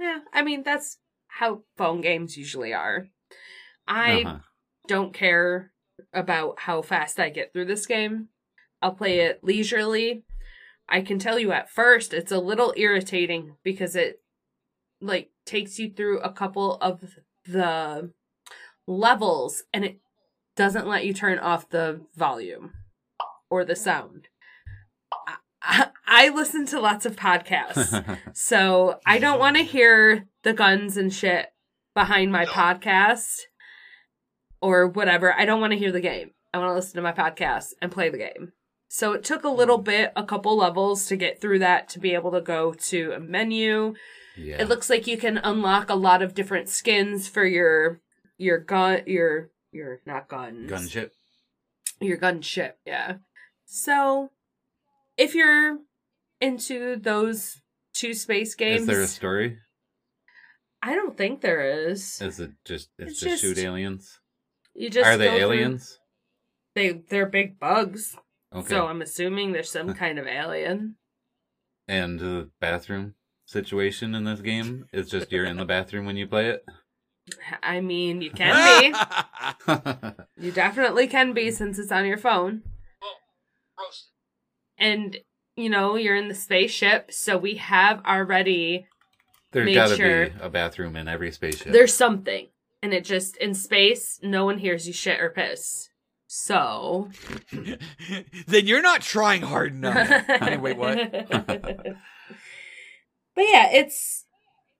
Yeah, 0.00 0.18
I 0.32 0.42
mean 0.42 0.62
that's 0.64 0.98
how 1.28 1.62
phone 1.76 2.00
games 2.00 2.36
usually 2.36 2.72
are. 2.74 3.06
I 3.86 4.22
Uh-huh. 4.22 4.38
don't 4.88 5.14
care 5.14 5.72
about 6.12 6.58
how 6.60 6.82
fast 6.82 7.20
I 7.20 7.30
get 7.30 7.52
through 7.52 7.66
this 7.66 7.86
game. 7.86 8.28
I'll 8.82 8.94
play 8.94 9.20
it 9.20 9.40
leisurely. 9.42 10.24
I 10.88 11.00
can 11.00 11.18
tell 11.18 11.38
you 11.38 11.52
at 11.52 11.70
first 11.70 12.14
it's 12.14 12.32
a 12.32 12.38
little 12.38 12.72
irritating 12.76 13.56
because 13.64 13.96
it 13.96 14.20
like 15.00 15.30
takes 15.44 15.78
you 15.78 15.90
through 15.90 16.20
a 16.20 16.32
couple 16.32 16.76
of 16.76 17.02
the 17.44 18.12
levels 18.86 19.64
and 19.72 19.84
it 19.84 19.98
doesn't 20.56 20.86
let 20.86 21.04
you 21.04 21.12
turn 21.12 21.38
off 21.38 21.68
the 21.68 22.00
volume 22.14 22.72
or 23.50 23.64
the 23.64 23.76
sound. 23.76 24.28
I, 25.12 25.34
I, 25.62 25.88
I 26.06 26.28
listen 26.30 26.66
to 26.66 26.80
lots 26.80 27.06
of 27.06 27.16
podcasts. 27.16 28.18
So 28.38 29.00
I 29.06 29.18
don't 29.18 29.38
want 29.38 29.56
to 29.56 29.62
hear 29.62 30.26
the 30.42 30.52
guns 30.52 30.96
and 30.98 31.12
shit 31.12 31.46
behind 31.94 32.30
my 32.30 32.44
podcast 32.44 33.40
or 34.60 34.86
whatever. 34.86 35.32
I 35.32 35.46
don't 35.46 35.60
want 35.60 35.72
to 35.72 35.78
hear 35.78 35.90
the 35.90 36.00
game. 36.00 36.32
I 36.52 36.58
want 36.58 36.70
to 36.70 36.74
listen 36.74 36.96
to 36.96 37.02
my 37.02 37.12
podcast 37.12 37.72
and 37.80 37.90
play 37.90 38.10
the 38.10 38.18
game. 38.18 38.52
So 38.88 39.12
it 39.12 39.24
took 39.24 39.44
a 39.44 39.48
little 39.48 39.80
mm. 39.80 39.84
bit, 39.84 40.12
a 40.16 40.24
couple 40.24 40.56
levels 40.56 41.06
to 41.06 41.16
get 41.16 41.40
through 41.40 41.58
that 41.60 41.88
to 41.90 41.98
be 41.98 42.14
able 42.14 42.32
to 42.32 42.40
go 42.40 42.72
to 42.72 43.12
a 43.12 43.20
menu. 43.20 43.94
yeah. 44.36 44.56
It 44.60 44.68
looks 44.68 44.88
like 44.88 45.06
you 45.06 45.16
can 45.16 45.38
unlock 45.38 45.90
a 45.90 45.94
lot 45.94 46.22
of 46.22 46.34
different 46.34 46.68
skins 46.68 47.28
for 47.28 47.44
your 47.44 48.00
your 48.38 48.58
gun 48.58 49.02
your 49.06 49.50
your 49.72 50.00
not 50.06 50.28
guns 50.28 50.70
gunship. 50.70 51.10
your 52.00 52.18
gunship, 52.18 52.72
yeah. 52.84 53.16
So, 53.64 54.30
if 55.16 55.34
you're 55.34 55.78
into 56.40 56.96
those 56.96 57.62
two 57.96 58.14
space 58.14 58.54
games. 58.54 58.82
Is 58.82 58.86
there 58.86 59.02
a 59.02 59.06
story? 59.06 59.58
I 60.82 60.94
don't 60.94 61.16
think 61.16 61.40
there 61.40 61.88
is. 61.88 62.20
Is 62.20 62.38
it 62.38 62.50
just 62.64 62.90
it's, 62.98 63.12
It's 63.12 63.20
just, 63.20 63.42
shoot 63.42 63.58
aliens? 63.58 64.20
You 64.74 64.90
just 64.90 65.06
Are 65.06 65.16
they 65.16 65.26
go 65.26 65.30
through- 65.30 65.40
aliens? 65.40 65.98
They 66.74 66.92
they're 66.92 67.26
big 67.26 67.58
bugs. 67.58 68.16
Okay. 68.54 68.68
So 68.68 68.86
I'm 68.86 69.02
assuming 69.02 69.52
there's 69.52 69.70
some 69.70 69.92
kind 69.94 70.18
of 70.18 70.26
alien. 70.26 70.96
and 71.88 72.18
the 72.20 72.50
bathroom 72.60 73.14
situation 73.44 74.14
in 74.14 74.24
this 74.24 74.40
game 74.40 74.86
is 74.92 75.08
just 75.10 75.30
you're 75.32 75.44
in 75.44 75.56
the 75.56 75.64
bathroom 75.64 76.06
when 76.06 76.16
you 76.16 76.26
play 76.26 76.48
it. 76.48 76.64
I 77.62 77.80
mean, 77.80 78.22
you 78.22 78.30
can 78.30 78.92
be. 78.92 79.72
You 80.38 80.52
definitely 80.52 81.06
can 81.08 81.32
be 81.32 81.50
since 81.50 81.78
it's 81.78 81.90
on 81.90 82.06
your 82.06 82.18
phone. 82.18 82.62
And 84.78 85.16
you 85.56 85.70
know, 85.70 85.96
you're 85.96 86.16
in 86.16 86.28
the 86.28 86.34
spaceship, 86.34 87.10
so 87.12 87.38
we 87.38 87.54
have 87.54 88.04
already 88.04 88.86
There's 89.52 89.64
Make 89.64 89.74
got 89.74 89.88
to 89.88 89.96
sure- 89.96 90.26
be 90.30 90.34
a 90.40 90.50
bathroom 90.50 90.96
in 90.96 91.08
every 91.08 91.30
spaceship. 91.32 91.72
there's 91.72 91.94
something. 91.94 92.48
And 92.82 92.92
it 92.92 93.04
just 93.04 93.36
in 93.38 93.54
space, 93.54 94.20
no 94.22 94.44
one 94.44 94.58
hears 94.58 94.86
you 94.86 94.92
shit 94.92 95.18
or 95.20 95.30
piss. 95.30 95.88
So 96.26 97.10
then 98.46 98.66
you're 98.66 98.82
not 98.82 99.00
trying 99.02 99.42
hard 99.42 99.72
enough. 99.72 100.24
anyway, 100.28 100.74
what? 100.74 100.98
but 101.30 101.96
yeah, 103.38 103.70
it's 103.72 104.24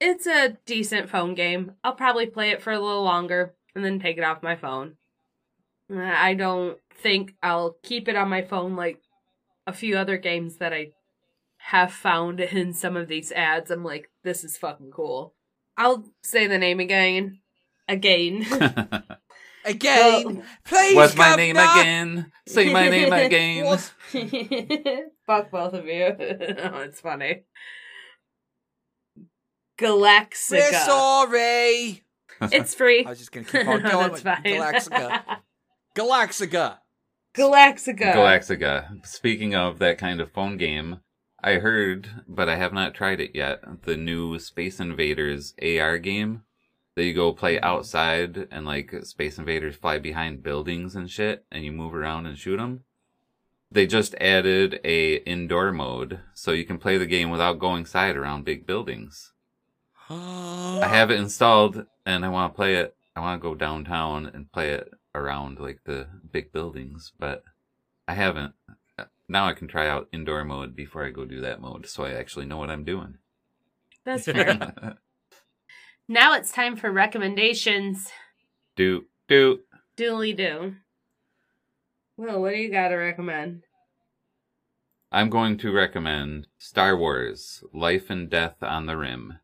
it's 0.00 0.26
a 0.26 0.56
decent 0.66 1.08
phone 1.08 1.34
game. 1.34 1.72
I'll 1.84 1.94
probably 1.94 2.26
play 2.26 2.50
it 2.50 2.62
for 2.62 2.72
a 2.72 2.80
little 2.80 3.04
longer 3.04 3.54
and 3.74 3.84
then 3.84 4.00
take 4.00 4.18
it 4.18 4.24
off 4.24 4.42
my 4.42 4.56
phone. 4.56 4.96
I 5.94 6.34
don't 6.34 6.78
think 7.00 7.34
I'll 7.42 7.76
keep 7.82 8.08
it 8.08 8.16
on 8.16 8.28
my 8.28 8.42
phone 8.42 8.74
like 8.74 9.00
a 9.68 9.72
few 9.72 9.96
other 9.96 10.16
games 10.16 10.56
that 10.56 10.72
I 10.72 10.92
have 11.58 11.92
found 11.92 12.40
in 12.40 12.72
some 12.72 12.96
of 12.96 13.06
these 13.06 13.30
ads. 13.30 13.70
I'm 13.70 13.84
like, 13.84 14.10
this 14.24 14.42
is 14.42 14.56
fucking 14.56 14.90
cool. 14.90 15.34
I'll 15.76 16.04
say 16.22 16.46
the 16.46 16.58
name 16.58 16.80
again. 16.80 17.38
Again. 17.88 18.44
Again, 19.66 20.44
please. 20.64 20.94
What's 20.94 21.16
my 21.16 21.34
name 21.34 21.56
back. 21.56 21.80
again? 21.80 22.30
Say 22.46 22.72
my 22.72 22.88
name 22.88 23.12
again. 23.12 23.64
Fuck 25.26 25.50
both 25.50 25.74
of 25.74 25.86
you. 25.86 26.04
oh, 26.04 26.14
it's 26.80 27.00
funny. 27.00 27.42
Galaxaga. 29.78 30.50
We're 30.52 30.72
sorry. 30.72 32.04
It's 32.40 32.74
free. 32.74 33.04
I 33.04 33.10
was 33.10 33.18
just 33.18 33.32
gonna 33.32 33.46
keep 33.46 33.66
on 33.66 33.82
going. 33.82 34.10
That's 34.10 34.20
fine. 34.22 34.42
Galaxaga. 34.44 35.22
Galaxaga. 35.96 36.78
Galaxaga. 37.36 38.14
Galaxaga. 38.14 39.06
Speaking 39.06 39.54
of 39.54 39.78
that 39.80 39.98
kind 39.98 40.20
of 40.20 40.30
phone 40.30 40.56
game, 40.56 41.00
I 41.42 41.54
heard, 41.54 42.08
but 42.28 42.48
I 42.48 42.56
have 42.56 42.72
not 42.72 42.94
tried 42.94 43.20
it 43.20 43.32
yet, 43.34 43.60
the 43.82 43.96
new 43.96 44.38
Space 44.38 44.78
Invaders 44.80 45.54
AR 45.60 45.98
game 45.98 46.42
that 46.96 47.04
you 47.04 47.14
go 47.14 47.32
play 47.32 47.56
mm-hmm. 47.56 47.64
outside 47.64 48.48
and 48.50 48.66
like 48.66 48.92
Space 49.04 49.38
Invaders 49.38 49.76
fly 49.76 49.98
behind 49.98 50.42
buildings 50.42 50.96
and 50.96 51.08
shit 51.08 51.44
and 51.52 51.64
you 51.64 51.70
move 51.70 51.94
around 51.94 52.26
and 52.26 52.36
shoot 52.36 52.56
them. 52.56 52.82
They 53.70 53.86
just 53.86 54.14
added 54.20 54.80
a 54.84 55.16
indoor 55.16 55.72
mode 55.72 56.20
so 56.34 56.52
you 56.52 56.64
can 56.64 56.78
play 56.78 56.98
the 56.98 57.06
game 57.06 57.30
without 57.30 57.58
going 57.58 57.84
side 57.84 58.16
around 58.16 58.44
big 58.44 58.66
buildings. 58.66 59.32
I 60.08 60.86
have 60.88 61.10
it 61.10 61.20
installed 61.20 61.84
and 62.04 62.24
I 62.24 62.28
want 62.28 62.52
to 62.52 62.56
play 62.56 62.76
it. 62.76 62.96
I 63.14 63.20
want 63.20 63.40
to 63.40 63.48
go 63.48 63.54
downtown 63.54 64.26
and 64.26 64.50
play 64.50 64.70
it 64.70 64.92
around 65.14 65.58
like 65.58 65.80
the 65.84 66.06
big 66.32 66.52
buildings, 66.52 67.12
but 67.18 67.42
I 68.06 68.14
haven't. 68.14 68.54
Now 69.28 69.46
I 69.46 69.54
can 69.54 69.66
try 69.66 69.88
out 69.88 70.08
indoor 70.12 70.44
mode 70.44 70.76
before 70.76 71.04
I 71.04 71.10
go 71.10 71.24
do 71.24 71.40
that 71.40 71.60
mode 71.60 71.86
so 71.86 72.04
I 72.04 72.12
actually 72.12 72.46
know 72.46 72.58
what 72.58 72.70
I'm 72.70 72.84
doing. 72.84 73.18
That's 74.04 74.26
fair. 74.26 74.96
now 76.08 76.34
it's 76.34 76.52
time 76.52 76.76
for 76.76 76.90
recommendations. 76.90 78.10
do, 78.76 79.06
do. 79.28 79.60
Dooley 79.96 80.32
do. 80.32 80.74
Well, 82.16 82.40
what 82.40 82.50
do 82.50 82.56
you 82.56 82.70
got 82.70 82.88
to 82.88 82.96
recommend? 82.96 83.62
I'm 85.10 85.30
going 85.30 85.56
to 85.58 85.72
recommend 85.72 86.48
Star 86.58 86.96
Wars 86.96 87.64
Life 87.72 88.10
and 88.10 88.28
Death 88.28 88.62
on 88.62 88.86
the 88.86 88.96
Rim. 88.96 89.38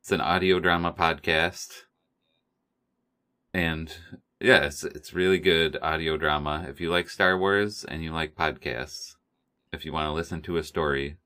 It's 0.00 0.12
an 0.12 0.20
audio 0.20 0.60
drama 0.60 0.92
podcast. 0.92 1.82
And 3.52 3.94
yeah, 4.40 4.66
it's, 4.66 4.84
it's 4.84 5.12
really 5.12 5.38
good 5.38 5.78
audio 5.82 6.16
drama. 6.16 6.66
If 6.68 6.80
you 6.80 6.90
like 6.90 7.08
Star 7.08 7.38
Wars 7.38 7.84
and 7.84 8.02
you 8.02 8.12
like 8.12 8.34
podcasts, 8.34 9.16
if 9.72 9.84
you 9.84 9.92
want 9.92 10.06
to 10.06 10.12
listen 10.12 10.42
to 10.42 10.56
a 10.56 10.62
story, 10.62 11.16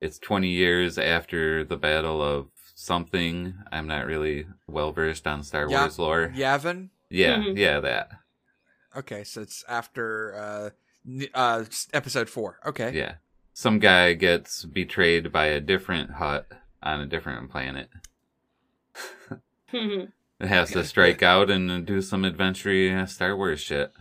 it's 0.00 0.18
20 0.18 0.48
years 0.48 0.98
after 0.98 1.64
the 1.64 1.76
Battle 1.76 2.22
of 2.22 2.48
something. 2.84 3.54
I'm 3.70 3.86
not 3.86 4.06
really 4.06 4.46
well 4.66 4.92
versed 4.92 5.26
on 5.26 5.42
Star 5.42 5.68
Yeah. 5.68 5.82
Wars 5.82 5.98
lore. 5.98 6.32
Yavin. 6.34 6.88
Yeah, 7.10 7.36
Mhm. 7.36 7.56
yeah, 7.58 7.80
that. 7.80 8.10
Okay, 8.96 9.22
so 9.24 9.42
it's 9.42 9.62
after 9.68 10.34
uh, 10.34 10.70
uh, 11.34 11.64
episode 11.92 12.28
four. 12.28 12.58
Okay. 12.66 12.92
Yeah. 12.96 13.14
Some 13.52 13.78
guy 13.78 14.14
gets 14.14 14.64
betrayed 14.64 15.30
by 15.30 15.46
a 15.46 15.60
different 15.60 16.12
Hutt 16.12 16.46
on 16.82 17.00
a 17.00 17.06
different 17.06 17.50
planet. 17.50 17.90
Mhm. 19.72 20.12
It 20.40 20.48
has 20.48 20.70
to 20.72 20.84
strike 20.84 21.22
out 21.22 21.50
and 21.50 21.84
do 21.86 22.00
some 22.00 22.24
adventure 22.24 23.06
Star 23.06 23.36
Wars 23.36 23.60
shit. 23.60 23.92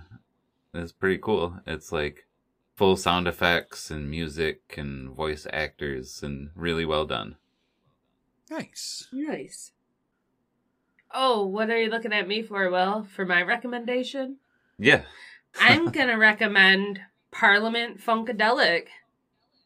It's 0.74 0.92
pretty 0.94 1.18
cool. 1.18 1.60
It's 1.68 1.92
like 1.92 2.28
full 2.76 2.96
sound 2.96 3.28
effects 3.28 3.92
and 3.92 4.10
music 4.10 4.76
and 4.78 5.10
voice 5.10 5.46
actors 5.52 6.24
and 6.24 6.52
really 6.56 6.86
well 6.86 7.06
done. 7.06 7.36
Nice. 8.50 9.08
nice. 9.12 9.72
Oh, 11.14 11.46
what 11.46 11.70
are 11.70 11.82
you 11.82 11.90
looking 11.90 12.14
at 12.14 12.28
me 12.28 12.42
for, 12.42 12.70
Will? 12.70 13.04
For 13.16 13.26
my 13.26 13.42
recommendation? 13.42 14.38
Yeah. 14.78 15.04
I'm 15.60 15.86
gonna 15.92 16.18
recommend 16.18 17.02
Parliament 17.32 18.00
Funkadelic. 18.00 18.88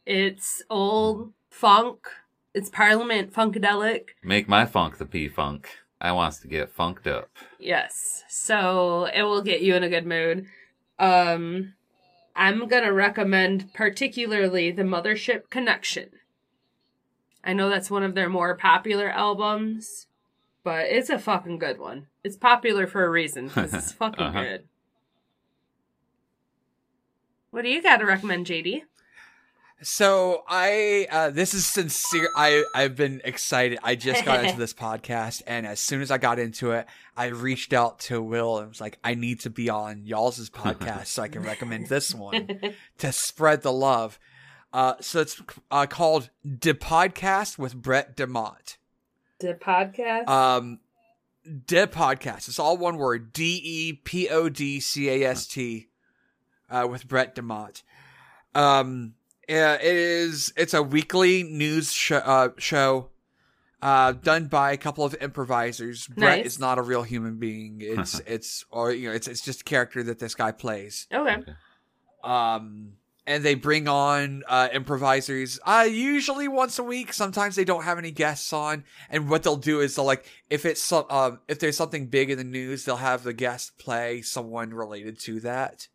It's 0.06 0.62
old 0.70 1.32
funk. 1.50 2.06
It's 2.54 2.70
Parliament 2.70 3.32
Funkadelic. 3.32 4.10
Make 4.22 4.48
my 4.48 4.64
funk 4.64 4.98
the 4.98 5.06
P 5.06 5.28
funk. 5.28 5.68
I 6.00 6.12
wants 6.12 6.38
to 6.40 6.48
get 6.48 6.70
funked 6.70 7.06
up. 7.06 7.30
Yes. 7.58 8.24
So 8.28 9.06
it 9.06 9.22
will 9.22 9.42
get 9.42 9.62
you 9.62 9.74
in 9.74 9.82
a 9.82 9.88
good 9.88 10.06
mood. 10.06 10.46
Um 10.98 11.74
I'm 12.36 12.66
gonna 12.68 12.92
recommend 12.92 13.72
particularly 13.74 14.70
the 14.70 14.82
Mothership 14.82 15.50
Connection. 15.50 16.10
I 17.44 17.52
know 17.52 17.68
that's 17.68 17.90
one 17.90 18.02
of 18.02 18.14
their 18.14 18.28
more 18.28 18.56
popular 18.56 19.08
albums, 19.10 20.06
but 20.62 20.86
it's 20.86 21.10
a 21.10 21.18
fucking 21.18 21.58
good 21.58 21.78
one. 21.78 22.06
It's 22.22 22.36
popular 22.36 22.86
for 22.86 23.04
a 23.04 23.10
reason 23.10 23.48
because 23.48 23.74
it's 23.74 23.92
fucking 24.00 24.24
Uh-huh. 24.24 24.42
good. 24.42 24.64
What 27.50 27.62
do 27.62 27.68
you 27.68 27.82
got 27.82 27.98
to 27.98 28.06
recommend, 28.06 28.46
JD? 28.46 28.82
So 29.82 30.44
I 30.48 31.06
uh 31.10 31.30
this 31.30 31.52
is 31.52 31.66
sincere 31.66 32.30
I 32.36 32.64
I've 32.74 32.96
been 32.96 33.20
excited. 33.24 33.78
I 33.82 33.96
just 33.96 34.24
got 34.24 34.42
into 34.44 34.56
this 34.58 34.72
podcast 34.72 35.42
and 35.46 35.66
as 35.66 35.78
soon 35.78 36.00
as 36.00 36.10
I 36.10 36.16
got 36.16 36.38
into 36.38 36.70
it, 36.70 36.86
I 37.16 37.26
reached 37.26 37.72
out 37.74 37.98
to 38.00 38.22
Will 38.22 38.58
and 38.58 38.68
was 38.70 38.80
like 38.80 38.98
I 39.04 39.14
need 39.14 39.40
to 39.40 39.50
be 39.50 39.68
on 39.68 40.02
y'all's 40.06 40.48
podcast 40.50 41.06
so 41.06 41.22
I 41.22 41.28
can 41.28 41.42
recommend 41.42 41.88
this 41.88 42.14
one 42.14 42.48
to 42.98 43.12
spread 43.12 43.62
the 43.62 43.72
love. 43.72 44.18
Uh 44.74 44.94
so 45.00 45.20
it's 45.20 45.40
uh 45.70 45.86
called 45.86 46.28
Depodcast 46.46 47.56
with 47.58 47.74
Brett 47.80 48.16
DeMott. 48.16 48.76
the 49.38 49.54
podcast. 49.54 50.28
Um 50.28 50.80
Depodcast. 51.48 52.48
It's 52.48 52.58
all 52.58 52.76
one 52.76 52.96
word. 52.96 53.32
D 53.32 53.60
E 53.62 53.92
P 53.92 54.28
O 54.28 54.48
D 54.48 54.80
C 54.80 55.08
A 55.08 55.28
S 55.30 55.46
T 55.46 55.88
uh 56.70 56.86
with 56.90 57.06
Brett 57.08 57.34
DeMott. 57.34 57.82
Um 58.54 59.14
yeah, 59.48 59.74
it 59.74 59.82
is. 59.84 60.52
It's 60.56 60.72
a 60.72 60.82
weekly 60.82 61.42
news 61.42 61.92
sh- 61.92 62.12
uh, 62.12 62.48
show, 62.56 63.10
uh, 63.82 64.12
done 64.12 64.46
by 64.46 64.72
a 64.72 64.78
couple 64.78 65.04
of 65.04 65.14
improvisers. 65.20 66.06
Brett 66.06 66.46
is 66.46 66.58
not 66.58 66.78
a 66.78 66.82
real 66.82 67.02
human 67.02 67.36
being. 67.36 67.76
It's 67.82 68.20
it's 68.26 68.64
or 68.70 68.90
you 68.92 69.08
know 69.10 69.14
it's 69.14 69.28
it's 69.28 69.42
just 69.42 69.60
a 69.60 69.64
character 69.64 70.02
that 70.04 70.18
this 70.18 70.34
guy 70.34 70.50
plays. 70.50 71.06
okay. 71.12 71.44
Um, 72.22 72.94
and 73.26 73.42
they 73.44 73.54
bring 73.54 73.88
on 73.88 74.42
uh, 74.48 74.68
improvisers. 74.72 75.58
Uh, 75.64 75.86
usually 75.90 76.46
once 76.48 76.78
a 76.78 76.82
week. 76.82 77.12
Sometimes 77.12 77.56
they 77.56 77.64
don't 77.64 77.84
have 77.84 77.98
any 77.98 78.10
guests 78.10 78.52
on. 78.52 78.84
And 79.08 79.30
what 79.30 79.42
they'll 79.42 79.56
do 79.56 79.80
is 79.80 79.96
they'll 79.96 80.04
like 80.04 80.26
if 80.50 80.66
it's 80.66 80.82
some 80.82 81.06
um 81.10 81.40
if 81.48 81.58
there's 81.58 81.76
something 81.76 82.06
big 82.06 82.30
in 82.30 82.38
the 82.38 82.44
news, 82.44 82.84
they'll 82.84 82.96
have 82.96 83.22
the 83.22 83.32
guest 83.32 83.78
play 83.78 84.20
someone 84.22 84.74
related 84.74 85.18
to 85.20 85.40
that 85.40 85.88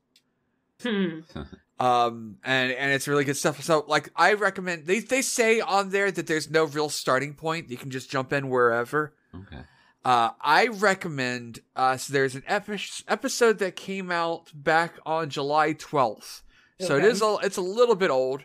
Hmm. 0.81 1.19
um 1.79 2.37
and 2.43 2.71
and 2.71 2.91
it's 2.93 3.07
really 3.07 3.23
good 3.25 3.35
stuff 3.37 3.61
so 3.63 3.83
like 3.87 4.09
i 4.15 4.33
recommend 4.33 4.85
they 4.85 4.99
they 4.99 5.21
say 5.21 5.59
on 5.59 5.89
there 5.89 6.09
that 6.11 6.25
there's 6.27 6.49
no 6.49 6.63
real 6.65 6.89
starting 6.89 7.33
point 7.33 7.69
you 7.69 7.75
can 7.77 7.89
just 7.91 8.09
jump 8.09 8.31
in 8.33 8.49
wherever 8.49 9.13
Okay. 9.35 9.61
uh 10.05 10.31
i 10.41 10.67
recommend 10.67 11.59
uh 11.75 11.95
so 11.97 12.11
there's 12.13 12.35
an 12.35 12.43
epi- 12.47 12.79
episode 13.09 13.59
that 13.59 13.75
came 13.75 14.09
out 14.11 14.51
back 14.53 14.93
on 15.05 15.29
july 15.29 15.73
12th 15.73 16.41
so 16.79 16.95
it 16.95 16.99
Okay. 16.99 17.07
is 17.07 17.21
a 17.21 17.37
it's 17.43 17.57
a 17.57 17.61
little 17.61 17.95
bit 17.95 18.09
old 18.09 18.43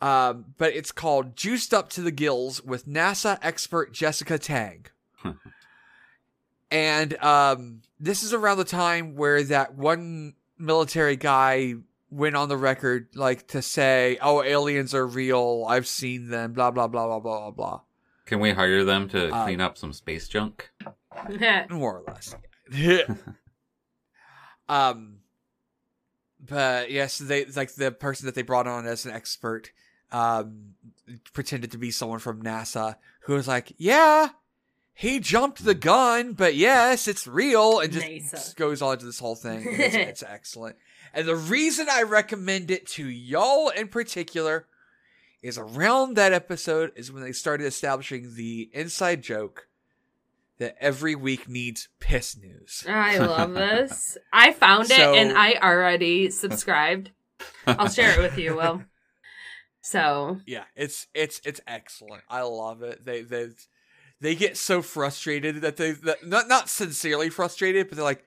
Um, 0.00 0.46
but 0.58 0.74
it's 0.74 0.90
called 0.90 1.36
Juiced 1.36 1.72
Up 1.72 1.88
to 1.90 2.00
the 2.02 2.10
Gills 2.10 2.60
with 2.62 2.86
NASA 2.88 3.38
expert 3.40 3.92
Jessica 3.92 4.36
Tang. 4.38 4.86
and 6.70 7.14
um, 7.22 7.82
this 8.00 8.22
is 8.22 8.32
around 8.32 8.58
the 8.58 8.64
time 8.64 9.14
where 9.14 9.42
that 9.44 9.74
one 9.76 10.34
military 10.58 11.16
guy 11.16 11.74
went 12.10 12.34
on 12.36 12.48
the 12.48 12.56
record 12.56 13.08
like 13.14 13.46
to 13.48 13.62
say, 13.62 14.18
"Oh, 14.20 14.42
aliens 14.42 14.94
are 14.94 15.06
real. 15.06 15.64
I've 15.68 15.86
seen 15.86 16.28
them." 16.30 16.52
Blah 16.52 16.70
blah 16.72 16.88
blah 16.88 17.06
blah 17.06 17.20
blah 17.20 17.38
blah 17.40 17.50
blah. 17.50 17.80
Can 18.26 18.40
we 18.40 18.52
hire 18.52 18.84
them 18.84 19.08
to 19.10 19.32
Uh, 19.32 19.44
clean 19.44 19.60
up 19.60 19.76
some 19.78 19.92
space 19.92 20.26
junk? 20.28 20.70
more 21.70 21.98
or 21.98 22.04
less. 22.08 22.34
um, 24.68 25.18
but 26.46 26.90
yes, 26.90 27.18
they 27.18 27.44
like 27.44 27.74
the 27.74 27.92
person 27.92 28.26
that 28.26 28.34
they 28.34 28.42
brought 28.42 28.66
on 28.66 28.86
as 28.86 29.06
an 29.06 29.12
expert, 29.12 29.70
um, 30.10 30.74
pretended 31.32 31.70
to 31.72 31.78
be 31.78 31.90
someone 31.90 32.18
from 32.18 32.42
NASA 32.42 32.96
who 33.22 33.34
was 33.34 33.46
like, 33.46 33.72
"Yeah, 33.78 34.30
he 34.92 35.20
jumped 35.20 35.64
the 35.64 35.74
gun, 35.74 36.32
but 36.32 36.54
yes, 36.56 37.06
it's 37.06 37.26
real," 37.26 37.78
and 37.78 37.92
just, 37.92 38.30
just 38.30 38.56
goes 38.56 38.82
on 38.82 38.98
to 38.98 39.06
this 39.06 39.20
whole 39.20 39.36
thing. 39.36 39.64
It's, 39.66 39.94
it's 40.22 40.22
excellent, 40.22 40.76
and 41.14 41.26
the 41.26 41.36
reason 41.36 41.86
I 41.90 42.02
recommend 42.02 42.70
it 42.70 42.86
to 42.88 43.06
y'all 43.06 43.68
in 43.68 43.88
particular 43.88 44.66
is 45.42 45.58
around 45.58 46.16
that 46.16 46.32
episode 46.32 46.92
is 46.96 47.10
when 47.10 47.22
they 47.22 47.32
started 47.32 47.66
establishing 47.66 48.34
the 48.34 48.70
inside 48.72 49.22
joke 49.22 49.68
that 50.58 50.76
every 50.80 51.14
week 51.14 51.48
needs 51.48 51.88
piss 52.00 52.36
news. 52.36 52.84
I 52.88 53.18
love 53.18 53.54
this. 53.54 54.16
I 54.32 54.52
found 54.52 54.90
it 54.90 55.00
and 55.00 55.36
I 55.36 55.54
already 55.54 56.30
subscribed. 56.30 57.10
I'll 57.66 57.88
share 57.88 58.12
it 58.12 58.18
with 58.18 58.38
you, 58.38 58.56
Will. 58.56 58.82
So 59.84 60.38
Yeah, 60.46 60.62
it's 60.76 61.08
it's 61.12 61.40
it's 61.44 61.60
excellent. 61.66 62.22
I 62.28 62.42
love 62.42 62.82
it. 62.82 63.04
They 63.04 63.22
they 63.22 63.48
they 64.20 64.36
get 64.36 64.56
so 64.56 64.80
frustrated 64.80 65.56
that 65.62 65.76
they 65.76 65.90
that, 65.90 66.24
not 66.24 66.46
not 66.46 66.68
sincerely 66.68 67.30
frustrated, 67.30 67.88
but 67.88 67.96
they're 67.96 68.04
like, 68.04 68.24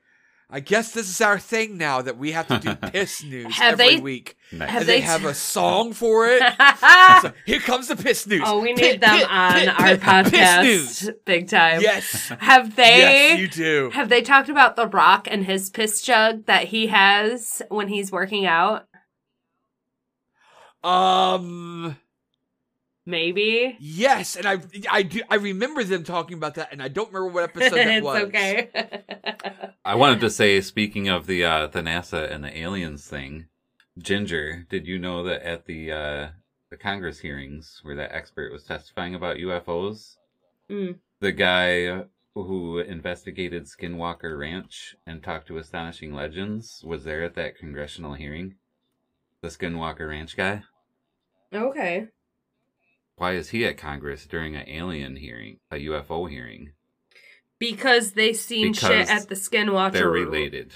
I 0.49 0.59
guess 0.59 0.91
this 0.93 1.09
is 1.09 1.21
our 1.21 1.39
thing 1.39 1.77
now 1.77 2.01
that 2.03 2.17
we 2.17 2.31
have 2.31 2.47
to 2.47 2.59
do 2.59 2.75
piss 2.91 3.23
news 3.23 3.55
Have 3.55 3.73
every 3.79 3.95
they- 3.95 4.01
week. 4.01 4.37
Nice. 4.51 4.69
Have 4.69 4.81
and 4.81 4.89
they, 4.89 4.95
they- 4.97 5.01
have 5.01 5.25
a 5.25 5.33
song 5.33 5.91
for 5.93 6.27
it. 6.27 6.41
So, 7.21 7.31
here 7.45 7.59
comes 7.59 7.87
the 7.87 7.95
piss 7.95 8.27
news. 8.27 8.43
Oh, 8.45 8.59
we 8.61 8.73
Pit, 8.75 8.93
need 8.93 9.01
them 9.01 9.17
pit, 9.19 9.27
on 9.29 9.53
pit, 9.53 9.67
our 9.69 9.87
pit, 9.87 9.99
podcast 10.01 10.61
Piss 10.61 11.03
news. 11.03 11.15
big 11.25 11.49
time. 11.49 11.81
Yes. 11.81 12.29
Have 12.39 12.75
they 12.75 12.97
yes, 12.99 13.39
you 13.39 13.47
do. 13.47 13.89
have 13.93 14.09
they 14.09 14.21
talked 14.21 14.49
about 14.49 14.75
the 14.75 14.87
rock 14.87 15.27
and 15.31 15.45
his 15.45 15.69
piss 15.69 16.01
jug 16.01 16.45
that 16.45 16.65
he 16.65 16.87
has 16.87 17.61
when 17.69 17.87
he's 17.87 18.11
working 18.11 18.45
out? 18.45 18.85
Um. 20.83 21.97
Maybe. 23.05 23.77
Yes, 23.79 24.35
and 24.35 24.45
I 24.47 24.59
I 24.89 25.03
do 25.03 25.21
I 25.29 25.35
remember 25.35 25.83
them 25.83 26.03
talking 26.03 26.37
about 26.37 26.55
that, 26.55 26.69
and 26.71 26.81
I 26.81 26.87
don't 26.87 27.11
remember 27.13 27.33
what 27.33 27.43
episode 27.43 27.75
that 27.77 27.87
it's 27.97 28.03
was. 28.03 28.23
okay. 28.23 28.69
I 29.85 29.93
wanted 29.95 30.21
to 30.21 30.29
say, 30.29 30.59
speaking 30.61 31.07
of 31.07 31.27
the 31.27 31.45
uh, 31.45 31.67
the 31.67 31.81
NASA 31.81 32.31
and 32.31 32.43
the 32.43 32.57
aliens 32.57 33.05
thing, 33.07 33.45
Ginger, 33.97 34.65
did 34.69 34.87
you 34.87 34.97
know 34.97 35.23
that 35.23 35.43
at 35.43 35.65
the 35.67 35.91
uh, 35.91 36.27
the 36.71 36.77
Congress 36.77 37.19
hearings 37.19 37.79
where 37.83 37.95
that 37.95 38.11
expert 38.15 38.51
was 38.51 38.63
testifying 38.63 39.13
about 39.15 39.37
UFOs, 39.37 40.15
Mm. 40.69 40.95
the 41.19 41.31
guy 41.31 42.05
who 42.33 42.79
investigated 42.79 43.65
Skinwalker 43.65 44.37
Ranch 44.37 44.95
and 45.05 45.21
talked 45.23 45.47
to 45.49 45.59
Astonishing 45.59 46.11
Legends 46.11 46.81
was 46.83 47.03
there 47.03 47.23
at 47.23 47.35
that 47.35 47.55
congressional 47.55 48.15
hearing. 48.15 48.55
The 49.41 49.49
Skinwalker 49.49 50.09
Ranch 50.09 50.35
guy. 50.35 50.63
okay. 51.53 52.07
Why 53.17 53.33
is 53.33 53.49
he 53.49 53.65
at 53.65 53.77
Congress 53.77 54.25
during 54.25 54.55
an 54.55 54.67
alien 54.67 55.15
hearing, 55.15 55.59
a 55.71 55.75
UFO 55.75 56.29
hearing? 56.29 56.71
Because 57.59 58.11
they 58.11 58.33
seen 58.33 58.73
Because 58.73 58.89
shit 58.89 59.09
at 59.09 59.29
the 59.29 59.35
Skinwalker. 59.35 59.93
They're 59.93 60.11
room. 60.11 60.25
related. 60.25 60.73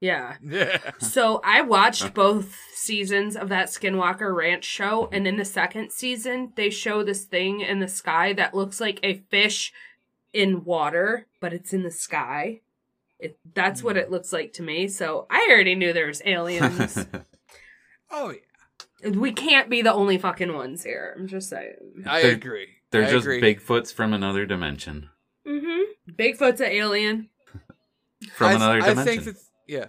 Yeah. 0.00 0.36
Yeah. 0.42 0.78
So 0.98 1.40
I 1.44 1.62
watched 1.62 2.12
both 2.12 2.56
seasons 2.74 3.36
of 3.36 3.48
that 3.48 3.68
Skinwalker 3.68 4.34
Ranch 4.34 4.64
show, 4.64 5.08
and 5.12 5.26
in 5.26 5.36
the 5.36 5.44
second 5.44 5.92
season, 5.92 6.52
they 6.56 6.70
show 6.70 7.02
this 7.02 7.24
thing 7.24 7.60
in 7.60 7.78
the 7.78 7.88
sky 7.88 8.32
that 8.34 8.54
looks 8.54 8.80
like 8.80 9.00
a 9.02 9.22
fish 9.30 9.72
in 10.32 10.64
water, 10.64 11.26
but 11.40 11.52
it's 11.52 11.72
in 11.72 11.82
the 11.82 11.90
sky. 11.90 12.60
It, 13.18 13.38
that's 13.54 13.82
what 13.82 13.96
hmm. 13.96 14.02
it 14.02 14.10
looks 14.10 14.32
like 14.32 14.52
to 14.54 14.62
me. 14.62 14.88
So 14.88 15.26
I 15.30 15.48
already 15.50 15.76
knew 15.76 15.92
there 15.92 16.08
was 16.08 16.22
aliens. 16.26 17.06
Oh 18.12 18.30
yeah. 18.30 18.40
We 19.04 19.32
can't 19.32 19.68
be 19.70 19.82
the 19.82 19.92
only 19.92 20.18
fucking 20.18 20.52
ones 20.54 20.82
here. 20.84 21.14
I'm 21.18 21.26
just 21.28 21.48
saying. 21.48 21.74
I 22.06 22.22
They're- 22.22 22.32
agree. 22.32 22.68
They're 22.90 23.04
I 23.06 23.10
just 23.10 23.24
agree. 23.26 23.40
Bigfoots 23.40 23.92
from 23.92 24.12
another 24.12 24.44
dimension. 24.44 25.08
Mm-hmm. 25.48 26.12
Bigfoot's 26.12 26.60
an 26.60 26.66
alien. 26.70 27.28
From 28.34 28.48
I, 28.48 28.52
another 28.54 28.82
I 28.82 28.88
dimension. 28.90 29.04
think 29.04 29.24
that 29.24 29.36
yeah. 29.66 29.86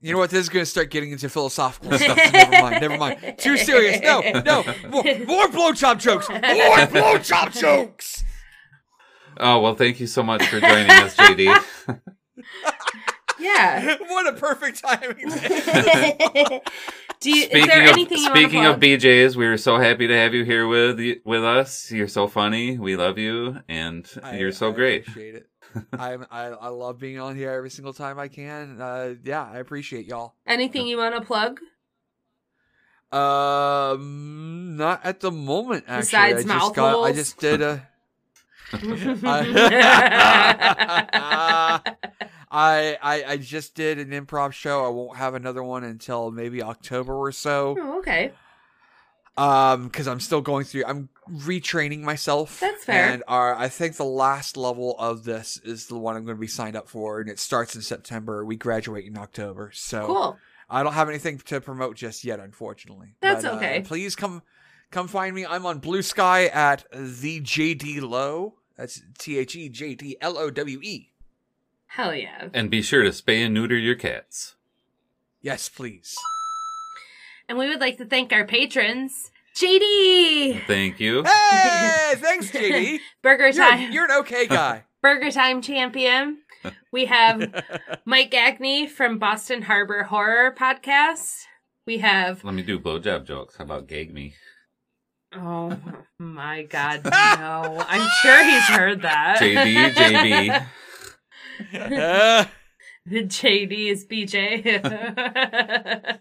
You 0.00 0.12
know 0.12 0.18
what? 0.18 0.30
This 0.30 0.40
is 0.40 0.48
going 0.48 0.62
to 0.64 0.70
start 0.70 0.90
getting 0.90 1.12
into 1.12 1.28
philosophical 1.28 1.92
stuff. 1.98 2.18
so 2.18 2.30
never 2.32 2.50
mind. 2.60 2.80
Never 2.80 2.98
mind. 2.98 3.34
Too 3.38 3.56
serious. 3.56 4.00
No, 4.02 4.20
no. 4.20 4.64
More, 4.90 5.02
more 5.26 5.46
blowjob 5.46 6.00
jokes. 6.00 6.28
More 6.28 6.38
blowjob 6.40 7.58
jokes. 7.58 8.24
Oh 9.38 9.60
well, 9.60 9.74
thank 9.76 10.00
you 10.00 10.06
so 10.08 10.22
much 10.24 10.44
for 10.48 10.60
joining 10.60 10.90
us, 10.90 11.14
JD. 11.16 11.56
Yeah. 13.40 13.96
what 14.08 14.26
a 14.26 14.32
perfect 14.38 14.82
timing. 14.84 15.30
Do 17.22 17.30
you, 17.30 17.42
is 17.44 17.50
speaking 17.50 17.66
there 17.68 17.82
of 17.84 17.88
anything 17.90 18.18
you 18.18 18.24
want 18.24 18.34
to 18.34 18.40
speaking 18.42 18.64
of? 18.66 18.80
BJ's, 18.80 19.36
we 19.36 19.46
are 19.46 19.56
so 19.56 19.78
happy 19.78 20.08
to 20.08 20.14
have 20.16 20.34
you 20.34 20.42
here 20.44 20.66
with 20.66 20.98
with 21.24 21.44
us. 21.44 21.90
You're 21.92 22.08
so 22.08 22.26
funny. 22.26 22.78
We 22.78 22.96
love 22.96 23.16
you, 23.16 23.60
and 23.68 24.08
I- 24.22 24.38
you're 24.38 24.50
so 24.50 24.70
I 24.70 24.74
great. 24.74 25.06
Appreciate 25.08 25.36
it. 25.36 25.48
I'm, 25.92 26.26
I 26.30 26.46
I 26.48 26.68
love 26.68 26.98
being 26.98 27.18
on 27.20 27.36
here 27.36 27.50
every 27.50 27.70
single 27.70 27.92
time 27.94 28.18
I 28.18 28.26
can. 28.28 28.80
Uh, 28.80 29.14
yeah, 29.24 29.48
I 29.50 29.58
appreciate 29.58 30.06
y'all. 30.06 30.34
Anything 30.46 30.86
you 30.86 30.98
want 30.98 31.14
to 31.14 31.20
plug? 31.22 31.60
Um, 33.12 34.76
not 34.76 35.04
at 35.04 35.20
the 35.20 35.30
moment. 35.30 35.84
Actually, 35.86 36.00
Besides 36.00 36.32
I 36.32 36.36
just 36.38 36.48
mouth 36.48 36.74
got. 36.74 37.02
I 37.02 37.12
just 37.12 37.38
did 37.38 37.62
a. 37.62 37.88
I, 41.14 41.80
I 42.52 43.22
I 43.26 43.36
just 43.38 43.74
did 43.74 43.98
an 43.98 44.10
improv 44.10 44.52
show. 44.52 44.84
I 44.84 44.88
won't 44.88 45.16
have 45.16 45.34
another 45.34 45.62
one 45.62 45.84
until 45.84 46.30
maybe 46.30 46.62
October 46.62 47.14
or 47.14 47.32
so. 47.32 47.76
oh, 47.78 47.98
okay. 48.00 48.32
Um, 49.34 49.86
because 49.86 50.06
I'm 50.08 50.20
still 50.20 50.42
going 50.42 50.64
through. 50.66 50.84
I'm 50.86 51.08
retraining 51.30 52.00
myself. 52.02 52.60
That's 52.60 52.84
fair. 52.84 53.06
And 53.06 53.22
our, 53.26 53.54
I 53.54 53.68
think 53.68 53.96
the 53.96 54.04
last 54.04 54.58
level 54.58 54.94
of 54.98 55.24
this 55.24 55.58
is 55.64 55.86
the 55.86 55.96
one 55.96 56.16
I'm 56.16 56.24
going 56.26 56.36
to 56.36 56.40
be 56.40 56.46
signed 56.46 56.76
up 56.76 56.86
for, 56.86 57.18
and 57.18 57.30
it 57.30 57.38
starts 57.38 57.74
in 57.74 57.80
September. 57.80 58.44
We 58.44 58.56
graduate 58.56 59.06
in 59.06 59.16
October, 59.16 59.70
so 59.72 60.06
Cool. 60.06 60.38
I 60.68 60.82
don't 60.82 60.92
have 60.92 61.08
anything 61.08 61.38
to 61.38 61.62
promote 61.62 61.96
just 61.96 62.24
yet, 62.24 62.40
unfortunately. 62.40 63.14
That's 63.22 63.42
But, 63.44 63.54
uh, 63.54 63.56
okay. 63.56 63.80
please 63.82 64.14
come, 64.14 64.42
come 64.90 65.08
find 65.08 65.34
me. 65.34 65.46
I'm 65.46 65.64
on 65.64 65.80
Bluesky 65.80 66.54
at 66.54 66.84
the 66.92 67.40
JD 67.40 68.02
Lowe. 68.02 68.56
That's 68.76 69.00
T 69.18 69.38
H 69.38 69.56
E 69.56 69.70
J 69.70 69.94
D 69.94 70.16
L 70.20 70.36
O 70.36 70.50
W 70.50 70.78
E. 70.82 71.08
Hell 71.94 72.14
yeah. 72.14 72.48
And 72.54 72.70
be 72.70 72.80
sure 72.80 73.02
to 73.02 73.10
spay 73.10 73.44
and 73.44 73.52
neuter 73.52 73.76
your 73.76 73.94
cats. 73.94 74.54
Yes, 75.42 75.68
please. 75.68 76.16
And 77.48 77.58
we 77.58 77.68
would 77.68 77.80
like 77.80 77.98
to 77.98 78.06
thank 78.06 78.32
our 78.32 78.46
patrons. 78.46 79.30
JD! 79.54 80.66
Thank 80.66 81.00
you. 81.00 81.22
Hey, 81.22 82.14
thanks, 82.16 82.50
JD. 82.50 82.98
Burger 83.20 83.48
You're, 83.48 83.52
Time. 83.70 83.92
you're 83.92 84.04
an 84.06 84.20
okay 84.20 84.46
guy. 84.46 84.84
BurgerTime 85.04 85.62
champion. 85.62 86.38
We 86.92 87.06
have 87.06 87.62
Mike 88.06 88.30
Gagney 88.30 88.88
from 88.88 89.18
Boston 89.18 89.60
Harbor 89.60 90.04
Horror 90.04 90.54
Podcast. 90.58 91.42
We 91.86 91.98
have 91.98 92.42
Let 92.42 92.54
me 92.54 92.62
do 92.62 92.78
blowjob 92.78 93.26
jokes. 93.26 93.56
How 93.56 93.64
about 93.64 93.88
gag 93.88 94.14
me? 94.14 94.32
Oh 95.34 95.76
my 96.18 96.62
god, 96.62 97.04
no. 97.04 97.84
I'm 97.86 98.08
sure 98.22 98.44
he's 98.44 98.64
heard 98.68 99.02
that. 99.02 99.38
JD, 99.40 99.92
JB. 99.94 100.66
The 103.04 103.24
JD 103.24 103.90
is 103.90 104.06
BJ. 104.06 104.62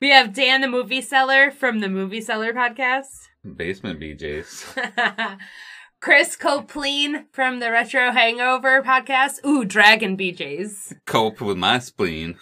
we 0.00 0.10
have 0.10 0.32
Dan 0.32 0.60
the 0.60 0.68
Movie 0.68 1.00
Seller 1.00 1.50
from 1.50 1.80
the 1.80 1.88
Movie 1.88 2.20
Seller 2.20 2.52
podcast. 2.52 3.26
Basement 3.56 3.98
BJ's. 3.98 4.64
Chris 6.00 6.36
Copleen 6.36 7.24
from 7.32 7.58
the 7.58 7.72
Retro 7.72 8.12
Hangover 8.12 8.80
podcast. 8.82 9.44
Ooh, 9.44 9.64
Dragon 9.64 10.16
BJs. 10.16 11.00
Cope 11.04 11.40
with 11.40 11.56
my 11.56 11.80
spleen. 11.80 12.36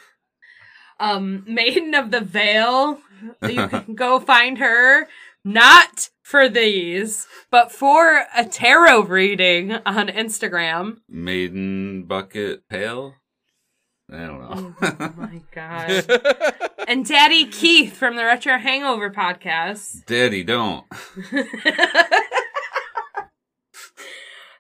Um, 1.01 1.45
Maiden 1.47 1.95
of 1.95 2.11
the 2.11 2.20
Veil. 2.20 2.99
You 3.49 3.68
can 3.68 3.95
go 3.95 4.20
find 4.20 4.59
her. 4.59 5.09
Not 5.45 6.11
for 6.23 6.49
these, 6.49 7.27
but 7.51 7.70
for 7.73 8.25
a 8.37 8.45
tarot 8.45 9.03
reading 9.05 9.73
on 9.85 10.09
Instagram. 10.09 10.99
Maiden 11.09 12.05
bucket 12.05 12.68
pail. 12.68 13.14
I 14.12 14.27
don't 14.27 14.41
know. 14.41 14.75
Oh 14.83 15.12
my 15.16 15.41
god. 15.55 16.05
and 16.87 17.07
Daddy 17.07 17.47
Keith 17.47 17.97
from 17.97 18.16
the 18.16 18.25
Retro 18.25 18.59
Hangover 18.59 19.11
podcast. 19.11 20.05
Daddy, 20.07 20.43
don't. 20.45 20.85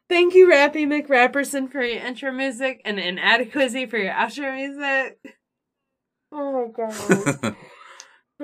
Thank 0.08 0.34
you, 0.34 0.48
Rappy 0.48 0.86
McRapperson, 0.86 1.70
for 1.70 1.82
your 1.82 2.04
intro 2.04 2.32
music 2.32 2.82
and 2.84 2.98
Inadequacy 2.98 3.86
for 3.86 3.96
your 3.98 4.12
outro 4.12 4.54
music. 4.54 5.18
Oh 6.30 6.66
my 6.76 7.40
god. 7.42 7.56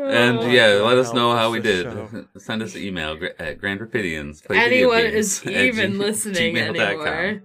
And 0.00 0.38
Oh. 0.38 0.46
yeah, 0.48 0.66
let 0.84 0.96
us 0.98 1.12
know 1.12 1.34
how 1.34 1.50
we 1.50 1.60
did. 1.60 1.86
Send 2.38 2.62
us 2.62 2.74
an 2.74 2.82
email 2.82 3.18
at 3.38 3.58
Grand 3.58 3.80
Rapidians. 3.80 4.42
Anyone 4.50 5.00
is 5.06 5.44
even 5.46 5.92
g- 5.92 5.98
listening 6.06 6.56
anymore. 6.56 7.42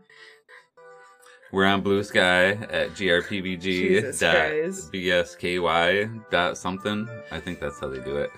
We're 1.51 1.65
on 1.65 1.83
Bluesky 1.83 2.17
at 2.19 2.89
grpvg 2.95 3.61
Jesus 3.61 4.19
dot 4.19 4.35
Christ. 4.35 4.91
bsky 4.91 6.21
dot 6.31 6.57
something. 6.57 7.07
I 7.31 7.39
think 7.39 7.59
that's 7.59 7.79
how 7.79 7.89
they 7.89 7.99
do 7.99 8.17
it. 8.17 8.31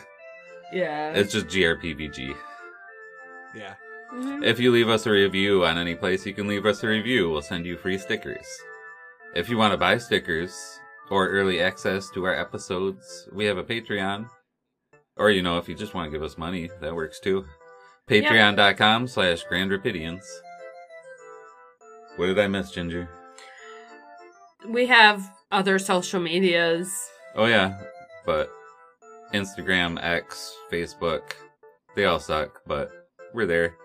Yeah. 0.73 1.11
It's 1.13 1.31
just 1.31 1.47
grpvg. 1.47 2.35
yeah. 3.55 3.75
Mhm. 4.13 4.43
If 4.45 4.59
you 4.59 4.71
leave 4.71 4.89
us 4.89 5.05
a 5.05 5.11
review 5.11 5.65
on 5.65 5.77
any 5.77 5.95
place, 5.95 6.25
you 6.25 6.33
can 6.33 6.47
leave 6.47 6.65
us 6.65 6.83
a 6.83 6.87
review. 6.87 7.29
We'll 7.29 7.41
send 7.41 7.65
you 7.65 7.77
free 7.77 7.97
stickers. 7.97 8.45
If 9.33 9.49
you 9.49 9.57
want 9.57 9.71
to 9.73 9.77
buy 9.77 9.97
stickers 9.97 10.79
or 11.09 11.29
early 11.29 11.61
access 11.61 12.09
to 12.11 12.25
our 12.25 12.35
episodes, 12.35 13.29
we 13.33 13.45
have 13.45 13.57
a 13.57 13.63
Patreon. 13.63 14.27
Or, 15.17 15.29
you 15.29 15.41
know, 15.41 15.57
if 15.57 15.69
you 15.69 15.75
just 15.75 15.93
want 15.93 16.07
to 16.07 16.11
give 16.11 16.23
us 16.23 16.37
money, 16.37 16.69
that 16.81 16.93
works 16.95 17.19
too. 17.19 17.45
Patreon.com 18.09 19.07
slash 19.07 19.43
Grand 19.43 19.71
Rapidians. 19.71 20.23
What 22.17 22.27
did 22.27 22.39
I 22.39 22.47
miss, 22.47 22.71
Ginger? 22.71 23.09
We 24.67 24.85
have 24.87 25.29
other 25.51 25.79
social 25.79 26.19
medias. 26.19 26.93
Oh, 27.35 27.45
yeah, 27.45 27.81
but 28.25 28.49
Instagram, 29.33 30.01
X, 30.01 30.55
Facebook, 30.71 31.21
they 31.95 32.05
all 32.05 32.19
suck, 32.19 32.61
but 32.65 32.91
we're 33.33 33.45
there. 33.45 33.75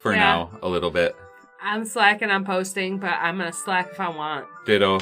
For 0.00 0.12
Yeah. 0.12 0.18
now, 0.20 0.58
a 0.62 0.68
little 0.68 0.90
bit. 0.90 1.16
I'm 1.60 1.84
slacking 1.84 2.30
on 2.30 2.44
posting, 2.44 2.98
but 2.98 3.14
I'm 3.20 3.36
gonna 3.38 3.52
slack 3.52 3.88
if 3.92 4.00
I 4.00 4.08
want. 4.08 4.46
Ditto. 4.64 5.00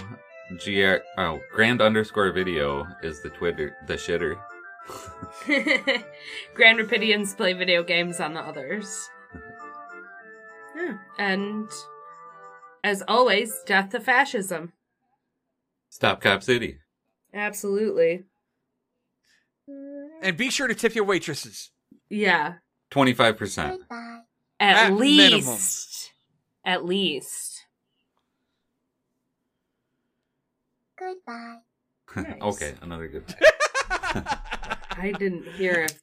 GR 0.55 0.97
oh 1.19 1.41
grand 1.53 1.81
underscore 1.83 2.31
video 2.33 2.87
is 3.03 3.21
the 3.23 3.31
Twitter 3.31 3.77
the 3.87 3.95
shitter. 3.95 4.37
Grand 6.55 6.79
Rapidians 6.79 7.37
play 7.37 7.53
video 7.53 7.83
games 7.83 8.21
on 8.21 8.35
the 8.35 8.41
others. 8.41 9.09
Yeah. 10.79 10.99
And 11.19 11.71
as 12.85 13.03
always, 13.09 13.63
death 13.65 13.89
to 13.93 13.99
fascism. 14.01 14.75
Stop 15.89 16.21
Cop 16.21 16.43
City. 16.43 16.77
Absolutely. 17.33 18.25
And 20.23 20.37
be 20.37 20.51
sure 20.51 20.67
to 20.69 20.75
tip 20.75 20.95
your 20.95 21.05
waitresses. 21.05 21.71
Yeah. 22.11 22.57
Twenty 22.91 23.15
five 23.15 23.39
percent. 23.39 23.81
At, 24.61 24.91
At 24.91 24.93
least. 24.93 25.31
minimum. 25.31 25.59
At 26.67 26.85
least. 26.85 27.56
Goodbye. 30.99 31.59
Nice. 32.17 32.41
okay, 32.41 32.75
another 32.83 33.09
good. 33.09 33.25
I 33.91 35.13
didn't 35.19 35.47
hear 35.55 35.83
if 35.91 35.99